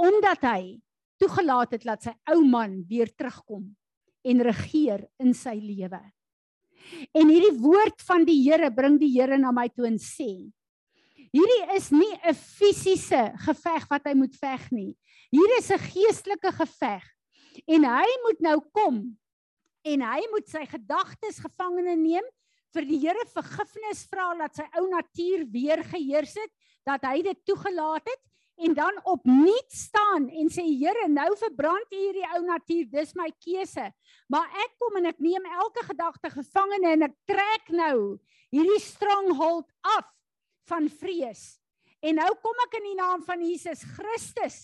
omdat 0.00 0.40
hy 0.40 0.80
toegelaat 1.20 1.76
het 1.76 1.84
dat 1.84 2.02
sy 2.02 2.14
ou 2.32 2.40
man 2.40 2.80
weer 2.88 3.10
terugkom 3.12 3.68
en 4.24 4.42
regeer 4.44 5.04
in 5.20 5.34
sy 5.36 5.58
lewe. 5.60 6.00
En 7.12 7.28
hierdie 7.28 7.60
woord 7.60 8.00
van 8.08 8.24
die 8.24 8.38
Here 8.40 8.70
bring 8.72 8.96
die 9.00 9.12
Here 9.12 9.36
na 9.38 9.52
my 9.52 9.68
toe 9.68 9.86
en 9.90 9.98
sê: 10.00 10.48
Hierdie 11.30 11.76
is 11.76 11.90
nie 11.92 12.14
'n 12.24 12.34
fisiese 12.34 13.32
geveg 13.44 13.86
wat 13.90 14.08
hy 14.08 14.14
moet 14.14 14.34
veg 14.34 14.70
nie. 14.72 14.96
Hier 15.30 15.50
is 15.58 15.70
'n 15.70 15.78
geestelike 15.78 16.52
geveg. 16.52 17.04
En 17.68 17.84
hy 17.84 18.08
moet 18.24 18.40
nou 18.40 18.60
kom 18.72 19.16
en 19.86 20.04
hy 20.04 20.20
moet 20.32 20.48
sy 20.50 20.64
gedagtes 20.68 21.40
gevangene 21.42 21.96
neem 21.96 22.26
vir 22.74 22.86
die 22.86 22.98
Here 23.02 23.26
vergifnis 23.32 24.04
vra 24.10 24.30
dat 24.38 24.60
sy 24.60 24.66
ou 24.78 24.86
natuur 24.90 25.46
weer 25.50 25.82
geheers 25.90 26.36
het, 26.38 26.52
dat 26.86 27.04
hy 27.08 27.22
dit 27.26 27.40
toegelaat 27.48 28.06
het 28.08 28.22
en 28.60 28.74
dan 28.76 28.98
opnuut 29.08 29.72
staan 29.72 30.28
en 30.28 30.50
sê 30.52 30.66
Here, 30.68 31.06
nou 31.08 31.30
verbrand 31.40 31.94
U 31.94 31.96
hierdie 31.96 32.26
ou 32.36 32.42
natuur, 32.44 32.86
dis 32.92 33.14
my 33.16 33.30
keuse. 33.40 33.86
Maar 34.28 34.58
ek 34.64 34.74
kom 34.82 34.98
en 35.00 35.08
ek 35.10 35.22
neem 35.22 35.46
elke 35.56 35.86
gedagte 35.88 36.32
gevangene 36.34 36.92
en 36.96 37.06
ek 37.08 37.16
trek 37.30 37.72
nou 37.72 37.96
hierdie 38.52 38.82
stronghold 38.84 39.70
af 39.96 40.10
van 40.68 40.90
vrees. 41.00 41.56
En 42.04 42.20
nou 42.20 42.28
kom 42.44 42.60
ek 42.66 42.76
in 42.80 42.90
die 42.92 42.98
naam 43.00 43.24
van 43.24 43.42
Jesus 43.44 43.82
Christus 43.96 44.60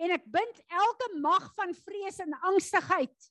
en 0.00 0.14
ek 0.16 0.26
bind 0.32 0.62
elke 0.72 1.10
mag 1.20 1.50
van 1.58 1.74
vrees 1.76 2.18
en 2.24 2.34
angstigheid 2.50 3.29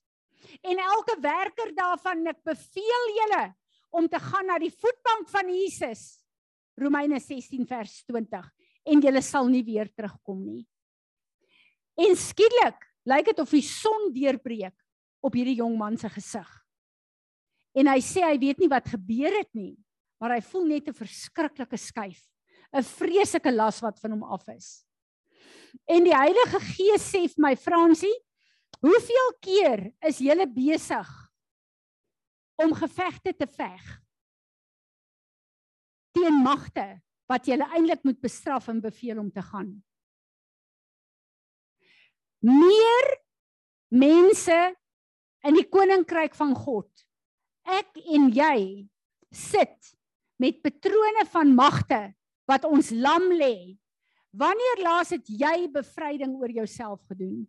en 0.62 0.78
elke 0.78 1.16
werker 1.20 1.74
daarvan 1.76 2.26
ek 2.32 2.42
beveel 2.46 3.06
julle 3.18 3.44
om 3.90 4.08
te 4.08 4.20
gaan 4.22 4.46
na 4.46 4.58
die 4.62 4.72
voetbank 4.72 5.28
van 5.32 5.50
Jesus. 5.50 6.20
Romeine 6.80 7.20
16 7.20 7.66
vers 7.68 8.04
20 8.08 8.46
en 8.90 9.02
jy 9.04 9.22
sal 9.22 9.50
nie 9.50 9.64
weer 9.66 9.90
terugkom 9.92 10.40
nie. 10.44 10.64
En 12.00 12.16
skielik 12.16 12.86
lyk 13.08 13.32
dit 13.32 13.42
of 13.42 13.52
die 13.52 13.64
son 13.64 14.10
deurbreek 14.14 14.76
op 15.20 15.36
hierdie 15.36 15.58
jong 15.60 15.76
man 15.76 15.98
se 16.00 16.08
gesig. 16.12 16.48
En 17.76 17.90
hy 17.90 18.00
sê 18.02 18.24
hy 18.24 18.36
weet 18.40 18.62
nie 18.62 18.70
wat 18.70 18.88
gebeur 18.90 19.34
het 19.36 19.50
nie, 19.54 19.76
maar 20.20 20.34
hy 20.34 20.40
voel 20.42 20.66
net 20.66 20.88
'n 20.88 20.96
verskriklike 20.96 21.78
skuif, 21.78 22.22
'n 22.72 22.82
vreeslike 22.82 23.52
las 23.52 23.80
wat 23.80 24.00
van 24.00 24.10
hom 24.12 24.24
af 24.24 24.48
is. 24.48 24.84
En 25.86 26.04
die 26.04 26.14
Heilige 26.14 26.60
Gees 26.60 27.04
sê 27.12 27.28
vir 27.28 27.42
my 27.42 27.54
Fransie, 27.56 28.14
hoeveel 28.84 29.32
keer 29.44 29.82
is 30.08 30.20
jy 30.24 30.46
besig 30.54 31.10
om 32.60 32.74
gevegte 32.76 33.32
te 33.36 33.48
veg 33.48 33.84
teen 36.16 36.42
magte 36.44 36.86
wat 37.30 37.46
julle 37.46 37.66
eintlik 37.70 38.02
moet 38.04 38.18
bestraf 38.22 38.68
en 38.68 38.82
beveel 38.82 39.20
om 39.22 39.30
te 39.30 39.42
gaan. 39.42 39.70
Meer 42.42 43.10
mense 43.92 44.58
in 45.46 45.56
die 45.56 45.66
koninkryk 45.68 46.34
van 46.38 46.56
God. 46.58 46.88
Ek 47.68 48.00
en 48.16 48.30
jy 48.34 48.88
sit 49.30 49.92
met 50.40 50.58
patrone 50.64 51.26
van 51.30 51.54
magte 51.54 52.00
wat 52.50 52.66
ons 52.66 52.90
lam 52.90 53.28
lê. 53.36 53.76
Wanneer 54.34 54.82
laas 54.82 55.12
het 55.14 55.28
jy 55.28 55.68
bevryding 55.70 56.34
oor 56.38 56.50
jouself 56.54 57.02
gedoen? 57.10 57.44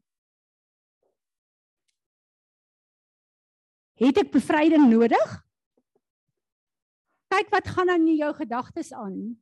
Het 4.02 4.18
ek 4.18 4.32
bevryding 4.34 4.88
nodig? 4.90 5.34
Kyk 7.30 7.52
wat 7.54 7.70
gaan 7.70 7.92
aan 7.94 8.08
in 8.10 8.18
jou 8.18 8.32
gedagtes 8.34 8.90
aan. 8.98 9.38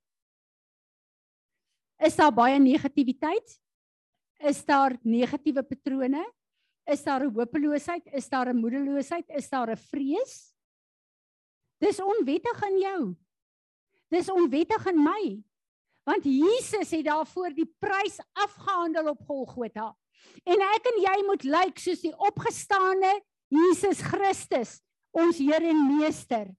Is 2.03 2.17
daar 2.19 2.33
baie 2.35 2.59
negativiteit? 2.59 3.55
Is 4.43 4.59
daar 4.67 4.97
negatiewe 5.03 5.63
patrone? 5.63 6.23
Is 6.91 7.03
daar 7.03 7.23
'n 7.23 7.33
hopeloosheid? 7.33 8.05
Is 8.11 8.29
daar 8.29 8.49
'n 8.49 8.59
moedeloosheid? 8.59 9.29
Is 9.29 9.49
daar 9.49 9.71
'n 9.71 9.77
vrees? 9.77 10.55
Dis 11.79 11.99
onwettig 11.99 12.63
in 12.63 12.77
jou. 12.79 13.15
Dis 14.09 14.29
onwettig 14.29 14.85
in 14.85 15.03
my. 15.03 15.43
Want 16.03 16.23
Jesus 16.23 16.91
het 16.91 17.05
daarvoor 17.05 17.53
die 17.53 17.75
prys 17.79 18.19
afgehandel 18.33 19.09
op 19.09 19.21
Golgotha. 19.27 19.95
En 20.43 20.61
ek 20.61 20.85
en 20.91 21.01
jy 21.01 21.25
moet 21.25 21.43
lyk 21.43 21.77
soos 21.79 22.01
die 22.01 22.17
opgestane 22.17 23.21
Jesus 23.49 24.01
Christus, 24.05 24.79
ons 25.11 25.37
Here 25.41 25.69
en 25.69 25.85
Meester. 25.89 26.49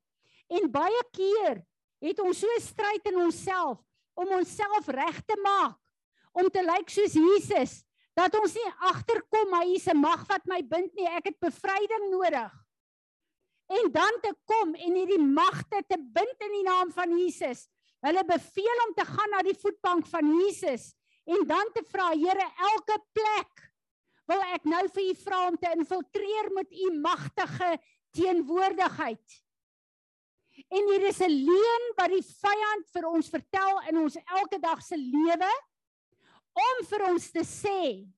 En 0.50 0.70
baie 0.70 1.02
keer 1.14 1.62
het 2.02 2.20
ons 2.24 2.40
so 2.42 2.60
stryd 2.64 3.06
in 3.10 3.20
onsself 3.20 3.78
om 4.18 4.32
onsself 4.40 4.88
reg 4.88 5.20
te 5.28 5.36
maak 5.44 5.78
om 6.40 6.48
te 6.52 6.62
lyk 6.64 6.90
soos 6.92 7.16
Jesus 7.18 7.80
dat 8.18 8.34
ons 8.38 8.54
nie 8.54 8.70
agterkom 8.90 9.54
hy 9.58 9.76
is 9.76 9.86
'n 9.88 9.98
mag 9.98 10.26
wat 10.28 10.44
my 10.46 10.60
bind 10.62 10.94
nie 10.94 11.06
ek 11.06 11.30
het 11.30 11.38
bevryding 11.40 12.10
nodig 12.10 12.52
en 13.70 13.90
dan 13.92 14.14
te 14.22 14.32
kom 14.46 14.74
en 14.74 14.94
hierdie 14.94 15.22
magte 15.22 15.82
te 15.88 15.98
bind 15.98 16.46
in 16.46 16.52
die 16.58 16.66
naam 16.66 16.90
van 16.92 17.10
Jesus 17.18 17.68
hulle 18.06 18.24
beveel 18.24 18.84
om 18.86 18.94
te 18.94 19.04
gaan 19.04 19.30
na 19.30 19.42
die 19.42 19.58
voetbank 19.58 20.06
van 20.06 20.26
Jesus 20.40 20.94
en 21.26 21.46
dan 21.46 21.66
te 21.74 21.82
vra 21.92 22.10
Here 22.14 22.48
elke 22.72 22.98
plek 23.12 23.69
wil 24.30 24.42
ek 24.54 24.66
nou 24.70 24.82
vir 24.94 25.10
u 25.10 25.14
vra 25.26 25.44
om 25.50 25.56
te 25.58 25.70
infiltreer 25.76 26.50
met 26.54 26.72
u 26.72 26.90
magtige 27.02 27.70
teenwoordigheid 28.16 29.40
En 30.68 30.88
hier 30.90 31.06
is 31.08 31.20
'n 31.20 31.30
leuen 31.30 31.84
wat 31.96 32.10
die 32.12 32.22
vyand 32.22 32.86
vir 32.92 33.06
ons 33.08 33.28
vertel 33.28 33.80
in 33.88 33.98
ons 33.98 34.16
elke 34.16 34.58
dag 34.58 34.82
se 34.82 34.96
lewe 34.96 35.52
om 36.52 36.84
vir 36.86 37.06
ons 37.08 37.30
te 37.30 37.44
sê 37.44 38.08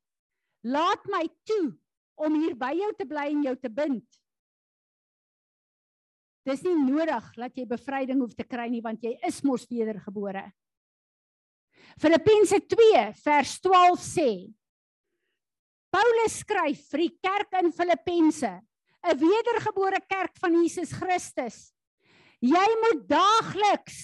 laat 0.63 1.07
my 1.07 1.29
toe 1.45 1.79
om 2.15 2.35
hier 2.35 2.57
by 2.57 2.73
jou 2.75 2.93
te 2.95 3.07
bly 3.07 3.29
en 3.31 3.43
jou 3.43 3.57
te 3.57 3.69
bind. 3.71 4.07
Dis 6.45 6.63
nie 6.63 6.75
nodig 6.75 7.35
dat 7.37 7.57
jy 7.57 7.67
bevryding 7.67 8.21
hoef 8.21 8.35
te 8.35 8.45
kry 8.45 8.69
nie 8.69 8.83
want 8.83 9.03
jy 9.03 9.19
is 9.23 9.43
mos 9.43 9.67
wedergebore. 9.71 10.53
Filippense 11.99 12.59
2 12.67 13.13
vers 13.23 13.61
12 13.61 14.01
sê 14.01 14.31
Paulus 15.93 16.41
skryf 16.41 16.87
vir 16.91 17.05
die 17.05 17.19
kerk 17.21 17.53
in 17.61 17.73
Filippense, 17.73 18.61
'n 19.03 19.19
wedergebore 19.19 20.01
kerk 20.09 20.39
van 20.41 20.63
Jesus 20.63 20.93
Christus 20.93 21.73
Jy 22.43 22.69
moet 22.83 23.05
daagliks 23.07 23.99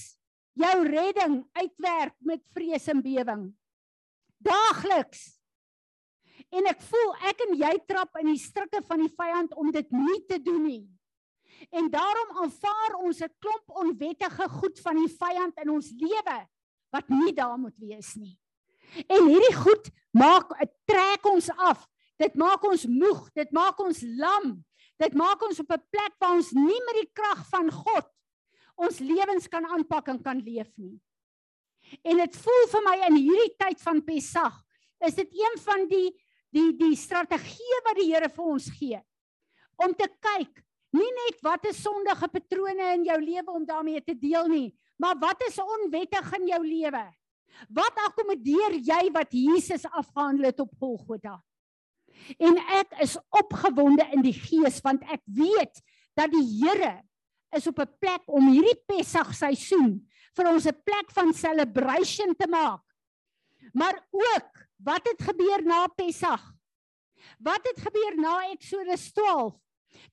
jou 0.59 0.77
redding 0.87 1.41
uitwerk 1.59 2.15
met 2.23 2.45
vrees 2.55 2.87
en 2.91 3.03
bewering. 3.03 3.49
Daagliks. 4.39 5.25
En 6.55 6.69
ek 6.71 6.79
voel 6.87 7.11
ek 7.27 7.43
en 7.49 7.57
jy 7.59 7.73
trap 7.91 8.21
in 8.23 8.31
die 8.31 8.39
strikke 8.39 8.81
van 8.87 9.03
die 9.03 9.11
vyand 9.11 9.57
om 9.59 9.73
dit 9.75 9.91
nie 9.91 10.21
te 10.31 10.39
doen 10.39 10.63
nie. 10.63 10.85
En 11.75 11.91
daarom 11.91 12.45
aanvaar 12.45 12.95
ons 13.03 13.21
'n 13.23 13.35
klomp 13.43 13.75
onwettige 13.83 14.49
goed 14.61 14.79
van 14.79 15.03
die 15.03 15.11
vyand 15.11 15.59
in 15.59 15.71
ons 15.71 15.91
lewe 15.91 16.39
wat 16.95 17.09
nie 17.09 17.35
daar 17.35 17.59
moet 17.59 17.77
wees 17.77 18.15
nie. 18.15 18.39
En 19.07 19.29
hierdie 19.29 19.57
goed 19.57 19.91
maak 20.17 20.53
trek 20.89 21.27
ons 21.27 21.51
af. 21.57 21.87
Dit 22.19 22.35
maak 22.35 22.65
ons 22.65 22.87
moeg, 22.91 23.29
dit 23.35 23.51
maak 23.55 23.79
ons 23.81 24.01
lam. 24.19 24.57
Dit 24.99 25.15
maak 25.15 25.43
ons 25.43 25.61
op 25.61 25.71
'n 25.73 25.85
plek 25.91 26.15
waar 26.19 26.35
ons 26.35 26.53
nie 26.53 26.81
met 26.87 26.97
die 27.03 27.11
krag 27.13 27.45
van 27.51 27.71
God 27.71 28.07
ons 28.79 29.01
lewens 29.03 29.49
kan 29.51 29.67
aanpak 29.67 30.09
en 30.09 30.23
kan 30.23 30.39
leef 30.39 30.71
nie. 30.79 30.97
En 32.07 32.21
dit 32.21 32.37
voel 32.37 32.65
vir 32.73 32.85
my 32.87 32.97
in 33.09 33.17
hierdie 33.17 33.55
tyd 33.59 33.81
van 33.83 34.03
Pessag, 34.05 34.55
is 35.07 35.15
dit 35.19 35.31
een 35.35 35.61
van 35.65 35.87
die 35.91 36.09
die 36.55 36.73
die 36.79 36.97
strategieë 36.97 37.81
wat 37.85 37.99
die 37.99 38.09
Here 38.09 38.29
vir 38.33 38.45
ons 38.55 38.71
gee 38.73 38.97
om 39.85 39.93
te 39.95 40.07
kyk 40.09 40.63
nie 40.97 41.11
net 41.19 41.43
wat 41.45 41.67
is 41.69 41.83
sondige 41.85 42.25
patrone 42.33 42.87
in 42.95 43.05
jou 43.05 43.19
lewe 43.21 43.53
om 43.53 43.67
daarmee 43.69 44.01
te 44.01 44.15
deel 44.17 44.49
nie, 44.49 44.69
maar 44.97 45.19
wat 45.21 45.43
is 45.45 45.59
onwettig 45.61 46.31
in 46.41 46.49
jou 46.49 46.63
lewe? 46.65 47.05
Wat 47.69 47.99
akkommodeer 48.07 48.79
jy 48.79 49.11
wat 49.15 49.35
Jesus 49.35 49.87
afgehandel 49.91 50.51
het 50.53 50.61
op 50.61 50.73
Golgotha? 50.79 51.39
En 52.39 52.59
ek 52.79 52.95
is 53.05 53.17
opgewonde 53.35 54.07
in 54.15 54.23
die 54.23 54.37
gees 54.37 54.81
want 54.85 55.03
ek 55.11 55.23
weet 55.25 55.83
dat 56.19 56.31
die 56.33 56.47
Here 56.63 56.99
is 57.55 57.67
op 57.67 57.79
'n 57.81 57.95
plek 57.99 58.23
om 58.27 58.51
hierdie 58.53 58.79
Pessag 58.87 59.35
seisoen 59.35 60.07
vir 60.37 60.49
ons 60.53 60.67
'n 60.67 60.83
plek 60.85 61.11
van 61.11 61.33
celebration 61.33 62.35
te 62.35 62.49
maak. 62.49 62.85
Maar 63.73 64.07
ook, 64.11 64.51
wat 64.77 65.09
het 65.09 65.23
gebeur 65.23 65.63
na 65.65 65.87
Pessag? 65.87 66.43
Wat 67.39 67.61
het 67.63 67.81
gebeur 67.81 68.17
na 68.17 68.51
Eksodus 68.53 69.13
12 69.13 69.55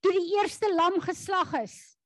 toe 0.01 0.11
die 0.11 0.37
eerste 0.37 0.73
lam 0.73 0.99
geslag 1.01 1.53
is? 1.53 1.97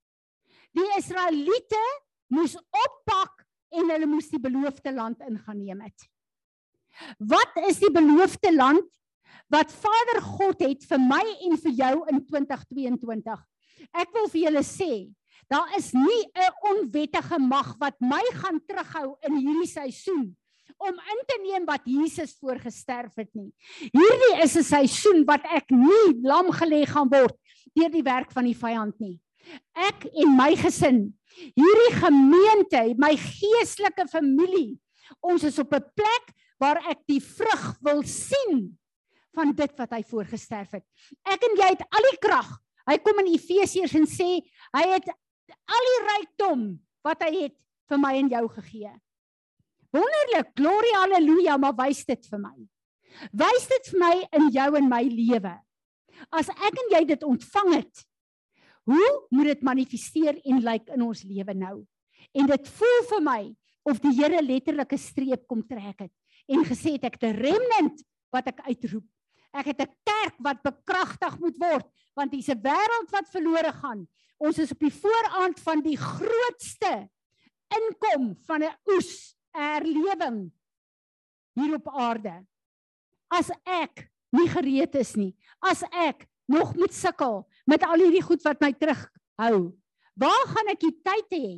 Die 0.71 0.97
Israeliete 0.97 1.83
moes 2.27 2.55
oppak 2.55 3.38
en 3.71 3.91
hulle 3.93 4.09
moes 4.09 4.29
die 4.29 4.41
beloofde 4.41 4.93
land 4.93 5.21
ingeneem 5.25 5.81
het. 5.81 6.07
Wat 7.17 7.53
is 7.67 7.79
die 7.79 7.91
beloofde 7.91 8.51
land 8.55 8.87
wat 9.49 9.71
Vader 9.71 10.21
God 10.21 10.61
het 10.61 10.83
vir 10.89 10.99
my 11.01 11.23
en 11.47 11.57
vir 11.57 11.71
jou 11.71 11.93
in 12.11 12.25
2022? 12.25 13.45
Ek 13.93 14.11
wil 14.13 14.27
vir 14.29 14.41
julle 14.47 14.65
sê, 14.65 15.07
Daar 15.49 15.71
is 15.77 15.91
nie 15.93 16.29
'n 16.35 16.53
onwettige 16.69 17.39
mag 17.39 17.75
wat 17.79 17.95
my 17.99 18.21
gaan 18.33 18.61
terughou 18.65 19.17
in 19.25 19.35
hierdie 19.35 19.71
seisoen 19.71 20.35
om 20.77 20.93
in 20.93 21.21
te 21.25 21.37
neem 21.41 21.65
wat 21.65 21.81
Jesus 21.83 22.37
voorgesterf 22.39 23.15
het 23.15 23.33
nie. 23.33 23.51
Hierdie 23.91 24.43
is 24.43 24.55
'n 24.55 24.63
seisoen 24.63 25.25
wat 25.25 25.41
ek 25.43 25.71
nie 25.71 26.21
lam 26.21 26.51
gelê 26.51 26.85
gaan 26.85 27.09
word 27.09 27.35
deur 27.73 27.89
die 27.89 28.03
werk 28.03 28.31
van 28.31 28.45
die 28.45 28.55
vyand 28.55 28.99
nie. 28.99 29.19
Ek 29.73 30.05
en 30.05 30.35
my 30.35 30.55
gesin, 30.55 31.13
hierdie 31.57 31.93
gemeente, 31.99 32.83
my 32.99 33.13
geestelike 33.17 34.07
familie, 34.11 34.79
ons 35.25 35.43
is 35.43 35.59
op 35.59 35.73
'n 35.73 35.85
plek 35.95 36.33
waar 36.59 36.81
ek 36.91 37.05
die 37.07 37.21
vrug 37.23 37.65
wil 37.81 38.03
sien 38.03 38.77
van 39.35 39.53
dit 39.55 39.77
wat 39.77 39.91
hy 39.95 40.03
voorgesterf 40.03 40.71
het. 40.71 40.85
Ek 41.23 41.43
en 41.43 41.55
jy 41.55 41.69
het 41.75 41.85
al 41.87 42.07
die 42.11 42.19
krag. 42.19 42.49
Hy 42.89 42.97
kom 42.97 43.19
in 43.19 43.33
Efesiërs 43.33 43.95
en 43.95 44.07
sê 44.09 44.41
hy 44.75 44.85
het 44.89 45.07
al 45.09 45.87
die 45.91 46.01
rykdom 46.09 46.65
wat 47.05 47.23
hy 47.23 47.31
het 47.45 47.55
vir 47.89 48.01
my 48.01 48.15
en 48.19 48.29
jou 48.29 48.43
gegee. 48.57 48.91
Wonderlik, 49.95 50.51
glorie 50.57 50.95
haleluja, 50.97 51.57
maar 51.57 51.73
wys 51.77 52.03
dit 52.05 52.27
vir 52.29 52.41
my. 52.43 52.57
Wys 53.33 53.65
dit 53.71 53.91
vir 53.93 53.99
my 54.03 54.13
in 54.37 54.49
jou 54.53 54.69
en 54.77 54.89
my 54.89 55.01
lewe. 55.09 55.55
As 56.35 56.51
ek 56.51 56.81
en 56.83 56.93
jy 56.93 57.03
dit 57.09 57.25
ontvang 57.25 57.73
het, 57.79 58.03
hoe 58.89 59.09
moet 59.29 59.51
dit 59.51 59.61
manifesteer 59.65 60.39
en 60.49 60.63
lyk 60.65 60.89
in 60.95 61.05
ons 61.05 61.23
lewe 61.23 61.53
nou? 61.53 61.75
En 62.33 62.49
dit 62.49 62.71
voel 62.79 63.03
vir 63.11 63.23
my 63.25 63.41
of 63.89 64.01
die 64.03 64.15
Here 64.17 64.41
letterlik 64.41 64.93
'n 64.93 64.97
streep 64.97 65.47
kom 65.47 65.61
trek 65.67 65.99
het 66.07 66.13
en 66.49 66.65
gesê 66.65 66.97
het 66.97 67.05
ek 67.05 67.21
het 67.21 67.29
'n 67.29 67.37
remnant 67.37 68.03
wat 68.31 68.47
ek 68.47 68.59
uitroep. 68.65 69.05
Ek 69.53 69.65
het 69.65 69.81
'n 69.81 69.95
kerk 70.03 70.35
wat 70.39 70.63
bekragtig 70.63 71.39
moet 71.39 71.57
word 71.57 71.85
want 72.15 72.33
hier's 72.33 72.49
'n 72.49 72.61
wêreld 72.61 73.09
wat 73.11 73.29
verlore 73.29 73.73
gaan. 73.73 74.07
Ons 74.37 74.57
is 74.57 74.71
op 74.71 74.79
die 74.79 74.93
vooraand 74.93 75.59
van 75.59 75.81
die 75.81 75.97
grootste 75.97 77.09
inkom 77.69 78.35
van 78.47 78.63
'n 78.63 78.77
oes 78.87 79.35
herlewing 79.51 80.51
hier 81.53 81.75
op 81.75 81.87
aarde. 81.87 82.45
As 83.27 83.49
ek 83.65 84.09
nie 84.31 84.47
gereed 84.47 84.95
is 84.95 85.15
nie, 85.15 85.35
as 85.59 85.83
ek 85.91 86.27
nog 86.47 86.75
moet 86.75 86.93
sukkel 86.93 87.48
met 87.69 87.83
al 87.85 88.01
hierdie 88.01 88.23
goed 88.25 88.41
wat 88.47 88.61
my 88.63 88.71
terughou, 88.73 89.59
waar 90.19 90.45
gaan 90.53 90.71
ek 90.73 90.81
die 90.81 90.95
tyd 91.05 91.35
hê? 91.35 91.49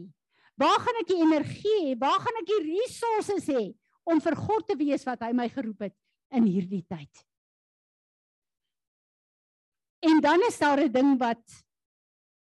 Waar 0.59 0.79
gaan 0.83 0.99
ek 1.01 1.09
die 1.09 1.21
energie 1.23 1.77
hê? 1.85 1.95
Waar 1.99 2.19
gaan 2.21 2.41
ek 2.41 2.49
die 2.49 2.61
resources 2.67 3.47
hê 3.49 3.63
om 4.03 4.19
vir 4.21 4.35
God 4.35 4.67
te 4.67 4.75
wees 4.77 5.05
wat 5.07 5.23
hy 5.23 5.31
my 5.37 5.47
geroep 5.49 5.87
het 5.87 5.95
in 6.35 6.49
hierdie 6.49 6.83
tyd? 6.89 7.23
En 10.01 10.19
dan 10.21 10.41
is 10.49 10.57
daar 10.59 10.81
'n 10.81 10.91
ding 10.91 11.17
wat 11.19 11.43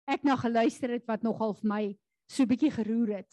ek 0.09 0.25
na 0.25 0.37
geluister 0.37 0.91
het 0.91 1.07
wat 1.07 1.23
nogal 1.23 1.55
vir 1.55 1.69
my 1.69 1.85
so 2.29 2.47
bietjie 2.47 2.73
geroer 2.73 3.23
het. 3.23 3.33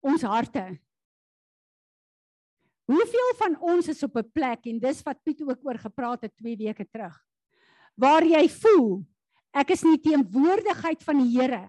ons 0.00 0.22
harte. 0.22 0.64
Hoeveel 2.88 3.32
van 3.36 3.56
ons 3.60 3.88
is 3.88 4.02
op 4.02 4.16
'n 4.16 4.30
plek 4.32 4.66
en 4.66 4.78
dis 4.78 5.02
wat 5.02 5.22
Piet 5.22 5.42
ook 5.42 5.64
oor 5.64 5.78
gepraat 5.78 6.22
het 6.22 6.36
2 6.36 6.56
weke 6.56 6.86
terug. 6.88 7.27
Waar 7.98 8.26
jy 8.26 8.44
voel 8.60 9.02
ek 9.58 9.72
is 9.74 9.82
nie 9.82 9.98
teenwoordigheid 9.98 11.02
van 11.02 11.18
die 11.22 11.32
Here. 11.34 11.64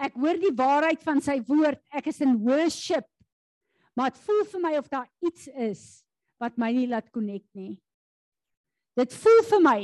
Ek 0.00 0.16
hoor 0.18 0.38
die 0.40 0.54
waarheid 0.56 1.02
van 1.04 1.20
sy 1.22 1.38
woord. 1.46 1.78
Ek 1.92 2.08
is 2.10 2.20
in 2.24 2.38
worship. 2.42 3.06
Maar 3.94 4.10
dit 4.10 4.22
voel 4.24 4.44
vir 4.48 4.62
my 4.64 4.72
of 4.80 4.88
daar 4.90 5.08
iets 5.22 5.46
is 5.52 5.82
wat 6.40 6.56
my 6.58 6.70
nie 6.72 6.88
laat 6.88 7.10
connect 7.12 7.48
nie. 7.54 7.76
Dit 8.96 9.12
voel 9.14 9.42
vir 9.50 9.62
my 9.62 9.80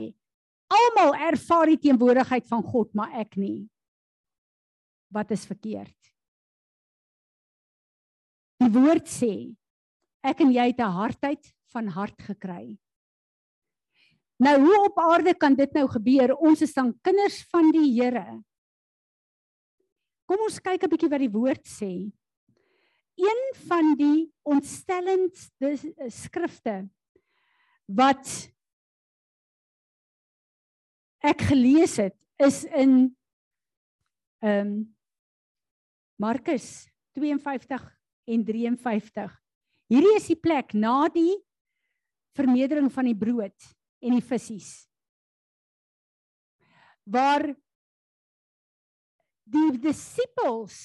almal 0.73 1.15
ervaar 1.29 1.71
die 1.71 1.83
teenwoordigheid 1.85 2.47
van 2.49 2.65
God, 2.65 2.91
maar 2.97 3.13
ek 3.21 3.37
nie. 3.39 3.69
Wat 5.13 5.31
is 5.37 5.45
verkeerd? 5.47 5.95
Die 8.65 8.73
woord 8.73 9.07
sê 9.13 9.53
ek 10.27 10.41
en 10.43 10.51
jy 10.51 10.73
het 10.73 10.81
'n 10.81 10.97
hartheid 10.97 11.53
van 11.71 11.89
hart 11.93 12.19
gekry. 12.25 12.79
Nou 14.37 14.57
hoe 14.61 14.81
op 14.85 14.99
aarde 15.01 15.33
kan 15.35 15.55
dit 15.57 15.73
nou 15.73 15.87
gebeur? 15.89 16.35
Ons 16.37 16.61
is 16.67 16.75
dan 16.77 16.93
kinders 17.05 17.41
van 17.53 17.71
die 17.73 17.89
Here. 17.97 18.43
Kom 20.29 20.43
ons 20.45 20.59
kyk 20.61 20.85
'n 20.85 20.91
bietjie 20.91 21.09
wat 21.09 21.23
die 21.23 21.33
woord 21.33 21.65
sê. 21.65 22.13
Een 23.17 23.43
van 23.69 23.95
die 23.97 24.29
ontstellendste 24.45 25.73
skrifte 26.13 26.89
wat 27.87 28.53
ek 31.25 31.41
gelees 31.49 31.97
het 31.97 32.17
is 32.37 32.65
in 32.65 33.17
ehm 34.45 34.67
um, 34.67 34.97
Markus 36.19 36.89
52 37.13 37.83
en 38.25 38.45
53. 38.45 39.33
Hierdie 39.89 40.17
is 40.17 40.29
die 40.29 40.41
plek 40.41 40.73
na 40.73 41.09
die 41.09 41.37
vermeerdering 42.37 42.93
van 42.93 43.05
die 43.05 43.17
brood 43.17 43.76
en 44.03 44.17
die 44.17 44.25
visse. 44.25 44.87
Waar 47.07 47.47
die 49.47 49.79
disippels 49.79 50.79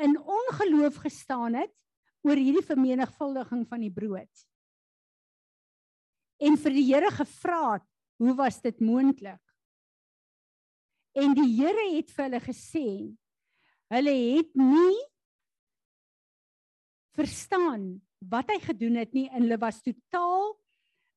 in 0.00 0.16
ongeloof 0.16 1.02
gestaan 1.04 1.58
het 1.60 1.72
oor 2.24 2.40
hierdie 2.40 2.64
vermenigvuldiging 2.64 3.66
van 3.68 3.84
die 3.84 3.92
brood. 3.92 4.46
En 6.40 6.56
vir 6.56 6.76
die 6.76 6.86
Here 6.88 7.10
gevra 7.12 7.62
het, 7.74 7.86
hoe 8.20 8.34
was 8.36 8.60
dit 8.64 8.80
moontlik? 8.80 9.40
En 11.16 11.34
die 11.36 11.48
Here 11.58 11.86
het 11.96 12.12
vir 12.14 12.26
hulle 12.28 12.40
gesê, 12.44 12.86
hulle 13.92 14.14
het 14.36 14.52
nie 14.56 15.00
verstaan 17.18 17.98
wat 18.30 18.52
hy 18.52 18.60
gedoen 18.62 19.00
het 19.00 19.12
nie 19.16 19.26
en 19.28 19.44
hulle 19.44 19.60
was 19.60 19.82
totaal 19.84 20.54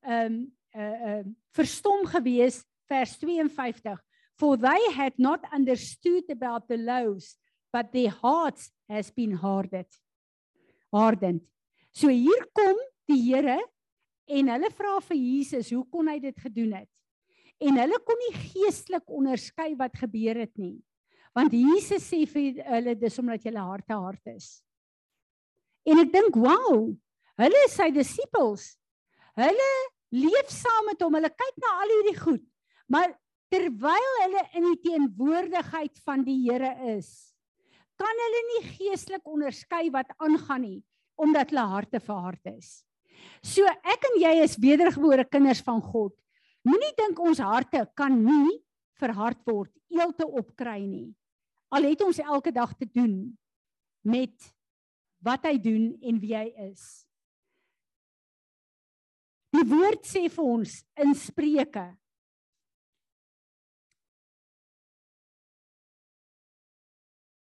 ehm 0.03 0.35
um, 0.35 0.43
uh 0.75 0.97
uh 1.09 1.23
verstom 1.55 2.05
gewees 2.09 2.63
vers 2.89 3.15
52 3.17 3.97
for 4.37 4.57
they 4.57 4.91
had 4.95 5.13
not 5.17 5.45
understood 5.53 6.23
about 6.29 6.67
the 6.67 6.77
loaves 6.77 7.37
but 7.71 7.91
their 7.91 8.09
hearts 8.09 8.71
has 8.87 9.09
been 9.09 9.31
hardened. 9.31 9.89
Hardened. 10.93 11.41
So 11.91 12.07
hier 12.09 12.45
kom 12.53 12.77
die 13.09 13.17
Here 13.17 13.59
en 14.29 14.49
hulle 14.53 14.69
vra 14.71 14.99
vir 15.09 15.17
Jesus 15.17 15.71
hoe 15.73 15.83
kon 15.91 16.07
hy 16.07 16.19
dit 16.21 16.37
gedoen 16.45 16.77
het? 16.77 16.89
En 17.63 17.79
hulle 17.79 17.99
kon 18.05 18.19
nie 18.27 18.33
geestelik 18.37 19.09
onderskei 19.09 19.73
wat 19.79 19.97
gebeur 19.97 20.43
het 20.43 20.53
nie. 20.59 20.77
Want 21.33 21.53
Jesus 21.55 22.05
sê 22.05 22.23
vir 22.29 22.61
hulle 22.67 22.93
dis 22.99 23.17
omdat 23.21 23.45
julle 23.47 23.65
harte 23.65 23.97
hard 23.97 24.33
is. 24.35 24.61
En 25.85 25.99
ek 25.99 26.11
dink, 26.13 26.35
"Wow, 26.35 26.95
hulle 27.37 27.59
is 27.65 27.75
sy 27.75 27.89
disippels. 27.91 28.77
Hulle 29.35 29.71
leef 30.13 30.49
saam 30.53 30.89
met 30.91 31.01
hom. 31.03 31.17
Hulle 31.17 31.31
kyk 31.33 31.59
na 31.61 31.75
al 31.81 31.93
hierdie 31.97 32.17
goed. 32.21 32.45
Maar 32.91 33.13
terwyl 33.53 34.09
hulle 34.21 34.43
in 34.57 34.67
die 34.71 34.81
teenwoordigheid 34.87 35.99
van 36.05 36.23
die 36.25 36.39
Here 36.45 36.73
is, 36.95 37.33
kan 37.99 38.23
hulle 38.25 38.41
nie 38.49 38.63
geestelik 38.73 39.27
onderskei 39.29 39.87
wat 39.93 40.09
aangaan 40.17 40.65
nie, 40.65 40.79
omdat 41.21 41.53
hulle 41.53 41.67
harte 41.75 42.01
verhard 42.01 42.49
is. 42.49 42.81
So 43.45 43.67
ek 43.69 44.07
en 44.09 44.19
jy 44.23 44.33
is 44.43 44.57
wedergebore 44.59 45.25
kinders 45.29 45.61
van 45.65 45.81
God. 45.83 46.15
Moenie 46.65 46.93
dink 46.97 47.19
ons 47.21 47.41
harte 47.43 47.83
kan 47.97 48.15
nie 48.15 48.57
verhard 49.01 49.39
word, 49.45 49.71
eelte 49.91 50.25
opkry 50.25 50.81
nie. 50.87 51.09
Al 51.73 51.89
het 51.89 52.01
ons 52.05 52.21
elke 52.23 52.53
dag 52.55 52.73
te 52.77 52.87
doen 52.87 53.33
met 54.05 54.53
wat 55.23 55.45
hy 55.47 55.57
doen 55.61 55.91
en 56.03 56.19
wie 56.21 56.35
hy 56.35 56.47
is. 56.69 57.05
Die 59.53 59.65
woord 59.69 60.07
sê 60.09 60.25
vir 60.33 60.47
ons 60.49 60.79
in 60.97 61.13
Spreuke 61.17 61.91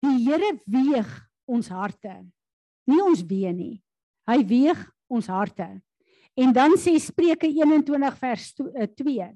Die 0.06 0.20
Here 0.22 0.52
weeg 0.70 1.08
ons 1.50 1.68
harte. 1.72 2.12
Nie 2.86 3.00
ons 3.02 3.24
wee 3.26 3.50
nie. 3.54 3.74
Hy 4.28 4.38
weeg 4.46 4.82
ons 5.10 5.26
harte. 5.30 5.66
En 6.38 6.52
dan 6.54 6.76
sê 6.78 6.94
Spreuke 7.02 7.48
21 7.48 8.18
vers 8.20 8.46
2. 8.54 8.70
Eh, 8.76 9.32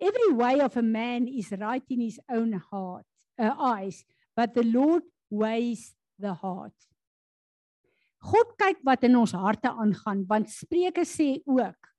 Every 0.00 0.32
way 0.34 0.60
of 0.64 0.76
a 0.76 0.82
man 0.82 1.28
is 1.28 1.52
right 1.52 1.84
in 1.92 2.00
his 2.00 2.18
own 2.32 2.54
heart, 2.70 3.06
uh, 3.38 3.52
eyes, 3.76 4.04
but 4.34 4.54
the 4.54 4.64
Lord 4.64 5.04
weighs 5.28 5.94
the 6.18 6.32
heart. 6.32 6.76
God 8.24 8.56
kyk 8.60 8.80
wat 8.84 9.04
in 9.04 9.16
ons 9.20 9.36
harte 9.36 9.68
aangaan 9.68 10.24
want 10.28 10.48
Spreuke 10.52 11.04
sê 11.08 11.38
ook 11.44 11.89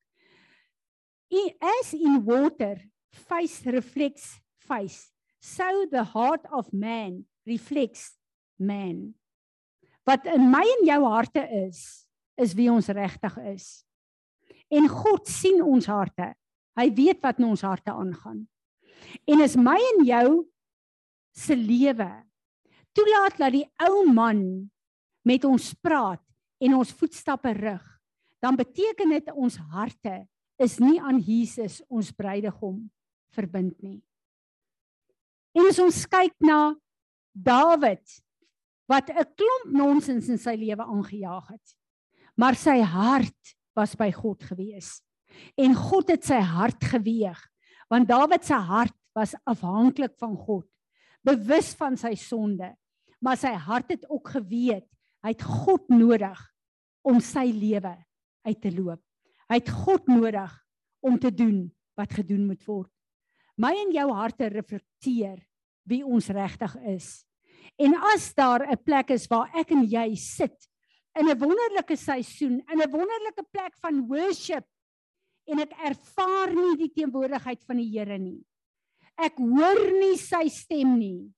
as 1.59 1.93
in 1.93 2.23
water 2.25 2.77
face 3.11 3.63
reflects 3.65 4.39
face. 4.59 5.11
So 5.39 5.87
the 5.89 6.03
heart 6.03 6.45
of 6.51 6.71
man 6.73 7.25
reflects 7.45 8.17
man. 8.59 9.13
Wat 10.05 10.25
in 10.25 10.49
my 10.51 10.63
en 10.65 10.85
jou 10.85 11.01
harte 11.05 11.43
is 11.67 12.05
is 12.37 12.55
wie 12.57 12.69
ons 12.71 12.87
regtig 12.89 13.37
is. 13.51 13.83
En 14.71 14.87
God 14.89 15.27
sien 15.27 15.61
ons 15.61 15.85
harte. 15.85 16.31
Hy 16.79 16.87
weet 16.95 17.19
wat 17.21 17.41
in 17.41 17.49
ons 17.51 17.63
harte 17.65 17.91
aangaan. 17.91 18.45
En 19.27 19.43
is 19.43 19.57
my 19.59 19.77
en 19.77 20.05
jou 20.07 20.27
se 21.35 21.55
lewe. 21.55 22.09
Toelaat 22.95 23.37
dat 23.39 23.55
die 23.55 23.65
ou 23.83 24.05
man 24.11 24.41
met 25.27 25.45
ons 25.47 25.71
praat 25.83 26.23
en 26.61 26.77
ons 26.77 26.93
voetstappe 26.97 27.51
rig, 27.57 27.83
dan 28.41 28.57
beteken 28.57 29.13
dit 29.13 29.31
ons 29.33 29.57
harte 29.73 30.15
is 30.61 30.77
nie 30.81 30.99
aan 31.01 31.19
Jesus 31.19 31.79
ons 31.89 32.11
bruidegom 32.13 32.83
verbind 33.35 33.75
nie. 33.83 33.99
En 35.57 35.67
as 35.67 35.79
ons 35.83 36.03
kyk 36.07 36.35
na 36.45 36.75
Dawid 37.31 38.03
wat 38.91 39.09
'n 39.09 39.23
klomp 39.39 39.71
nonsens 39.71 40.27
in 40.29 40.37
sy 40.37 40.55
lewe 40.55 40.83
aangejaag 40.83 41.47
het, 41.47 41.67
maar 42.35 42.55
sy 42.55 42.81
hart 42.81 43.55
was 43.75 43.95
by 43.95 44.11
God 44.11 44.43
gewees. 44.43 45.01
En 45.57 45.73
God 45.75 46.09
het 46.09 46.23
sy 46.23 46.39
hart 46.39 46.83
geweeg, 46.83 47.39
want 47.89 48.07
Dawid 48.07 48.43
se 48.43 48.53
hart 48.53 48.95
was 49.15 49.35
afhanklik 49.45 50.17
van 50.19 50.35
God, 50.35 50.67
bewus 51.23 51.73
van 51.75 51.95
sy 51.97 52.15
sonde, 52.15 52.75
maar 53.21 53.37
sy 53.37 53.53
hart 53.55 53.91
het 53.91 54.05
ook 54.09 54.27
geweet 54.27 54.91
Hy 55.21 55.35
het 55.35 55.43
God 55.45 55.85
nodig 55.93 56.39
om 57.05 57.19
sy 57.21 57.47
lewe 57.53 57.93
uit 58.47 58.61
te 58.61 58.71
loop. 58.73 59.01
Hy 59.51 59.59
het 59.59 59.71
God 59.83 60.07
nodig 60.07 60.51
om 61.03 61.17
te 61.19 61.31
doen 61.33 61.65
wat 61.99 62.13
gedoen 62.15 62.45
moet 62.47 62.61
word. 62.63 62.91
My 63.59 63.73
en 63.75 63.91
jou 63.93 64.07
harte 64.15 64.47
reflekteer 64.47 65.41
wie 65.91 66.01
ons 66.07 66.29
regtig 66.31 66.73
is. 66.87 67.09
En 67.77 67.93
as 68.13 68.31
daar 68.33 68.63
'n 68.63 68.83
plek 68.83 69.11
is 69.11 69.27
waar 69.27 69.51
ek 69.53 69.71
en 69.71 69.83
jy 69.83 70.15
sit 70.15 70.69
in 71.19 71.27
'n 71.27 71.37
wonderlike 71.37 71.95
seisoen, 71.95 72.63
in 72.71 72.81
'n 72.81 72.91
wonderlike 72.91 73.43
plek 73.51 73.75
van 73.81 74.07
worship 74.07 74.65
en 75.45 75.59
ek 75.59 75.73
ervaar 75.83 76.55
nie 76.55 76.77
die 76.77 76.93
teenwoordigheid 76.95 77.63
van 77.67 77.77
die 77.77 77.91
Here 77.91 78.17
nie. 78.17 78.43
Ek 79.17 79.37
hoor 79.37 79.91
nie 79.99 80.17
sy 80.17 80.47
stem 80.47 80.97
nie. 80.97 81.29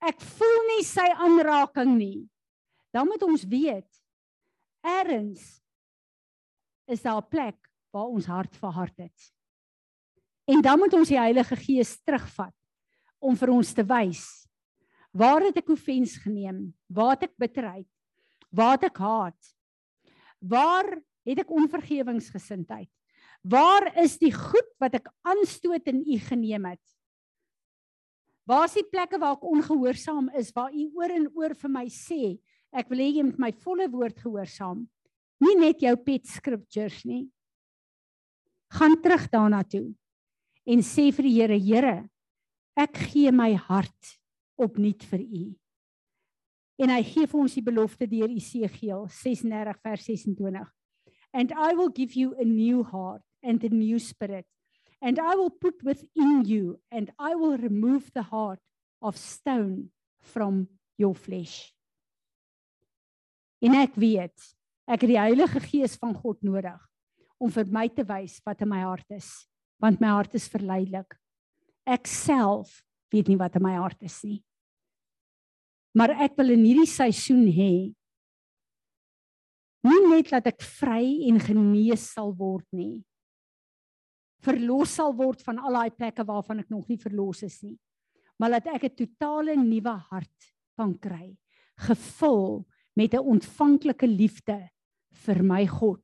Ek 0.00 0.20
voel 0.20 0.76
nie 0.76 0.84
sy 0.84 1.06
aanraking 1.14 1.98
nie 1.98 2.32
dan 2.92 3.08
moet 3.08 3.22
ons 3.24 3.44
weet 3.48 3.88
erns 4.84 5.61
is 6.92 7.02
daar 7.02 7.22
'n 7.22 7.28
plek 7.28 7.58
waar 7.90 8.08
ons 8.08 8.26
hart 8.26 8.56
verhard 8.56 8.96
het. 8.96 9.32
En 10.44 10.60
dan 10.60 10.78
moet 10.78 10.92
ons 10.92 11.08
die 11.08 11.18
Heilige 11.18 11.56
Gees 11.56 12.00
terugvat 12.02 12.54
om 13.18 13.36
vir 13.36 13.50
ons 13.50 13.72
te 13.72 13.84
wys 13.84 14.48
waar 15.12 15.42
het 15.42 15.56
ek 15.56 15.68
offens 15.68 16.16
geneem? 16.16 16.74
Waar 16.88 17.10
het 17.10 17.22
ek 17.22 17.36
bitterheid? 17.36 17.88
Waar 18.50 18.72
het 18.72 18.84
ek 18.84 18.96
haat? 18.96 19.54
Waar 20.40 21.02
het 21.24 21.38
ek 21.38 21.50
onvergewingsgesindheid? 21.50 22.88
Waar 23.42 23.92
is 24.00 24.18
die 24.18 24.32
goed 24.32 24.70
wat 24.78 24.94
ek 24.94 25.12
aanstoot 25.22 25.86
in 25.86 26.00
u 26.00 26.18
geneem 26.18 26.64
het? 26.64 26.86
Waar 28.44 28.64
is 28.64 28.74
die 28.74 28.88
plekke 28.88 29.18
waar 29.18 29.36
ek 29.36 29.44
ongehoorsaam 29.44 30.30
is 30.34 30.52
waar 30.52 30.72
u 30.72 30.90
oor 30.96 31.10
en 31.10 31.28
oor 31.36 31.54
vir 31.54 31.70
my 31.70 31.86
sê 31.88 32.40
Ek 32.72 32.88
wil 32.88 33.02
hê 33.04 33.10
jy 33.12 33.22
moet 33.26 33.40
my 33.40 33.50
volle 33.62 33.86
woord 33.92 34.16
gehoorsaam. 34.24 34.86
Nie 35.42 35.56
net 35.58 35.82
jou 35.82 35.94
pet 35.98 36.28
scriptures 36.30 37.02
nie. 37.08 37.26
Gaan 38.72 38.94
terug 39.02 39.26
daarna 39.32 39.62
toe 39.66 39.90
en 40.62 40.84
sê 40.86 41.08
vir 41.10 41.26
die 41.26 41.34
Here, 41.40 41.58
Here, 41.58 41.96
ek 42.78 43.00
gee 43.10 43.32
my 43.34 43.50
hart 43.58 44.14
opnuut 44.60 45.02
vir 45.10 45.24
U. 45.26 45.42
En 46.82 46.92
hy 46.94 47.02
gee 47.04 47.26
vir 47.26 47.40
ons 47.42 47.56
die 47.58 47.64
belofte 47.66 48.06
deur 48.08 48.30
Esegiel 48.30 49.08
36 49.10 49.82
vers 49.82 50.06
26. 50.06 50.70
And 51.34 51.52
I 51.52 51.74
will 51.74 51.90
give 51.90 52.14
you 52.14 52.36
a 52.38 52.46
new 52.46 52.84
heart 52.86 53.22
and 53.42 53.64
a 53.64 53.68
new 53.68 53.98
spirit 53.98 54.46
and 55.02 55.18
I 55.18 55.34
will 55.34 55.50
put 55.50 55.82
within 55.82 56.44
you 56.44 56.78
and 56.90 57.10
I 57.18 57.34
will 57.34 57.58
remove 57.58 58.12
the 58.14 58.22
heart 58.22 58.60
of 59.02 59.16
stone 59.16 59.90
from 60.20 60.68
your 60.96 61.14
flesh. 61.14 61.74
En 63.62 63.74
ek 63.78 63.98
weet, 63.98 64.34
ek 64.86 65.04
het 65.04 65.10
die 65.12 65.20
Heilige 65.20 65.60
Gees 65.60 65.96
van 66.00 66.14
God 66.14 66.42
nodig 66.42 66.78
om 67.42 67.50
vir 67.50 67.66
my 67.74 67.88
te 67.90 68.04
wys 68.06 68.38
wat 68.46 68.62
in 68.62 68.70
my 68.70 68.82
hart 68.84 69.08
is, 69.10 69.48
want 69.82 70.00
my 70.00 70.12
hart 70.14 70.34
is 70.38 70.48
verleidelik. 70.50 71.16
Ek 71.86 72.06
self 72.06 72.82
weet 73.12 73.28
nie 73.28 73.38
wat 73.40 73.56
in 73.58 73.64
my 73.66 73.74
hart 73.76 74.02
is 74.06 74.20
nie. 74.24 74.40
Maar 75.98 76.14
ek 76.24 76.38
wil 76.38 76.54
in 76.54 76.62
hierdie 76.64 76.88
seisoen 76.88 77.44
hê 77.52 77.72
nie 79.82 80.02
net 80.06 80.30
dat 80.30 80.46
ek 80.52 80.62
vry 80.62 81.26
en 81.28 81.40
genees 81.42 82.04
sal 82.14 82.30
word 82.38 82.66
nie. 82.70 83.02
Verlos 84.42 84.94
sal 84.98 85.14
word 85.18 85.42
van 85.42 85.58
al 85.58 85.78
daai 85.78 85.94
plekke 85.94 86.24
waarvan 86.26 86.62
ek 86.62 86.70
nog 86.70 86.86
nie 86.90 86.98
verlos 87.02 87.42
is 87.46 87.58
nie. 87.66 87.76
Maar 88.38 88.58
dat 88.58 88.74
ek 88.74 88.84
'n 88.84 88.96
totale 88.96 89.54
nuwe 89.56 89.94
hart 90.10 90.54
kan 90.78 90.94
kry, 90.98 91.36
gevul 91.78 92.64
met 92.96 93.14
'n 93.14 93.24
ontvanklike 93.34 94.06
liefde 94.06 94.70
vir 95.24 95.42
my 95.42 95.66
God 95.66 96.02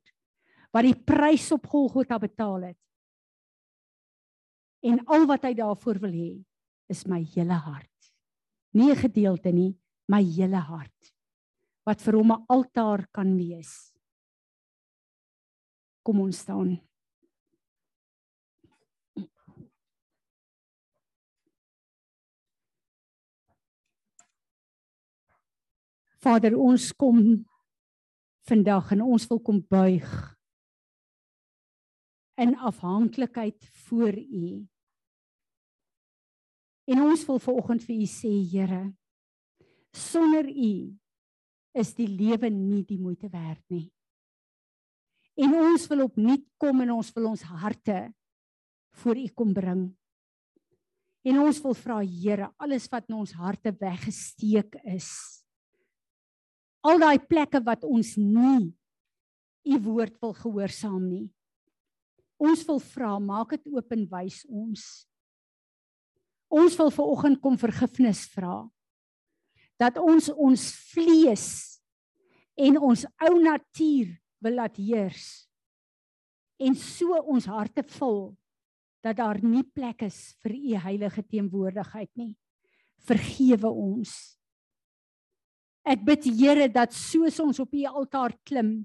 wat 0.71 0.83
die 0.83 0.95
prys 0.95 1.51
op 1.51 1.65
Golgotha 1.67 2.19
betaal 2.19 2.61
het. 2.61 2.77
En 4.85 5.01
al 5.05 5.25
wat 5.25 5.43
hy 5.43 5.53
daarvoor 5.53 5.99
wil 5.99 6.13
hê 6.13 6.45
is 6.87 7.05
my 7.05 7.23
hele 7.35 7.57
hart. 7.57 8.13
Nie 8.73 8.91
'n 8.91 8.95
gedeelte 8.95 9.51
nie, 9.51 9.77
my 10.07 10.23
hele 10.23 10.61
hart 10.61 11.13
wat 11.85 12.01
vir 12.01 12.13
hom 12.13 12.31
'n 12.31 12.45
altaar 12.47 13.07
kan 13.11 13.37
wees. 13.37 13.93
Kom 16.03 16.19
ons 16.21 16.37
staan. 16.37 16.88
Vader, 26.19 26.57
ons 26.59 26.89
kom 26.99 27.21
vandag 28.49 28.91
en 28.91 29.05
ons 29.05 29.25
wil 29.29 29.39
kom 29.39 29.61
buig 29.71 30.09
in 32.39 32.55
afhanklikheid 32.55 33.67
voor 33.87 34.15
U. 34.15 34.49
En 36.89 37.03
ons 37.05 37.23
wil 37.27 37.39
vanoggend 37.43 37.83
vir 37.87 37.95
U 38.03 38.07
sê, 38.09 38.31
Here, 38.51 38.81
sonder 39.95 40.47
U 40.47 40.73
is 41.79 41.93
die 41.95 42.07
lewe 42.07 42.49
nie 42.51 42.83
die 42.87 42.99
moeite 42.99 43.29
werd 43.31 43.63
nie. 43.71 43.87
En 45.39 45.55
ons 45.55 45.87
wil 45.91 46.07
opnuut 46.07 46.43
kom 46.59 46.83
en 46.83 46.95
ons 46.97 47.11
wil 47.15 47.31
ons 47.31 47.47
harte 47.63 47.99
voor 49.03 49.19
U 49.19 49.27
kom 49.39 49.53
bring. 49.55 49.85
En 51.27 51.43
ons 51.45 51.59
wil 51.63 51.75
vra 51.77 51.99
Here, 52.03 52.49
alles 52.59 52.87
wat 52.91 53.07
in 53.07 53.21
ons 53.21 53.35
harte 53.39 53.71
weggesteek 53.71 54.79
is, 54.83 55.11
al 56.85 57.01
daai 57.01 57.19
plekke 57.19 57.61
wat 57.65 57.83
ons 57.87 58.15
nie 58.17 58.71
u 59.69 59.77
woord 59.83 60.15
wil 60.21 60.33
gehoorsaam 60.33 61.03
nie. 61.09 61.27
Ons 62.39 62.63
wil 62.67 62.79
vra, 62.79 63.17
maak 63.19 63.51
dit 63.57 63.67
oop 63.73 63.91
en 63.93 64.05
wys 64.09 64.45
ons. 64.47 64.83
Ons 66.49 66.77
wil 66.79 66.89
ver 66.95 67.11
oggend 67.13 67.41
kom 67.43 67.59
vergifnis 67.59 68.23
vra. 68.33 68.63
Dat 69.79 69.99
ons 70.01 70.31
ons 70.33 70.63
vlees 70.93 71.47
en 72.59 72.79
ons 72.79 73.05
ou 73.27 73.35
natuur 73.43 74.15
wil 74.43 74.57
laat 74.57 74.79
heers. 74.79 75.27
En 76.59 76.75
so 76.75 77.19
ons 77.31 77.47
harte 77.47 77.83
vul 77.99 78.33
dat 79.03 79.19
daar 79.19 79.39
nie 79.43 79.63
plek 79.63 80.03
is 80.07 80.33
vir 80.43 80.55
u 80.55 80.79
heilige 80.87 81.23
teenwoordigheid 81.23 82.09
nie. 82.19 82.33
Vergewe 83.07 83.69
ons. 83.71 84.38
Ek 85.89 86.03
bid 86.05 86.27
Here 86.37 86.67
dat 86.69 86.93
soos 86.93 87.39
ons 87.41 87.59
op 87.63 87.73
U 87.73 87.81
altaar 87.89 88.35
klim, 88.45 88.83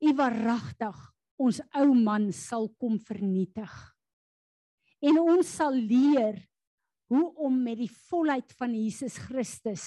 U 0.00 0.12
waaragtig 0.16 0.96
ons 1.36 1.60
ou 1.76 1.90
man 1.92 2.30
sal 2.32 2.70
kom 2.80 2.96
vernietig. 2.96 3.72
En 5.04 5.20
ons 5.20 5.44
sal 5.58 5.76
leer 5.76 6.38
hoe 7.12 7.26
om 7.44 7.58
met 7.62 7.76
die 7.82 7.90
volheid 8.08 8.54
van 8.56 8.72
Jesus 8.72 9.18
Christus, 9.28 9.84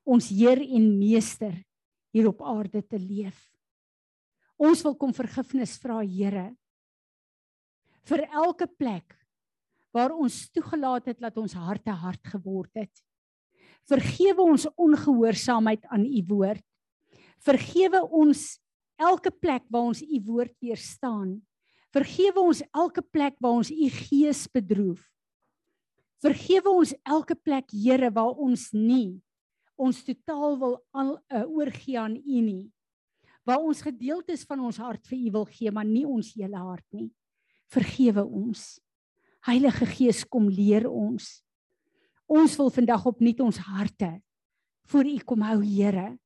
ons 0.00 0.30
Heer 0.32 0.62
en 0.64 0.88
Meester, 0.96 1.52
hier 2.10 2.30
op 2.32 2.40
aarde 2.42 2.80
te 2.80 2.98
leef. 2.98 3.36
Ons 4.60 4.80
wil 4.84 4.96
kom 4.96 5.12
vergifnis 5.16 5.76
vra, 5.80 6.00
Here, 6.00 6.48
vir 8.08 8.24
elke 8.32 8.66
plek 8.66 9.12
waar 9.92 10.16
ons 10.16 10.46
toegelaat 10.54 11.12
het 11.12 11.20
dat 11.20 11.36
ons 11.38 11.52
harte 11.58 11.92
hard 11.92 12.32
geword 12.32 12.80
het. 12.80 13.04
Vergewe 13.90 14.44
ons 14.46 14.68
ongehoorsaamheid 14.78 15.86
aan 15.90 16.04
u 16.06 16.22
woord. 16.30 16.64
Vergewe 17.42 18.02
ons 18.06 18.60
elke 19.00 19.32
plek 19.32 19.64
waar 19.68 19.90
ons 19.90 20.02
u 20.02 20.20
woord 20.26 20.54
weerstaan. 20.62 21.40
Vergewe 21.90 22.38
ons 22.38 22.62
elke 22.70 23.02
plek 23.02 23.34
waar 23.42 23.58
ons 23.58 23.70
u 23.72 23.88
gees 23.90 24.44
bedroef. 24.52 25.02
Vergewe 26.22 26.70
ons 26.70 26.92
elke 27.02 27.34
plek, 27.34 27.72
Here, 27.72 28.12
waar 28.12 28.36
ons 28.38 28.68
nie 28.76 29.18
ons 29.80 30.02
totaal 30.04 30.58
wil 30.60 30.76
al 30.92 31.14
uh, 31.16 31.46
oorgee 31.48 31.98
aan 31.98 32.18
u 32.18 32.40
nie. 32.44 32.68
Waar 33.48 33.64
ons 33.64 33.80
gedeeltes 33.82 34.44
van 34.48 34.60
ons 34.68 34.78
hart 34.82 35.06
vir 35.08 35.18
u 35.18 35.30
wil 35.38 35.46
gee, 35.48 35.72
maar 35.72 35.88
nie 35.88 36.04
ons 36.04 36.34
hele 36.36 36.60
hart 36.60 36.84
nie. 36.92 37.08
Vergewe 37.72 38.26
ons. 38.26 38.76
Heilige 39.48 39.88
Gees, 39.88 40.20
kom 40.28 40.50
leer 40.52 40.84
ons. 40.90 41.40
Ons 42.30 42.54
wil 42.60 42.70
vandag 42.70 43.06
opnuut 43.10 43.40
ons 43.42 43.58
harte 43.72 44.10
voor 44.90 45.06
U 45.06 45.16
kom 45.26 45.42
hou, 45.42 45.58
Here, 45.66 46.18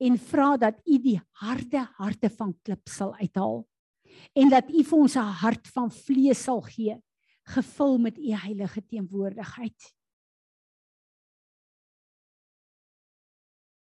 en 0.00 0.18
vra 0.20 0.56
dat 0.60 0.80
U 0.84 0.96
die 1.00 1.18
harde 1.40 1.82
harte 1.96 2.30
van 2.32 2.54
klip 2.64 2.88
sal 2.88 3.14
uithaal 3.20 3.64
en 4.36 4.52
dat 4.52 4.70
U 4.72 4.82
vir 4.84 4.98
ons 4.98 5.16
'n 5.16 5.36
hart 5.42 5.68
van 5.68 5.90
vlees 5.90 6.40
sal 6.44 6.62
gee, 6.64 6.96
gevul 7.44 7.98
met 7.98 8.18
U 8.18 8.32
heilige 8.32 8.80
teenwoordigheid. 8.80 9.92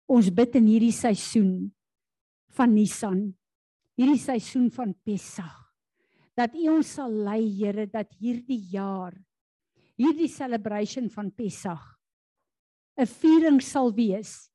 Ons 0.09 0.31
bid 0.31 0.55
in 0.57 0.67
hierdie 0.67 0.93
seisoen 0.93 1.73
van 2.51 2.75
Nisan, 2.75 3.37
hierdie 3.95 4.19
seisoen 4.19 4.71
van 4.71 4.95
Pessach, 5.05 5.75
dat 6.35 6.55
U 6.55 6.69
ons 6.69 6.95
sal 6.95 7.11
lei, 7.11 7.47
Here, 7.47 7.87
dat 7.87 8.11
hierdie 8.19 8.63
jaar 8.71 9.15
hierdie 9.99 10.31
celebration 10.31 11.09
van 11.11 11.31
Pessach 11.35 11.99
'n 12.99 13.07
viering 13.07 13.61
sal 13.63 13.93
wees 13.95 14.51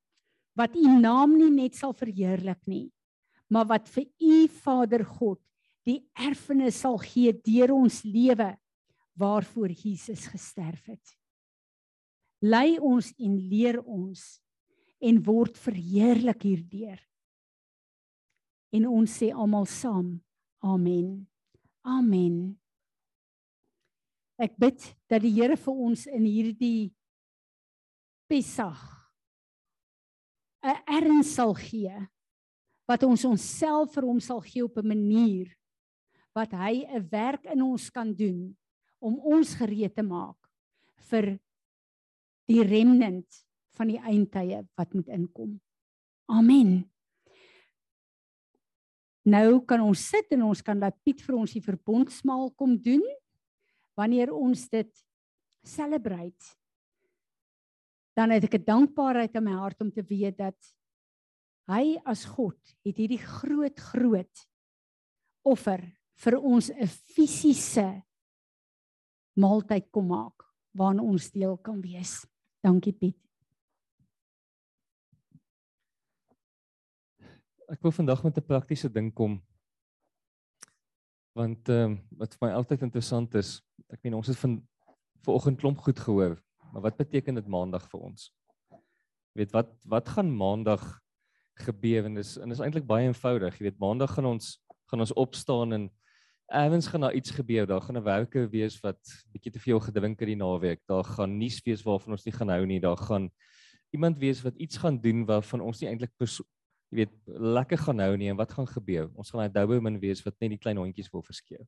wat 0.59 0.75
u 0.75 0.85
naam 0.99 1.37
nie 1.37 1.51
net 1.51 1.75
sal 1.75 1.93
verheerlik 1.93 2.59
nie, 2.67 2.91
maar 3.49 3.65
wat 3.65 3.87
vir 3.89 4.05
u 4.19 4.47
Vader 4.47 5.05
God 5.05 5.39
die 5.87 5.99
erfenis 6.13 6.81
sal 6.83 6.97
gee 7.01 7.33
deur 7.33 7.73
ons 7.75 8.03
lewe 8.03 8.53
waarvoor 9.19 9.71
Jesus 9.71 10.27
gesterf 10.27 10.85
het. 10.91 11.17
Lei 12.43 12.79
ons 12.79 13.13
en 13.19 13.37
leer 13.37 13.79
ons 13.83 14.21
en 15.03 15.19
word 15.23 15.57
verheerlik 15.59 16.43
hierdeur. 16.43 16.99
En 18.73 18.87
ons 18.89 19.19
sê 19.19 19.31
almal 19.31 19.67
saam: 19.69 20.17
Amen. 20.63 21.27
Amen. 21.83 22.62
Ek 24.41 24.55
bid 24.57 24.81
dat 25.09 25.21
die 25.21 25.33
Here 25.35 25.57
vir 25.57 25.73
ons 25.73 26.07
in 26.09 26.25
hierdie 26.25 26.93
Pessach 28.29 29.03
'n 30.63 30.79
erns 30.87 31.35
sal 31.35 31.53
gee 31.53 31.91
wat 32.87 33.03
ons 33.03 33.25
onsself 33.27 33.93
vir 33.95 34.07
hom 34.07 34.19
sal 34.23 34.39
gee 34.41 34.63
op 34.63 34.77
'n 34.77 34.87
manier 34.87 35.51
wat 36.33 36.51
hy 36.51 36.85
'n 36.87 37.07
werk 37.11 37.45
in 37.45 37.61
ons 37.61 37.89
kan 37.89 38.13
doen 38.13 38.55
om 38.99 39.19
ons 39.19 39.55
gereed 39.55 39.95
te 39.95 40.03
maak 40.03 40.39
vir 41.11 41.39
die 42.47 42.63
remnant 42.63 43.45
van 43.75 43.87
die 43.87 43.99
eindtye 43.99 44.63
wat 44.77 44.93
moet 44.93 45.07
inkom. 45.07 45.61
Amen. 46.29 46.89
Nou 49.25 49.63
kan 49.65 49.81
ons 49.81 50.09
sit 50.09 50.31
en 50.31 50.43
ons 50.43 50.61
kan 50.61 50.79
laat 50.79 50.95
Piet 51.03 51.21
vir 51.21 51.35
ons 51.35 51.51
die 51.51 51.63
verbondsmaal 51.63 52.51
kom 52.59 52.77
doen 52.77 53.03
wanneer 53.95 54.33
ons 54.33 54.69
dit 54.69 55.05
celebrate 55.63 56.57
dan 58.13 58.29
het 58.29 58.43
ek 58.43 58.55
'n 58.59 58.65
dankbaarheid 58.65 59.35
in 59.35 59.43
my 59.43 59.55
hart 59.57 59.81
om 59.81 59.91
te 59.91 60.03
weet 60.03 60.37
dat 60.37 60.59
hy 61.67 61.97
as 62.05 62.25
God 62.25 62.59
het 62.85 62.97
hierdie 62.97 63.21
groot 63.21 63.79
groot 63.79 64.47
offer 65.43 65.81
vir 66.15 66.37
ons 66.39 66.69
'n 66.69 66.87
fisiese 66.87 68.03
maaltyd 69.35 69.89
kom 69.91 70.07
maak 70.07 70.43
waarna 70.73 71.01
ons 71.01 71.31
deel 71.31 71.57
kan 71.57 71.81
wees. 71.81 72.25
Dankie 72.61 72.93
Piet. 72.93 73.17
Ek 77.69 77.81
wil 77.81 77.91
vandag 77.91 78.23
met 78.23 78.37
'n 78.37 78.45
praktiese 78.45 78.89
ding 78.89 79.13
kom. 79.13 79.41
Want 81.33 81.69
ehm 81.69 81.91
um, 81.91 82.07
wat 82.17 82.35
vir 82.35 82.47
my 82.47 82.53
altyd 82.53 82.81
interessant 82.81 83.35
is, 83.35 83.61
ek 83.93 84.03
meen 84.03 84.17
ons 84.17 84.27
het 84.27 84.39
van 84.41 84.57
vanoggend 85.23 85.59
klomp 85.61 85.79
goed 85.85 85.99
gehoor, 85.99 86.37
maar 86.73 86.81
wat 86.89 86.97
beteken 86.97 87.35
dit 87.39 87.47
maandag 87.47 87.85
vir 87.91 87.99
ons? 88.09 88.29
Jy 89.33 89.43
weet 89.43 89.53
wat 89.55 89.71
wat 89.89 90.09
gaan 90.13 90.29
maandag 90.35 90.83
gebeur 91.61 92.05
en 92.09 92.17
dis 92.17 92.35
en 92.41 92.49
dis 92.49 92.61
eintlik 92.61 92.85
baie 92.89 93.07
eenvoudig. 93.07 93.57
Jy 93.59 93.69
weet 93.69 93.81
maandag 93.81 94.15
gaan 94.15 94.29
ons 94.33 94.57
gaan 94.91 95.05
ons 95.05 95.13
opstaan 95.17 95.73
en 95.73 95.91
Evans 96.53 96.87
gaan 96.87 97.01
daar 97.01 97.15
iets 97.17 97.31
gebeur. 97.31 97.65
Daar 97.65 97.81
gaan 97.81 97.97
'n 97.97 98.03
werker 98.03 98.49
wees 98.49 98.79
wat 98.81 98.99
bietjie 99.31 99.51
te 99.51 99.59
veel 99.59 99.79
gedrink 99.79 100.19
het 100.19 100.27
die 100.27 100.35
naweek. 100.35 100.81
Daar 100.85 101.03
gaan 101.03 101.37
nuus 101.37 101.61
wees 101.65 101.81
waarvan 101.83 102.11
ons 102.11 102.25
nie 102.25 102.33
gaan 102.33 102.49
hou 102.49 102.65
nie. 102.65 102.79
Daar 102.79 102.97
gaan 102.97 103.31
iemand 103.91 104.19
wees 104.19 104.41
wat 104.41 104.55
iets 104.55 104.77
gaan 104.77 105.01
doen 105.01 105.25
waarvan 105.25 105.61
ons 105.61 105.79
nie 105.81 105.89
eintlik 105.89 106.11
jy 106.19 106.45
weet 106.89 107.13
lekker 107.25 107.77
gaan 107.77 107.99
hou 107.99 108.17
nie 108.17 108.29
en 108.29 108.37
wat 108.37 108.51
gaan 108.51 108.67
gebeur? 108.67 109.09
Ons 109.15 109.31
gaan 109.31 109.41
'n 109.45 109.53
Doberman 109.53 109.99
wees 109.99 110.23
wat 110.23 110.35
net 110.39 110.49
die 110.49 110.57
klein 110.57 110.77
hondjies 110.77 111.11
wil 111.11 111.23
verskeer. 111.23 111.65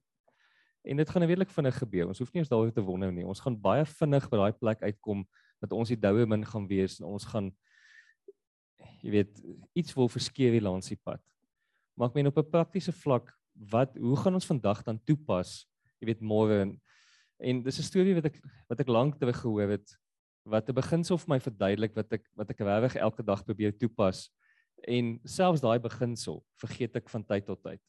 En 0.86 0.97
dit 0.97 1.09
gaan 1.09 1.21
natuurlik 1.21 1.49
vinnig 1.49 1.77
gebeur. 1.77 2.07
Ons 2.07 2.19
hoef 2.21 2.31
nie 2.33 2.43
eens 2.43 2.51
daaroor 2.51 2.71
te 2.73 2.83
wonder 2.86 3.11
nie. 3.13 3.25
Ons 3.25 3.41
gaan 3.41 3.57
baie 3.61 3.86
vinnig 3.86 4.27
by 4.29 4.38
daai 4.38 4.57
plek 4.59 4.83
uitkom 4.86 5.23
dat 5.63 5.73
ons 5.73 5.89
die 5.89 5.99
Doberman 5.99 6.45
gaan 6.45 6.67
wees 6.69 6.99
en 6.99 7.07
ons 7.09 7.25
gaan 7.31 7.49
jy 9.01 9.13
weet 9.13 9.41
iets 9.77 9.93
wil 9.97 10.09
verskeer 10.09 10.53
hier 10.53 10.65
langs 10.65 10.89
die 10.91 10.99
pad. 11.01 11.21
Maar 11.95 12.11
ek 12.11 12.17
meen 12.17 12.29
op 12.29 12.38
'n 12.38 12.49
praktiese 12.49 12.91
vlak 12.91 13.33
wat 13.71 13.97
hoe 13.97 14.17
gaan 14.17 14.33
ons 14.33 14.45
vandag 14.45 14.83
dan 14.83 14.99
toepas? 15.05 15.67
Jy 16.01 16.05
weet 16.11 16.21
môre 16.21 16.61
en, 16.61 16.81
en 17.39 17.63
dis 17.63 17.79
'n 17.79 17.89
storie 17.89 18.15
wat 18.15 18.25
ek 18.25 18.41
wat 18.69 18.79
ek 18.79 18.88
lank 18.88 19.19
terug 19.19 19.41
gehoor 19.41 19.69
het 19.69 19.97
wat 20.45 20.69
'n 20.69 20.75
beginsel 20.75 21.17
vir 21.17 21.29
my 21.29 21.39
verduidelik 21.39 21.95
wat 21.95 22.13
ek 22.13 22.25
wat 22.36 22.49
ek 22.49 22.59
regtig 22.59 23.01
elke 23.01 23.23
dag 23.23 23.43
probeer 23.43 23.77
toepas. 23.77 24.29
En 24.88 25.19
selfs 25.23 25.61
daai 25.61 25.79
beginsel 25.79 26.43
vergeet 26.61 26.95
ek 26.95 27.09
van 27.09 27.23
tyd 27.23 27.45
tot 27.45 27.63
tyd. 27.63 27.81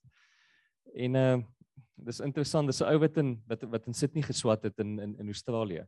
En 0.95 1.15
uh 1.15 1.43
dis 1.97 2.21
interessant, 2.21 2.67
dis 2.67 2.81
'n 2.81 2.93
ou 2.93 2.99
wat 2.99 3.17
in 3.17 3.37
wat 3.49 3.63
wat 3.63 3.87
in 3.87 3.95
Sydney 3.95 4.23
geswat 4.23 4.63
het 4.63 4.79
in 4.79 4.99
in 4.99 5.17
in 5.19 5.27
Australië. 5.27 5.87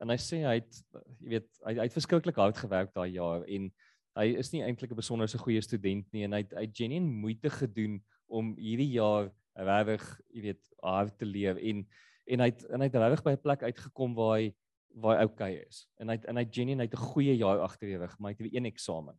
En 0.00 0.08
hy 0.08 0.16
sê 0.16 0.44
hy 0.46 0.54
het 0.60 0.82
jy 1.20 1.28
weet 1.28 1.48
hy, 1.66 1.74
hy 1.74 1.86
het 1.86 1.96
verskriklik 1.96 2.36
hard 2.36 2.56
gewerk 2.56 2.94
daai 2.94 3.10
jaar 3.12 3.44
en 3.46 3.72
hy 4.18 4.26
is 4.38 4.52
nie 4.52 4.62
eintlik 4.62 4.92
'n 4.92 5.02
besonderse 5.02 5.38
goeie 5.38 5.62
student 5.62 6.06
nie 6.12 6.24
en 6.24 6.32
hy 6.32 6.42
het 6.42 6.52
hy 6.52 6.66
genuen 6.72 7.06
moeite 7.06 7.50
gedoen 7.50 8.00
om 8.28 8.54
hierdie 8.56 8.92
jaar 8.92 9.30
regtig, 9.58 10.20
jy 10.30 10.42
weet, 10.42 10.64
hard 10.82 11.18
te 11.18 11.26
leer 11.26 11.58
en 11.58 11.86
en 12.28 12.40
hy 12.40 12.50
het 12.50 12.64
en 12.68 12.80
hy 12.80 12.88
het 12.90 12.94
regtig 12.94 13.24
by 13.24 13.32
'n 13.32 13.42
plek 13.42 13.62
uitgekom 13.62 14.14
waar 14.14 14.38
hy 14.38 14.54
waar 14.94 15.18
hy 15.18 15.24
okay 15.24 15.52
is. 15.68 15.86
En 16.00 16.08
hy 16.08 16.16
het 16.18 16.24
en 16.26 16.36
hy 16.36 16.44
genuine 16.50 16.82
het 16.82 16.94
'n 16.94 17.10
goeie 17.14 17.36
jaar 17.36 17.60
agter 17.60 17.88
die 17.88 17.98
rug, 17.98 18.18
maar 18.18 18.30
hy 18.32 18.36
het 18.36 18.42
weer 18.42 18.56
een 18.56 18.66
eksamen. 18.66 19.16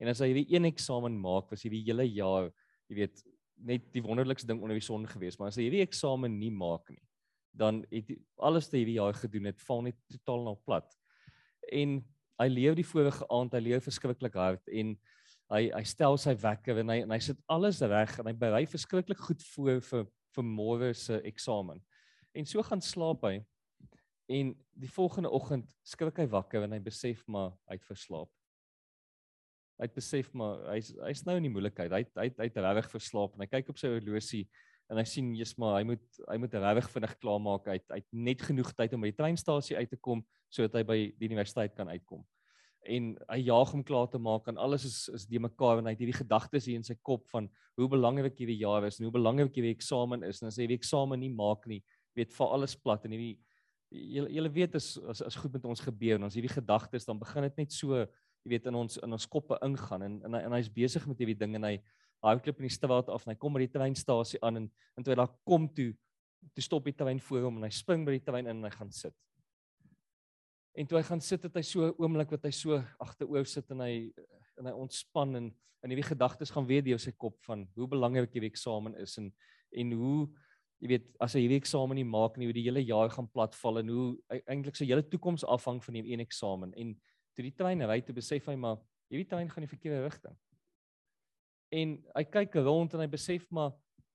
En 0.00 0.08
as 0.08 0.18
hy 0.20 0.32
hierdie 0.32 0.54
een 0.54 0.64
eksamen 0.64 1.18
maak, 1.20 1.50
was 1.50 1.62
hierdie 1.62 1.84
hele 1.84 2.04
jaar, 2.04 2.50
jy 2.88 2.96
weet, 2.96 3.22
net 3.56 3.86
die 3.94 4.02
wonderlikste 4.02 4.48
ding 4.48 4.62
onder 4.62 4.76
die 4.76 4.84
son 4.84 5.06
gewees, 5.08 5.38
maar 5.38 5.52
as 5.52 5.58
hy 5.60 5.68
hierdie 5.68 5.84
eksamen 5.84 6.38
nie 6.38 6.52
maak 6.52 6.90
nie, 6.90 7.02
dan 7.54 7.82
het 7.92 8.10
alles 8.42 8.68
wat 8.68 8.76
hy 8.76 8.82
hierdie 8.82 8.98
jaar 8.98 9.18
gedoen 9.18 9.48
het, 9.50 9.62
val 9.62 9.84
net 9.86 9.98
totaal 10.10 10.44
na 10.48 10.54
plat. 10.66 10.96
En 11.72 12.00
hy 12.42 12.48
leef 12.50 12.76
die 12.78 12.86
vorige 12.86 13.26
aand, 13.32 13.54
hy 13.54 13.62
leef 13.62 13.86
verskriklik 13.86 14.36
hard 14.38 14.72
en 14.72 14.96
hy 15.52 15.68
hy 15.70 15.82
stel 15.86 16.16
sy 16.18 16.34
wekker 16.40 16.80
en 16.82 16.90
hy 16.90 17.00
en 17.04 17.14
hy 17.14 17.20
sit 17.22 17.40
alles 17.52 17.82
reg 17.84 18.14
en 18.18 18.30
hy 18.30 18.34
berei 18.38 18.64
verskriklik 18.66 19.20
goed 19.22 19.42
voor 19.54 19.82
vir 19.90 20.06
vir 20.34 20.46
môre 20.50 20.88
se 20.98 21.20
eksamen. 21.22 21.78
En 22.34 22.46
so 22.48 22.62
gaan 22.66 22.82
slaap 22.82 23.22
hy. 23.22 23.36
En 24.26 24.54
die 24.74 24.90
volgende 24.90 25.30
oggend 25.30 25.68
skrik 25.86 26.16
hy 26.18 26.26
wakker 26.32 26.64
en 26.64 26.74
hy 26.74 26.80
besef 26.82 27.22
maar 27.30 27.52
hy 27.68 27.76
het 27.76 27.86
verslaap. 27.86 28.30
Hy 29.78 29.88
het 29.88 29.96
besef 29.96 30.30
maar 30.38 30.60
hy's 30.72 30.92
hy's 31.02 31.24
nou 31.26 31.38
in 31.40 31.48
die 31.48 31.52
moeilikheid. 31.52 31.90
Hy 31.90 32.04
hy 32.20 32.28
hy 32.38 32.48
het 32.50 32.60
regtig 32.62 32.92
verslaap 32.92 33.34
en 33.34 33.44
hy 33.44 33.50
kyk 33.50 33.72
op 33.72 33.80
sy 33.80 33.90
horlosie 33.90 34.44
en 34.92 35.00
hy 35.00 35.06
sien 35.08 35.32
jy's 35.34 35.56
maar 35.58 35.78
hy 35.80 35.88
moet 35.88 36.22
hy 36.28 36.38
moet 36.42 36.54
regtig 36.66 36.92
vinnig 36.94 37.16
klaarmaak. 37.22 37.66
Hy 37.72 37.80
het, 37.80 37.88
hy 37.90 38.00
het 38.02 38.10
net 38.30 38.46
genoeg 38.46 38.70
tyd 38.76 38.94
om 38.94 39.04
by 39.04 39.10
die 39.10 39.18
treinstasie 39.18 39.78
uit 39.80 39.90
te 39.90 39.98
kom 39.98 40.22
sodat 40.52 40.78
hy 40.78 40.86
by 40.86 40.98
die 41.18 41.32
universiteit 41.32 41.74
kan 41.74 41.90
uitkom 41.90 42.22
en 42.90 43.14
hy 43.30 43.38
jaag 43.46 43.72
hom 43.72 43.82
klaar 43.86 44.08
te 44.12 44.20
maak 44.20 44.48
en 44.50 44.60
alles 44.60 44.84
is 44.88 44.96
is 45.16 45.26
die 45.28 45.40
mekaar 45.40 45.80
en 45.80 45.88
hy 45.88 45.94
het 45.94 46.02
hierdie 46.02 46.18
gedagtes 46.18 46.68
hier 46.68 46.78
in 46.80 46.86
sy 46.86 46.96
kop 47.06 47.24
van 47.32 47.48
hoe 47.78 47.88
belangrik 47.90 48.36
hierdie 48.38 48.60
jaar 48.60 48.84
is 48.88 48.98
en 48.98 49.08
hoe 49.08 49.14
belangrik 49.14 49.56
hierdie 49.56 49.74
eksamen 49.74 50.24
is 50.28 50.42
en 50.42 50.50
as 50.50 50.58
hy 50.60 50.68
die 50.70 50.78
eksamen 50.78 51.20
nie 51.20 51.32
maak 51.32 51.66
nie 51.70 51.80
weet 52.18 52.34
vir 52.36 52.54
alles 52.56 52.76
plat 52.76 53.04
en 53.06 53.16
hierdie 53.16 53.38
julle 53.94 54.30
julle 54.34 54.52
weet 54.52 54.76
as, 54.76 54.94
as 55.08 55.22
as 55.24 55.38
goed 55.38 55.54
met 55.54 55.64
ons 55.70 55.84
gebeur 55.86 56.18
en 56.18 56.28
ons 56.28 56.36
hierdie 56.36 56.52
gedagtes 56.52 57.08
dan 57.08 57.20
begin 57.20 57.48
dit 57.48 57.64
net 57.64 57.74
so 57.74 58.04
jy 58.44 58.54
weet 58.54 58.66
in 58.70 58.78
ons 58.78 58.98
in 59.02 59.16
ons 59.16 59.26
koppe 59.26 59.58
ingaan 59.64 60.02
en 60.06 60.16
en, 60.28 60.38
en 60.40 60.56
hy's 60.58 60.70
besig 60.72 61.06
met 61.08 61.18
hierdie 61.18 61.38
ding 61.40 61.56
en 61.56 61.68
hy 61.70 61.76
hardloop 62.24 62.60
in 62.60 62.68
die 62.68 62.76
straat 62.76 63.10
af 63.12 63.26
en 63.26 63.34
hy 63.34 63.38
kom 63.40 63.56
by 63.56 63.64
die 63.64 63.72
treinstasie 63.72 64.40
aan 64.44 64.62
en 64.62 64.70
en 64.96 65.04
toe 65.04 65.12
hy 65.14 65.18
daar 65.20 65.32
kom 65.48 65.68
toe 65.68 65.92
toe 66.54 66.64
stop 66.64 66.84
die 66.88 66.96
trein 66.96 67.20
voor 67.20 67.48
hom 67.48 67.58
en 67.58 67.68
hy 67.68 67.72
spring 67.72 68.04
by 68.04 68.18
die 68.18 68.24
trein 68.24 68.46
in 68.46 68.58
en 68.58 68.68
hy 68.68 68.72
gaan 68.74 68.92
sit. 68.92 69.14
En 70.74 70.88
toe 70.90 70.98
hy 70.98 71.04
gaan 71.06 71.22
sit 71.22 71.44
het 71.46 71.56
hy 71.56 71.62
so 71.62 71.86
'n 71.86 71.94
oomblik 71.98 72.30
wat 72.34 72.44
hy 72.44 72.50
so 72.50 72.82
agteroor 73.00 73.46
sit 73.46 73.70
en 73.70 73.80
hy 73.80 74.12
en 74.58 74.66
hy 74.66 74.72
ontspan 74.72 75.36
en 75.36 75.52
en 75.84 75.92
hierdie 75.92 76.10
gedagtes 76.16 76.50
gaan 76.50 76.66
weer 76.66 76.82
deur 76.82 76.98
sy 76.98 77.12
kop 77.12 77.36
van 77.44 77.66
hoe 77.76 77.86
belangrik 77.86 78.32
hierdie 78.32 78.50
eksamen 78.50 78.94
is 78.96 79.18
en 79.18 79.32
en 79.76 79.92
hoe 79.92 80.28
jy 80.80 80.88
weet 80.88 81.06
as 81.20 81.34
hy 81.34 81.44
hierdie 81.44 81.60
eksamen 81.60 81.96
nie 81.96 82.04
maak 82.08 82.36
nie 82.36 82.46
hoe 82.48 82.56
die 82.56 82.64
hele 82.64 82.80
jaar 82.80 83.10
gaan 83.10 83.28
platval 83.28 83.78
en 83.78 83.88
hoe 83.88 84.06
e-, 84.32 84.42
eintlik 84.48 84.76
sy 84.76 84.86
hele 84.86 85.02
toekoms 85.02 85.44
afhang 85.44 85.80
van 85.84 85.94
die 85.94 86.12
een 86.12 86.20
eksamen. 86.20 86.74
En 86.74 86.94
toe 87.34 87.44
die 87.46 87.54
trein 87.54 87.82
ry 87.86 88.00
toe 88.00 88.14
besef 88.16 88.46
hy 88.48 88.56
maar 88.56 88.80
hierdie 89.10 89.28
trein 89.28 89.50
gaan 89.50 89.66
die 89.66 89.70
verkeerde 89.70 90.04
rigting. 90.04 90.36
En 91.74 91.96
hy 92.14 92.24
kyk 92.24 92.56
rond 92.62 92.94
en 92.94 93.02
hy 93.02 93.10
besef 93.10 93.46
maar 93.54 93.74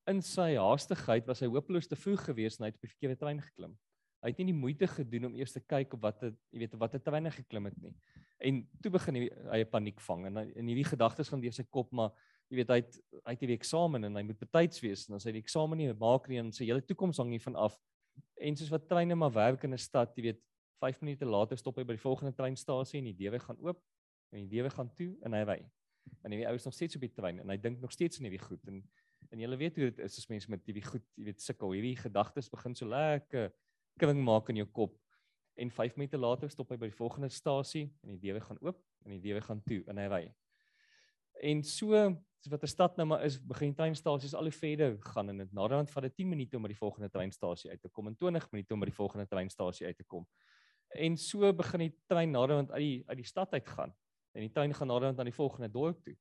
in 0.09 0.24
sy 0.26 0.55
haastigheid 0.57 1.28
was 1.30 1.43
hy 1.43 1.49
hopeloos 1.51 1.89
te 1.89 1.97
vroeg 1.99 2.24
geweest 2.32 2.59
en 2.59 2.65
hy 2.65 2.72
het 2.72 2.80
op 2.80 2.88
die 2.88 2.93
verkeerde 2.95 3.20
trein 3.20 3.41
geklim. 3.43 3.76
Hy 4.24 4.32
het 4.34 4.41
nie 4.41 4.49
die 4.49 4.57
moeite 4.57 4.88
gedoen 4.91 5.30
om 5.30 5.36
eers 5.38 5.53
te 5.55 5.61
kyk 5.63 5.93
op 5.95 6.01
wat 6.03 6.26
het, 6.26 6.39
jy 6.51 6.63
weet 6.63 6.74
wat 6.82 6.97
het 6.97 7.05
terwyl 7.05 7.30
hy 7.30 7.36
geklim 7.36 7.70
het 7.70 7.78
nie. 7.84 7.93
En 8.43 8.63
toe 8.84 8.91
begin 8.95 9.20
hy 9.20 9.28
hy 9.51 9.61
paniek 9.67 10.01
vang 10.03 10.26
en 10.30 10.41
in 10.47 10.72
hierdie 10.72 10.88
gedagtes 10.88 11.32
van 11.32 11.43
deur 11.43 11.55
sy 11.55 11.65
kop 11.67 11.91
maar 11.95 12.11
jy 12.49 12.59
weet 12.59 12.74
hy 12.74 12.80
het 12.82 12.99
hy 13.28 13.36
het 13.36 13.45
die 13.45 13.57
eksamen 13.59 14.07
en 14.07 14.20
hy 14.20 14.26
moet 14.26 14.41
betyds 14.41 14.82
wees 14.84 15.05
en 15.07 15.20
as 15.20 15.28
hy 15.28 15.36
die 15.36 15.43
eksamen 15.43 15.80
nie 15.80 15.91
maak 15.99 16.28
nie 16.32 16.39
en 16.41 16.51
sy 16.55 16.67
hele 16.67 16.84
toekoms 16.84 17.20
hang 17.22 17.34
hiervan 17.36 17.59
af. 17.59 17.78
En 18.39 18.57
soos 18.59 18.72
wat 18.74 18.88
treine 18.89 19.15
maar 19.15 19.36
werk 19.36 19.63
in 19.63 19.74
'n 19.74 19.80
stad, 19.80 20.15
jy 20.17 20.32
weet 20.32 20.41
5 20.80 21.02
minute 21.02 21.26
later 21.26 21.60
stop 21.60 21.78
hy 21.78 21.86
by 21.88 21.98
die 21.98 22.04
volgende 22.04 22.34
treinstasie 22.36 23.00
en 23.02 23.10
die 23.12 23.18
deure 23.18 23.40
gaan 23.44 23.60
oop 23.66 23.82
en 24.32 24.44
die 24.44 24.50
deure 24.56 24.72
gaan 24.74 24.92
toe 24.96 25.12
en 25.26 25.36
hy 25.36 25.44
ry. 25.48 25.60
En 26.24 26.34
hierdie 26.34 26.48
ou 26.50 26.56
is 26.58 26.66
nog 26.66 26.76
steeds 26.78 26.98
op 26.98 27.06
die 27.06 27.14
trein 27.14 27.42
en 27.44 27.52
hy 27.52 27.58
dink 27.62 27.82
nog 27.82 27.94
steeds 27.94 28.20
in 28.20 28.30
hierdie 28.30 28.44
goed 28.44 28.66
en 28.72 28.84
en 29.30 29.42
jy 29.44 29.50
weet 29.60 29.76
hoe 29.78 29.90
dit 29.90 30.00
is 30.06 30.16
as 30.18 30.30
mense 30.32 30.50
met 30.50 30.64
hierdie 30.66 30.86
goed, 30.86 31.04
jy 31.20 31.28
weet 31.28 31.44
sukkel. 31.44 31.74
Hierdie 31.76 31.98
gedagtes 32.00 32.48
begin 32.50 32.74
so 32.76 32.88
lekker 32.90 33.52
kring 34.00 34.22
maak 34.24 34.50
in 34.50 34.62
jou 34.62 34.68
kop. 34.74 34.96
En 35.60 35.70
5 35.76 36.00
minute 36.00 36.18
later 36.18 36.50
stop 36.50 36.72
hy 36.72 36.80
by 36.80 36.88
die 36.90 36.98
volgende 36.98 37.30
stasie 37.30 37.90
en 38.02 38.16
die 38.16 38.22
deure 38.24 38.42
gaan 38.42 38.62
oop 38.64 38.80
en 39.06 39.14
die 39.14 39.22
deure 39.22 39.44
gaan 39.46 39.62
toe 39.68 39.84
en 39.92 40.00
hy 40.02 40.08
ry. 40.10 40.24
En 41.52 41.64
so 41.64 41.92
wat 42.48 42.64
'n 42.64 42.68
stad 42.68 42.96
nou 42.98 43.06
maar 43.08 43.24
is, 43.24 43.38
begin 43.38 43.74
treinstasies 43.76 44.34
al 44.34 44.48
hoe 44.48 44.52
verder 44.52 44.98
gaan 45.02 45.30
en 45.30 45.38
dit 45.38 45.54
naderhand 45.54 45.92
vat 45.92 46.04
dit 46.04 46.16
10 46.16 46.30
minute 46.30 46.56
om 46.56 46.64
by 46.64 46.70
die 46.70 46.78
volgende 46.78 47.10
treinstasie 47.10 47.70
uit 47.70 47.82
te 47.82 47.90
kom 47.90 48.08
en 48.08 48.16
20 48.16 48.52
minute 48.52 48.74
om 48.74 48.80
by 48.80 48.86
die 48.86 48.96
volgende 48.96 49.28
treinstasie 49.28 49.86
uit 49.86 49.98
te 49.98 50.04
kom. 50.04 50.28
En 50.96 51.18
so 51.18 51.54
begin 51.54 51.80
die 51.80 51.94
trein 52.08 52.32
naderhand 52.32 52.72
uit 52.72 52.82
die 52.82 53.04
uit 53.08 53.18
die 53.18 53.28
stad 53.28 53.54
uit 53.54 53.68
gaan 53.68 53.94
en 54.34 54.42
die 54.42 54.52
trein 54.52 54.74
gaan 54.74 54.88
naderhand 54.88 55.20
aan 55.20 55.30
die 55.30 55.36
volgende 55.36 55.70
dorp 55.72 56.02
toe. 56.04 56.16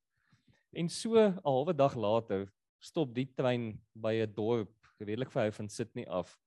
En 0.73 0.89
so 0.89 1.17
'n 1.17 1.39
halwe 1.43 1.75
dag 1.75 1.95
later 1.95 2.53
stop 2.79 3.15
die 3.15 3.33
trein 3.35 3.81
by 3.95 4.15
'n 4.23 4.35
dorp 4.35 4.75
redelik 4.99 5.31
ver 5.31 5.53
van 5.53 5.69
Sydney 5.69 6.07
af 6.07 6.39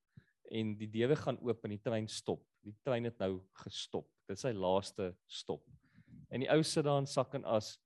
en 0.50 0.76
die 0.76 0.90
deure 0.90 1.16
gaan 1.16 1.38
oop 1.40 1.64
en 1.64 1.70
die 1.70 1.80
trein 1.80 2.08
stop. 2.08 2.42
Die 2.62 2.74
trein 2.84 3.04
het 3.04 3.18
nou 3.18 3.40
gestop. 3.64 4.08
Dit 4.28 4.36
is 4.36 4.44
sy 4.44 4.52
laaste 4.52 5.14
stop. 5.26 5.64
En 6.30 6.40
die 6.40 6.50
ou 6.52 6.62
sit 6.62 6.84
daar 6.84 7.00
in 7.02 7.06
sak 7.06 7.34
en 7.34 7.44
as 7.44 7.78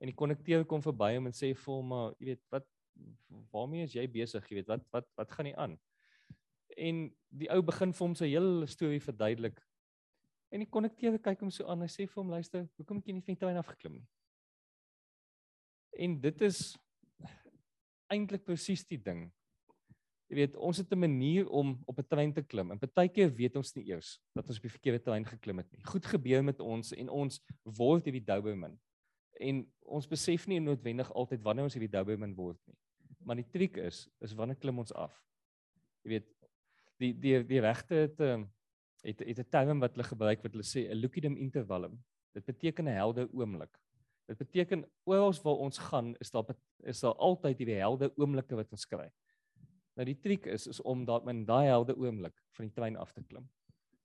en 0.00 0.10
die 0.10 0.16
konnekteur 0.16 0.64
kom 0.68 0.82
verby 0.82 1.14
hom 1.14 1.26
en 1.26 1.36
sê 1.36 1.54
vir 1.54 1.74
hom 1.74 1.92
maar 1.92 2.14
jy 2.18 2.32
weet 2.32 2.42
wat 2.52 2.66
waarmee 3.52 3.86
is 3.86 3.94
jy 3.94 4.06
besig? 4.10 4.46
Jy 4.50 4.60
weet 4.60 4.72
wat 4.72 4.86
wat 4.92 5.06
wat 5.18 5.30
gaan 5.30 5.48
nie 5.48 5.56
aan? 5.56 5.78
En 6.76 7.04
die 7.30 7.50
ou 7.52 7.60
begin 7.62 7.92
vir 7.92 8.06
hom 8.06 8.16
sy 8.18 8.28
hele 8.32 8.66
storie 8.70 9.00
verduidelik. 9.00 9.60
En 10.54 10.62
die 10.62 10.70
konnekteur 10.70 11.18
kyk 11.18 11.40
hom 11.42 11.50
so 11.50 11.66
aan. 11.66 11.82
Hy 11.82 11.90
sê 11.90 12.06
vir 12.06 12.20
hom 12.20 12.30
luister, 12.30 12.68
hoekom 12.78 13.00
het 13.00 13.10
jy 13.10 13.16
nie 13.18 13.38
trein 13.40 13.58
afgeklim 13.58 13.98
nie? 13.98 14.06
En 15.98 16.20
dit 16.22 16.44
is 16.46 16.60
eintlik 18.12 18.44
presies 18.46 18.84
die 18.86 19.00
ding 19.02 19.26
Jy 20.34 20.38
weet, 20.38 20.54
ons 20.56 20.80
het 20.80 20.92
'n 20.92 20.98
manier 20.98 21.48
om 21.48 21.82
op 21.86 21.98
'n 21.98 22.06
trein 22.08 22.32
te 22.32 22.42
klim. 22.42 22.70
En 22.70 22.78
partykeer 22.78 23.34
weet 23.34 23.56
ons 23.56 23.74
nie 23.74 23.86
eers 23.86 24.20
dat 24.34 24.48
ons 24.48 24.56
op 24.56 24.62
die 24.62 24.70
verkeerde 24.70 25.02
trein 25.02 25.24
geklim 25.24 25.58
het 25.58 25.70
nie. 25.72 25.82
Goed 25.84 26.06
gebeur 26.06 26.42
met 26.44 26.60
ons 26.60 26.92
en 26.92 27.08
ons 27.08 27.40
word 27.62 28.04
hierdie 28.04 28.24
Doberman. 28.24 28.80
En 29.40 29.72
ons 29.82 30.06
besef 30.08 30.46
nie 30.46 30.60
noodwendig 30.60 31.12
altyd 31.12 31.42
wanneer 31.42 31.64
ons 31.64 31.74
hierdie 31.74 31.90
Doberman 31.90 32.34
word 32.34 32.58
nie. 32.66 32.76
Maar 33.20 33.36
die 33.36 33.50
triek 33.50 33.76
is, 33.76 34.08
is 34.20 34.32
wanneer 34.32 34.56
klim 34.56 34.78
ons 34.78 34.92
af. 34.92 35.12
Jy 36.02 36.08
weet, 36.08 36.28
die 36.98 37.12
die 37.12 37.44
die 37.44 37.60
regte 37.60 37.94
het 37.94 38.20
'n 38.20 38.50
het 39.04 39.20
het 39.20 39.38
'n 39.38 39.48
term 39.50 39.80
wat 39.80 39.94
hulle 39.94 40.08
gebruik 40.08 40.42
wat 40.42 40.52
hulle 40.52 40.64
sê 40.64 40.88
'n 40.90 41.00
lucidum 41.00 41.36
intervallum. 41.36 42.02
Dit 42.32 42.44
beteken 42.44 42.84
'n 42.84 42.96
helde 42.96 43.28
oomblik. 43.32 43.78
Dit 44.26 44.38
beteken 44.38 44.84
oral 45.04 45.34
waar 45.42 45.60
ons 45.66 45.78
gaan 45.78 46.14
is 46.18 46.30
daar 46.30 46.44
is 46.82 47.00
daar 47.00 47.14
altyd 47.14 47.58
hierdie 47.58 47.76
helde 47.76 48.12
oomblikke 48.16 48.56
wat 48.56 48.72
ons 48.72 48.86
kry. 48.86 49.10
Nou 49.94 50.06
die 50.06 50.18
triek 50.18 50.46
is 50.46 50.66
is 50.66 50.80
om 50.82 51.04
daai 51.04 51.28
in 51.30 51.44
daai 51.44 51.66
helde 51.66 51.96
oomblik 51.96 52.42
van 52.56 52.64
die 52.64 52.74
trein 52.74 52.96
af 52.96 53.12
te 53.12 53.22
klim. 53.22 53.48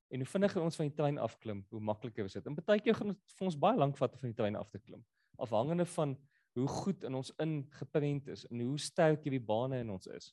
En 0.10 0.24
hoe 0.24 0.26
vinniger 0.26 0.62
ons 0.62 0.76
van 0.76 0.88
die 0.88 0.96
trein 0.96 1.18
afklim, 1.18 1.66
hoe 1.70 1.80
makliker 1.80 2.26
is 2.26 2.34
dit. 2.34 2.46
En 2.46 2.56
baie 2.56 2.82
keer 2.82 2.96
gaan 2.96 3.08
dit 3.08 3.34
vir 3.38 3.46
ons 3.46 3.58
baie 3.58 3.78
lank 3.78 3.98
vat 3.98 4.14
om 4.14 4.20
van 4.20 4.30
die 4.30 4.36
trein 4.36 4.56
af 4.56 4.70
te 4.70 4.80
klim, 4.80 5.06
afhangende 5.38 5.86
van 5.86 6.18
hoe 6.58 6.68
goed 6.68 7.04
in 7.04 7.16
ons 7.16 7.32
ingeprent 7.38 8.28
is 8.28 8.46
en 8.50 8.64
hoe 8.66 8.80
sterk 8.82 9.24
hierdie 9.24 9.44
bane 9.52 9.80
in 9.80 9.90
ons 9.90 10.08
is. 10.08 10.32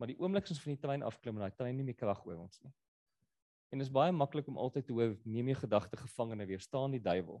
Maar 0.00 0.10
die 0.10 0.18
oomblik 0.18 0.48
as 0.48 0.56
ons 0.56 0.62
van 0.64 0.72
die 0.72 0.80
trein 0.80 1.04
afklim 1.06 1.36
en 1.36 1.46
daai 1.46 1.58
trein 1.58 1.76
nie 1.76 1.84
meer 1.84 1.98
krag 2.00 2.24
oor 2.26 2.40
ons 2.46 2.60
nie. 2.64 2.72
En 3.74 3.80
dit 3.82 3.88
is 3.88 3.94
baie 3.94 4.12
maklik 4.14 4.46
om 4.46 4.58
altyd 4.62 4.84
te 4.86 4.94
hoor 4.94 5.16
neem 5.26 5.48
jou 5.50 5.56
gedagte 5.64 5.98
gevangene 5.98 6.44
weerstaan 6.46 6.92
die 6.94 7.00
duiwel. 7.02 7.40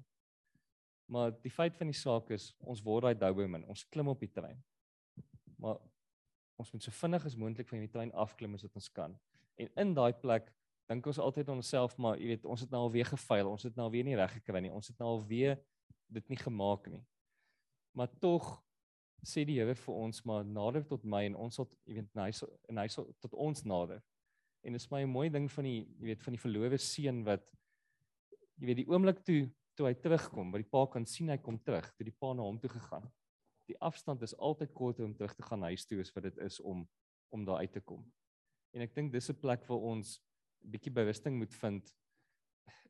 Maar 1.06 1.30
die 1.44 1.52
feit 1.52 1.76
van 1.78 1.86
die 1.86 1.94
saak 1.94 2.32
is 2.34 2.48
ons 2.58 2.80
word 2.82 3.06
daai 3.06 3.14
Doberman, 3.20 3.62
ons 3.70 3.84
klim 3.86 4.08
op 4.10 4.18
die 4.18 4.32
trein. 4.34 4.58
Maar 5.62 5.78
ons 6.58 6.72
moet 6.74 6.82
so 6.82 6.94
vinnig 6.98 7.28
as 7.28 7.36
moontlik 7.38 7.68
van 7.70 7.84
die 7.84 7.90
trein 7.92 8.10
afklim 8.18 8.56
as 8.58 8.64
wat 8.66 8.80
ons 8.80 8.88
kan. 8.96 9.14
En 9.62 9.70
in 9.84 9.92
daai 9.94 10.10
plek 10.24 10.50
dink 10.90 11.06
ons 11.06 11.20
altyd 11.22 11.52
aan 11.52 11.62
onsself, 11.62 11.94
maar 12.02 12.18
jy 12.18 12.32
weet, 12.32 12.48
ons 12.50 12.64
het 12.66 12.74
nou 12.74 12.80
al 12.88 12.90
weer 12.96 13.06
gefaal, 13.12 13.52
ons 13.52 13.68
het 13.68 13.78
nou 13.78 13.86
weer 13.94 14.08
nie 14.08 14.18
reg 14.18 14.34
gekry 14.40 14.64
nie. 14.64 14.72
Ons 14.74 14.90
het 14.90 14.98
nou 14.98 15.12
al 15.12 15.22
weer 15.30 15.54
dit 16.18 16.34
nie 16.34 16.40
gemaak 16.42 16.90
nie. 16.90 17.04
Maar 17.94 18.10
tog 18.18 18.56
sê 19.22 19.46
die 19.46 19.60
Here 19.60 19.78
vir 19.78 20.02
ons 20.02 20.18
maar 20.26 20.42
nader 20.42 20.82
tot 20.82 21.06
my 21.06 21.22
en 21.28 21.38
ons 21.46 21.62
sal 21.62 21.70
jy 21.86 22.00
weet 22.00 22.18
hy 22.18 22.32
sal 22.34 22.50
en 22.66 22.82
hy 22.82 22.88
sal 22.90 23.06
tot 23.22 23.38
ons 23.38 23.62
nader. 23.62 24.02
En 24.64 24.72
dit 24.72 24.80
is 24.80 24.90
my 24.90 25.02
'n 25.02 25.10
mooi 25.10 25.28
ding 25.30 25.50
van 25.52 25.64
die 25.64 25.80
jy 26.00 26.06
weet 26.10 26.22
van 26.22 26.32
die 26.32 26.40
verlowe 26.40 26.78
seun 26.78 27.24
wat 27.24 27.52
jy 28.56 28.66
weet 28.66 28.80
die 28.82 28.88
oomblik 28.88 29.20
toe 29.24 29.50
toe 29.74 29.88
hy 29.88 29.94
terugkom, 29.98 30.52
wat 30.54 30.62
die 30.62 30.70
pa 30.70 30.86
kan 30.86 31.06
sien 31.06 31.28
hy 31.28 31.36
kom 31.42 31.58
terug, 31.58 31.88
toe 31.96 32.04
die 32.06 32.14
pa 32.14 32.32
na 32.32 32.42
hom 32.46 32.60
toe 32.62 32.70
gegaan. 32.70 33.08
Die 33.66 33.76
afstand 33.82 34.22
is 34.22 34.36
altyd 34.36 34.72
korter 34.72 35.04
om 35.04 35.14
terug 35.14 35.34
te 35.34 35.42
gaan 35.42 35.62
huis 35.62 35.86
toe 35.86 36.00
as 36.00 36.12
wat 36.14 36.28
dit 36.28 36.38
is 36.38 36.60
om 36.60 36.88
om 37.34 37.44
daar 37.44 37.64
uit 37.64 37.72
te 37.72 37.80
kom. 37.80 38.04
En 38.72 38.82
ek 38.82 38.94
dink 38.94 39.12
dis 39.12 39.30
'n 39.30 39.40
plek 39.40 39.66
waar 39.66 39.82
ons 39.90 40.20
bietjie 40.62 40.92
bewusting 40.92 41.36
moet 41.38 41.54
vind. 41.54 41.94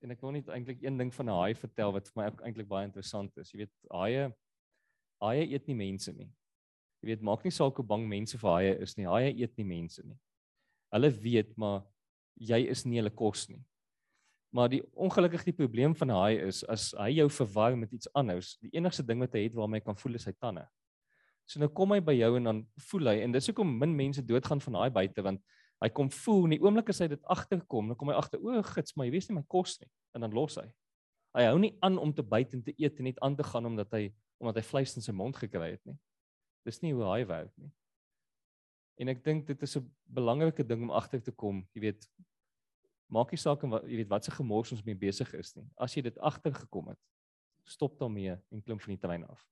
En 0.02 0.10
ek 0.10 0.20
wil 0.20 0.32
net 0.32 0.48
eintlik 0.48 0.82
een 0.82 0.98
ding 0.98 1.14
van 1.14 1.26
'n 1.26 1.38
haai 1.40 1.54
vertel 1.54 1.92
wat 1.92 2.08
vir 2.08 2.22
my 2.22 2.30
eintlik 2.44 2.68
baie 2.68 2.86
interessant 2.86 3.36
is. 3.38 3.52
Jy 3.52 3.58
weet, 3.58 3.74
haie 3.90 4.34
haie 5.22 5.46
eet 5.48 5.66
nie 5.66 5.74
mense 5.76 6.12
nie. 6.12 6.30
Jy 7.00 7.06
weet, 7.06 7.22
maak 7.22 7.44
nie 7.44 7.50
saak 7.50 7.76
hoe 7.76 7.86
bang 7.86 8.06
mense 8.08 8.38
vir 8.38 8.50
haie 8.50 8.78
is 8.80 8.96
nie. 8.96 9.06
Haie 9.06 9.32
eet 9.32 9.56
nie 9.56 9.64
mense 9.64 10.02
nie. 10.04 10.18
Hulle 10.94 11.10
weet 11.10 11.54
maar 11.60 11.82
jy 12.38 12.64
is 12.70 12.84
nie 12.86 13.00
hulle 13.00 13.12
kos 13.14 13.48
nie. 13.50 13.62
Maar 14.54 14.70
die 14.70 14.80
ongelukkig 14.94 15.48
die 15.48 15.56
probleem 15.56 15.96
van 15.98 16.12
haai 16.14 16.38
is 16.46 16.62
as 16.70 16.92
hy 16.94 17.10
jou 17.16 17.26
verwar 17.40 17.74
met 17.78 17.92
iets 17.94 18.10
anders, 18.14 18.54
die 18.62 18.70
enigste 18.78 19.02
ding 19.06 19.22
wat 19.22 19.34
hy 19.34 19.48
het 19.48 19.56
waarmee 19.58 19.82
hy 19.82 19.86
kan 19.88 19.98
voel 19.98 20.18
is 20.18 20.26
sy 20.28 20.34
tande. 20.38 20.62
So 21.50 21.60
nou 21.60 21.68
kom 21.74 21.92
hy 21.92 21.98
by 22.04 22.14
jou 22.16 22.30
en 22.38 22.46
dan 22.48 22.62
voel 22.86 23.10
hy 23.10 23.16
en 23.24 23.34
dis 23.34 23.50
hoekom 23.50 23.74
min 23.82 23.96
mense 23.98 24.22
doodgaan 24.24 24.62
van 24.64 24.78
haai 24.80 24.94
buite 24.94 25.24
want 25.26 25.42
hy 25.82 25.90
kom 25.92 26.08
voel 26.22 26.46
in 26.46 26.54
die 26.54 26.62
oomblik 26.62 26.94
as 26.94 27.02
hy 27.02 27.10
dit 27.12 27.26
agterkom, 27.34 27.90
dan 27.90 27.98
kom 27.98 28.08
hy 28.08 28.16
agter 28.16 28.40
o, 28.40 28.62
gits, 28.70 28.94
maar 28.96 29.08
jy 29.08 29.16
weet 29.16 29.28
nie 29.28 29.40
my 29.40 29.44
kos 29.50 29.76
nie 29.82 29.90
en 30.14 30.24
dan 30.24 30.36
los 30.36 30.56
hy. 30.60 30.68
Hy 31.34 31.48
hou 31.50 31.58
nie 31.58 31.74
aan 31.82 31.98
om 31.98 32.14
te 32.14 32.22
byt 32.22 32.54
en 32.54 32.62
te 32.62 32.72
eet 32.78 33.02
en 33.02 33.10
net 33.10 33.18
aan 33.26 33.34
te 33.36 33.46
gaan 33.46 33.66
omdat 33.66 33.90
hy 33.98 34.06
omdat 34.38 34.60
hy 34.60 34.64
vleis 34.66 34.94
in 34.98 35.04
sy 35.04 35.12
mond 35.14 35.36
gekry 35.38 35.72
het 35.74 35.82
nie. 35.88 35.98
Dis 36.66 36.80
nie 36.82 36.92
hoe 36.94 37.04
haai 37.10 37.26
werk 37.26 37.52
nie. 37.58 37.70
En 39.00 39.10
ek 39.10 39.24
dink 39.24 39.46
dit 39.46 39.62
is 39.62 39.76
'n 39.76 39.90
belangrike 40.06 40.64
ding 40.66 40.82
om 40.82 40.90
agter 40.90 41.22
te 41.22 41.32
kom, 41.32 41.66
jy 41.74 41.80
weet, 41.80 42.08
maak 43.08 43.30
nie 43.32 43.38
saak 43.38 43.62
wat 43.62 43.82
jy 43.88 43.96
weet 43.96 44.08
wat 44.08 44.24
se 44.24 44.30
gemors 44.30 44.72
ons 44.72 44.84
mee 44.84 44.94
besig 44.94 45.32
is 45.34 45.54
nie. 45.56 45.66
As 45.76 45.94
jy 45.94 46.02
dit 46.02 46.18
agtergekom 46.18 46.88
het, 46.88 47.00
stop 47.64 47.98
daarmee 47.98 48.36
en 48.50 48.62
klim 48.62 48.78
van 48.78 48.94
die 48.94 49.00
trein 49.00 49.24
af. 49.24 49.46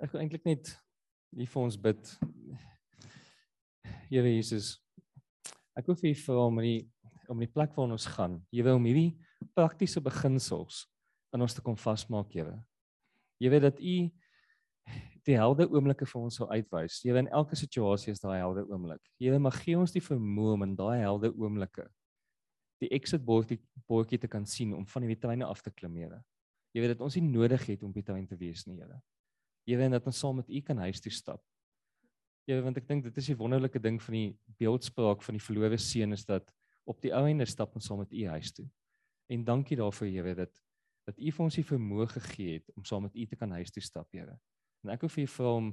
Ek 0.00 0.12
wil 0.12 0.20
eintlik 0.20 0.44
net 0.44 0.72
hier 1.36 1.48
vir 1.48 1.62
ons 1.62 1.76
bid. 1.76 2.18
Here 4.08 4.30
Jesus, 4.30 4.76
ek 5.76 5.86
wil 5.86 5.96
vir 5.96 6.10
u 6.10 6.14
vra 6.14 6.46
om 6.46 6.60
die 6.62 6.90
om 7.26 7.40
die 7.42 7.50
plek 7.50 7.72
waar 7.74 7.90
ons 7.90 8.06
gaan, 8.06 8.38
Here 8.54 8.74
om 8.74 8.84
hierdie 8.86 9.18
praktiese 9.56 10.00
beginsels 10.00 10.84
in 11.34 11.42
ons 11.42 11.56
te 11.56 11.60
kom 11.60 11.76
vasmaak, 11.76 12.30
Here. 12.32 12.60
Jy 13.42 13.50
weet 13.50 13.66
dat 13.66 13.80
u 13.82 13.96
die 15.26 15.36
helde 15.36 15.66
oomblikke 15.66 16.06
vir 16.06 16.22
ons 16.22 16.38
sal 16.38 16.50
uitwys. 16.52 17.00
Here 17.02 17.18
in 17.18 17.28
elke 17.34 17.58
situasie 17.58 18.12
is 18.14 18.22
daai 18.22 18.38
helde 18.38 18.62
oomblik. 18.70 19.02
Here 19.20 19.38
mag 19.42 19.58
gee 19.64 19.76
ons 19.78 19.94
die 19.94 20.02
vermoë 20.04 20.54
om 20.54 20.66
in 20.68 20.76
daai 20.78 21.00
helde 21.02 21.32
oomblikke 21.34 21.88
die 22.82 22.90
exit 22.92 23.24
bordjie 23.24 23.58
bordjie 23.88 24.18
te 24.20 24.28
kan 24.28 24.46
sien 24.48 24.74
om 24.76 24.86
van 24.90 25.06
die 25.06 25.18
treine 25.18 25.46
af 25.48 25.62
te 25.64 25.72
klim, 25.72 25.96
Here. 25.96 26.20
Jy 26.74 26.82
weet 26.82 26.92
dat 26.96 27.04
ons 27.06 27.16
nie 27.16 27.28
nodig 27.28 27.62
het 27.70 27.84
om 27.86 27.92
by 27.92 28.02
trein 28.04 28.26
te 28.28 28.36
wees 28.36 28.66
nie, 28.66 28.76
Here. 28.80 29.00
Here 29.66 29.86
en 29.86 29.96
dat 29.96 30.06
ons 30.06 30.18
saam 30.20 30.40
met 30.40 30.50
U 30.50 30.60
kan 30.62 30.82
huis 30.84 31.00
toe 31.02 31.12
stap. 31.12 31.42
Here, 32.46 32.62
want 32.62 32.76
ek 32.78 32.86
dink 32.88 33.06
dit 33.06 33.16
is 33.18 33.30
die 33.32 33.38
wonderlike 33.38 33.80
ding 33.82 33.96
van 34.02 34.14
die 34.14 34.28
beeldspraak 34.60 35.24
van 35.24 35.38
die 35.38 35.42
verlore 35.42 35.78
seun 35.82 36.14
is 36.14 36.26
dat 36.28 36.52
op 36.86 37.00
die 37.02 37.10
ou 37.16 37.24
einde 37.26 37.46
stap 37.48 37.74
ons 37.74 37.88
saam 37.88 38.04
met 38.04 38.12
U 38.12 38.26
huis 38.36 38.52
toe. 38.54 38.66
En 39.32 39.44
dankie 39.44 39.78
daarvoor, 39.78 40.12
Here, 40.12 40.36
dat 40.44 40.62
dat 41.06 41.18
U 41.22 41.30
vir 41.30 41.44
ons 41.44 41.54
die 41.54 41.62
vermoë 41.62 42.08
gegee 42.16 42.58
het 42.58 42.70
om 42.74 42.84
saam 42.84 43.04
met 43.06 43.14
U 43.14 43.26
te 43.30 43.36
kan 43.38 43.52
huis 43.54 43.70
toe 43.70 43.82
stap, 43.82 44.10
Here. 44.12 44.36
En 44.86 44.92
ek 44.94 45.02
wil 45.02 45.10
vir 45.10 45.24
u 45.24 45.30
vra 45.34 45.52
om 45.58 45.72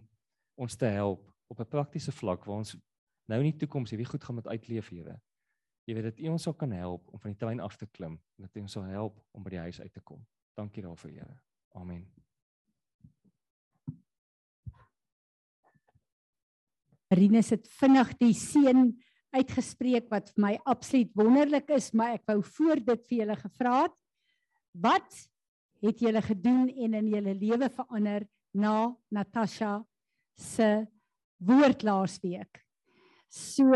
ons 0.66 0.76
te 0.76 0.90
help 0.90 1.28
op 1.54 1.60
'n 1.60 1.70
praktiese 1.70 2.12
vlak 2.12 2.46
waar 2.46 2.58
ons 2.64 2.76
nou 3.30 3.40
in 3.40 3.52
die 3.52 3.60
toekoms 3.62 3.94
hierdie 3.94 4.10
goed 4.10 4.24
gaan 4.24 4.36
met 4.36 4.48
uitleef, 4.48 4.90
Here. 4.90 5.22
Jy 5.86 5.94
weet 5.94 6.04
dat 6.04 6.20
U 6.20 6.28
ons 6.28 6.44
sal 6.44 6.54
kan 6.54 6.72
help 6.72 7.08
om 7.12 7.20
van 7.20 7.32
die 7.32 7.38
trein 7.38 7.60
af 7.60 7.78
te 7.78 7.86
klim 7.86 8.12
en 8.12 8.46
dat 8.48 8.56
U 8.56 8.60
ons 8.60 8.72
sal 8.72 8.84
help 8.84 9.20
om 9.32 9.44
by 9.44 9.50
die 9.50 9.60
huis 9.60 9.82
uit 9.82 9.94
te 9.94 10.02
kom. 10.02 10.26
Dankie 10.56 10.84
daarvoor, 10.84 11.12
Here. 11.12 11.40
Amen. 11.76 12.08
Rinus 17.14 17.50
het 17.50 17.68
vinnig 17.68 18.18
die 18.18 18.34
seën 18.34 19.04
uitgespreek 19.34 20.10
wat 20.10 20.32
vir 20.34 20.42
my 20.42 20.54
absoluut 20.66 21.12
wonderlik 21.14 21.70
is, 21.70 21.92
maar 21.94 22.14
ek 22.18 22.26
wou 22.26 22.42
voor 22.42 22.82
dit 22.82 23.06
vir 23.10 23.18
julle 23.18 23.36
gevra 23.36 23.84
het. 23.84 23.98
Wat 24.74 25.30
het 25.84 26.00
julle 26.00 26.22
gedoen 26.22 26.70
en 26.70 26.94
in 26.94 27.08
julle 27.12 27.34
lewe 27.38 27.70
verander 27.70 28.26
na 28.54 28.94
Natasha 29.12 29.84
se 30.38 30.86
woord 31.44 31.84
laasweek. 31.84 32.62
So 33.30 33.74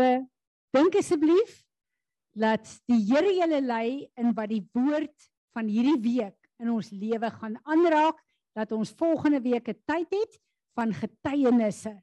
dink 0.74 0.98
asseblief 0.98 1.62
dat 2.38 2.66
die 2.86 3.00
Here 3.08 3.32
julle 3.34 3.60
lei 3.64 4.06
in 4.18 4.34
wat 4.36 4.52
die 4.52 4.64
woord 4.72 5.30
van 5.56 5.70
hierdie 5.70 5.98
week 6.02 6.38
in 6.62 6.70
ons 6.70 6.90
lewe 6.94 7.30
gaan 7.34 7.58
aanraak 7.66 8.20
dat 8.58 8.72
ons 8.74 8.94
volgende 8.98 9.40
week 9.42 9.68
'n 9.68 9.82
tyd 9.86 10.10
het 10.10 10.38
van 10.74 10.94
getuienisse 10.94 11.94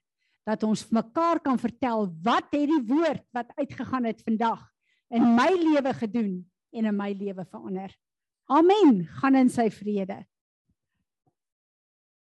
dat 0.46 0.64
ons 0.64 0.90
mekaar 0.90 1.40
kan 1.40 1.58
vertel 1.58 2.12
wat 2.24 2.52
het 2.52 2.70
die 2.70 2.84
woord 2.88 3.24
wat 3.34 3.52
uitgegaan 3.56 4.06
het 4.06 4.22
vandag 4.22 4.62
in 5.10 5.36
my 5.36 5.50
lewe 5.50 5.94
gedoen 5.94 6.52
en 6.72 6.86
in 6.86 6.96
my 6.96 7.12
lewe 7.14 7.46
verander. 7.46 7.96
Amen. 8.46 9.06
Gaan 9.06 9.36
in 9.36 9.50
sy 9.50 9.70
vrede. 9.72 10.26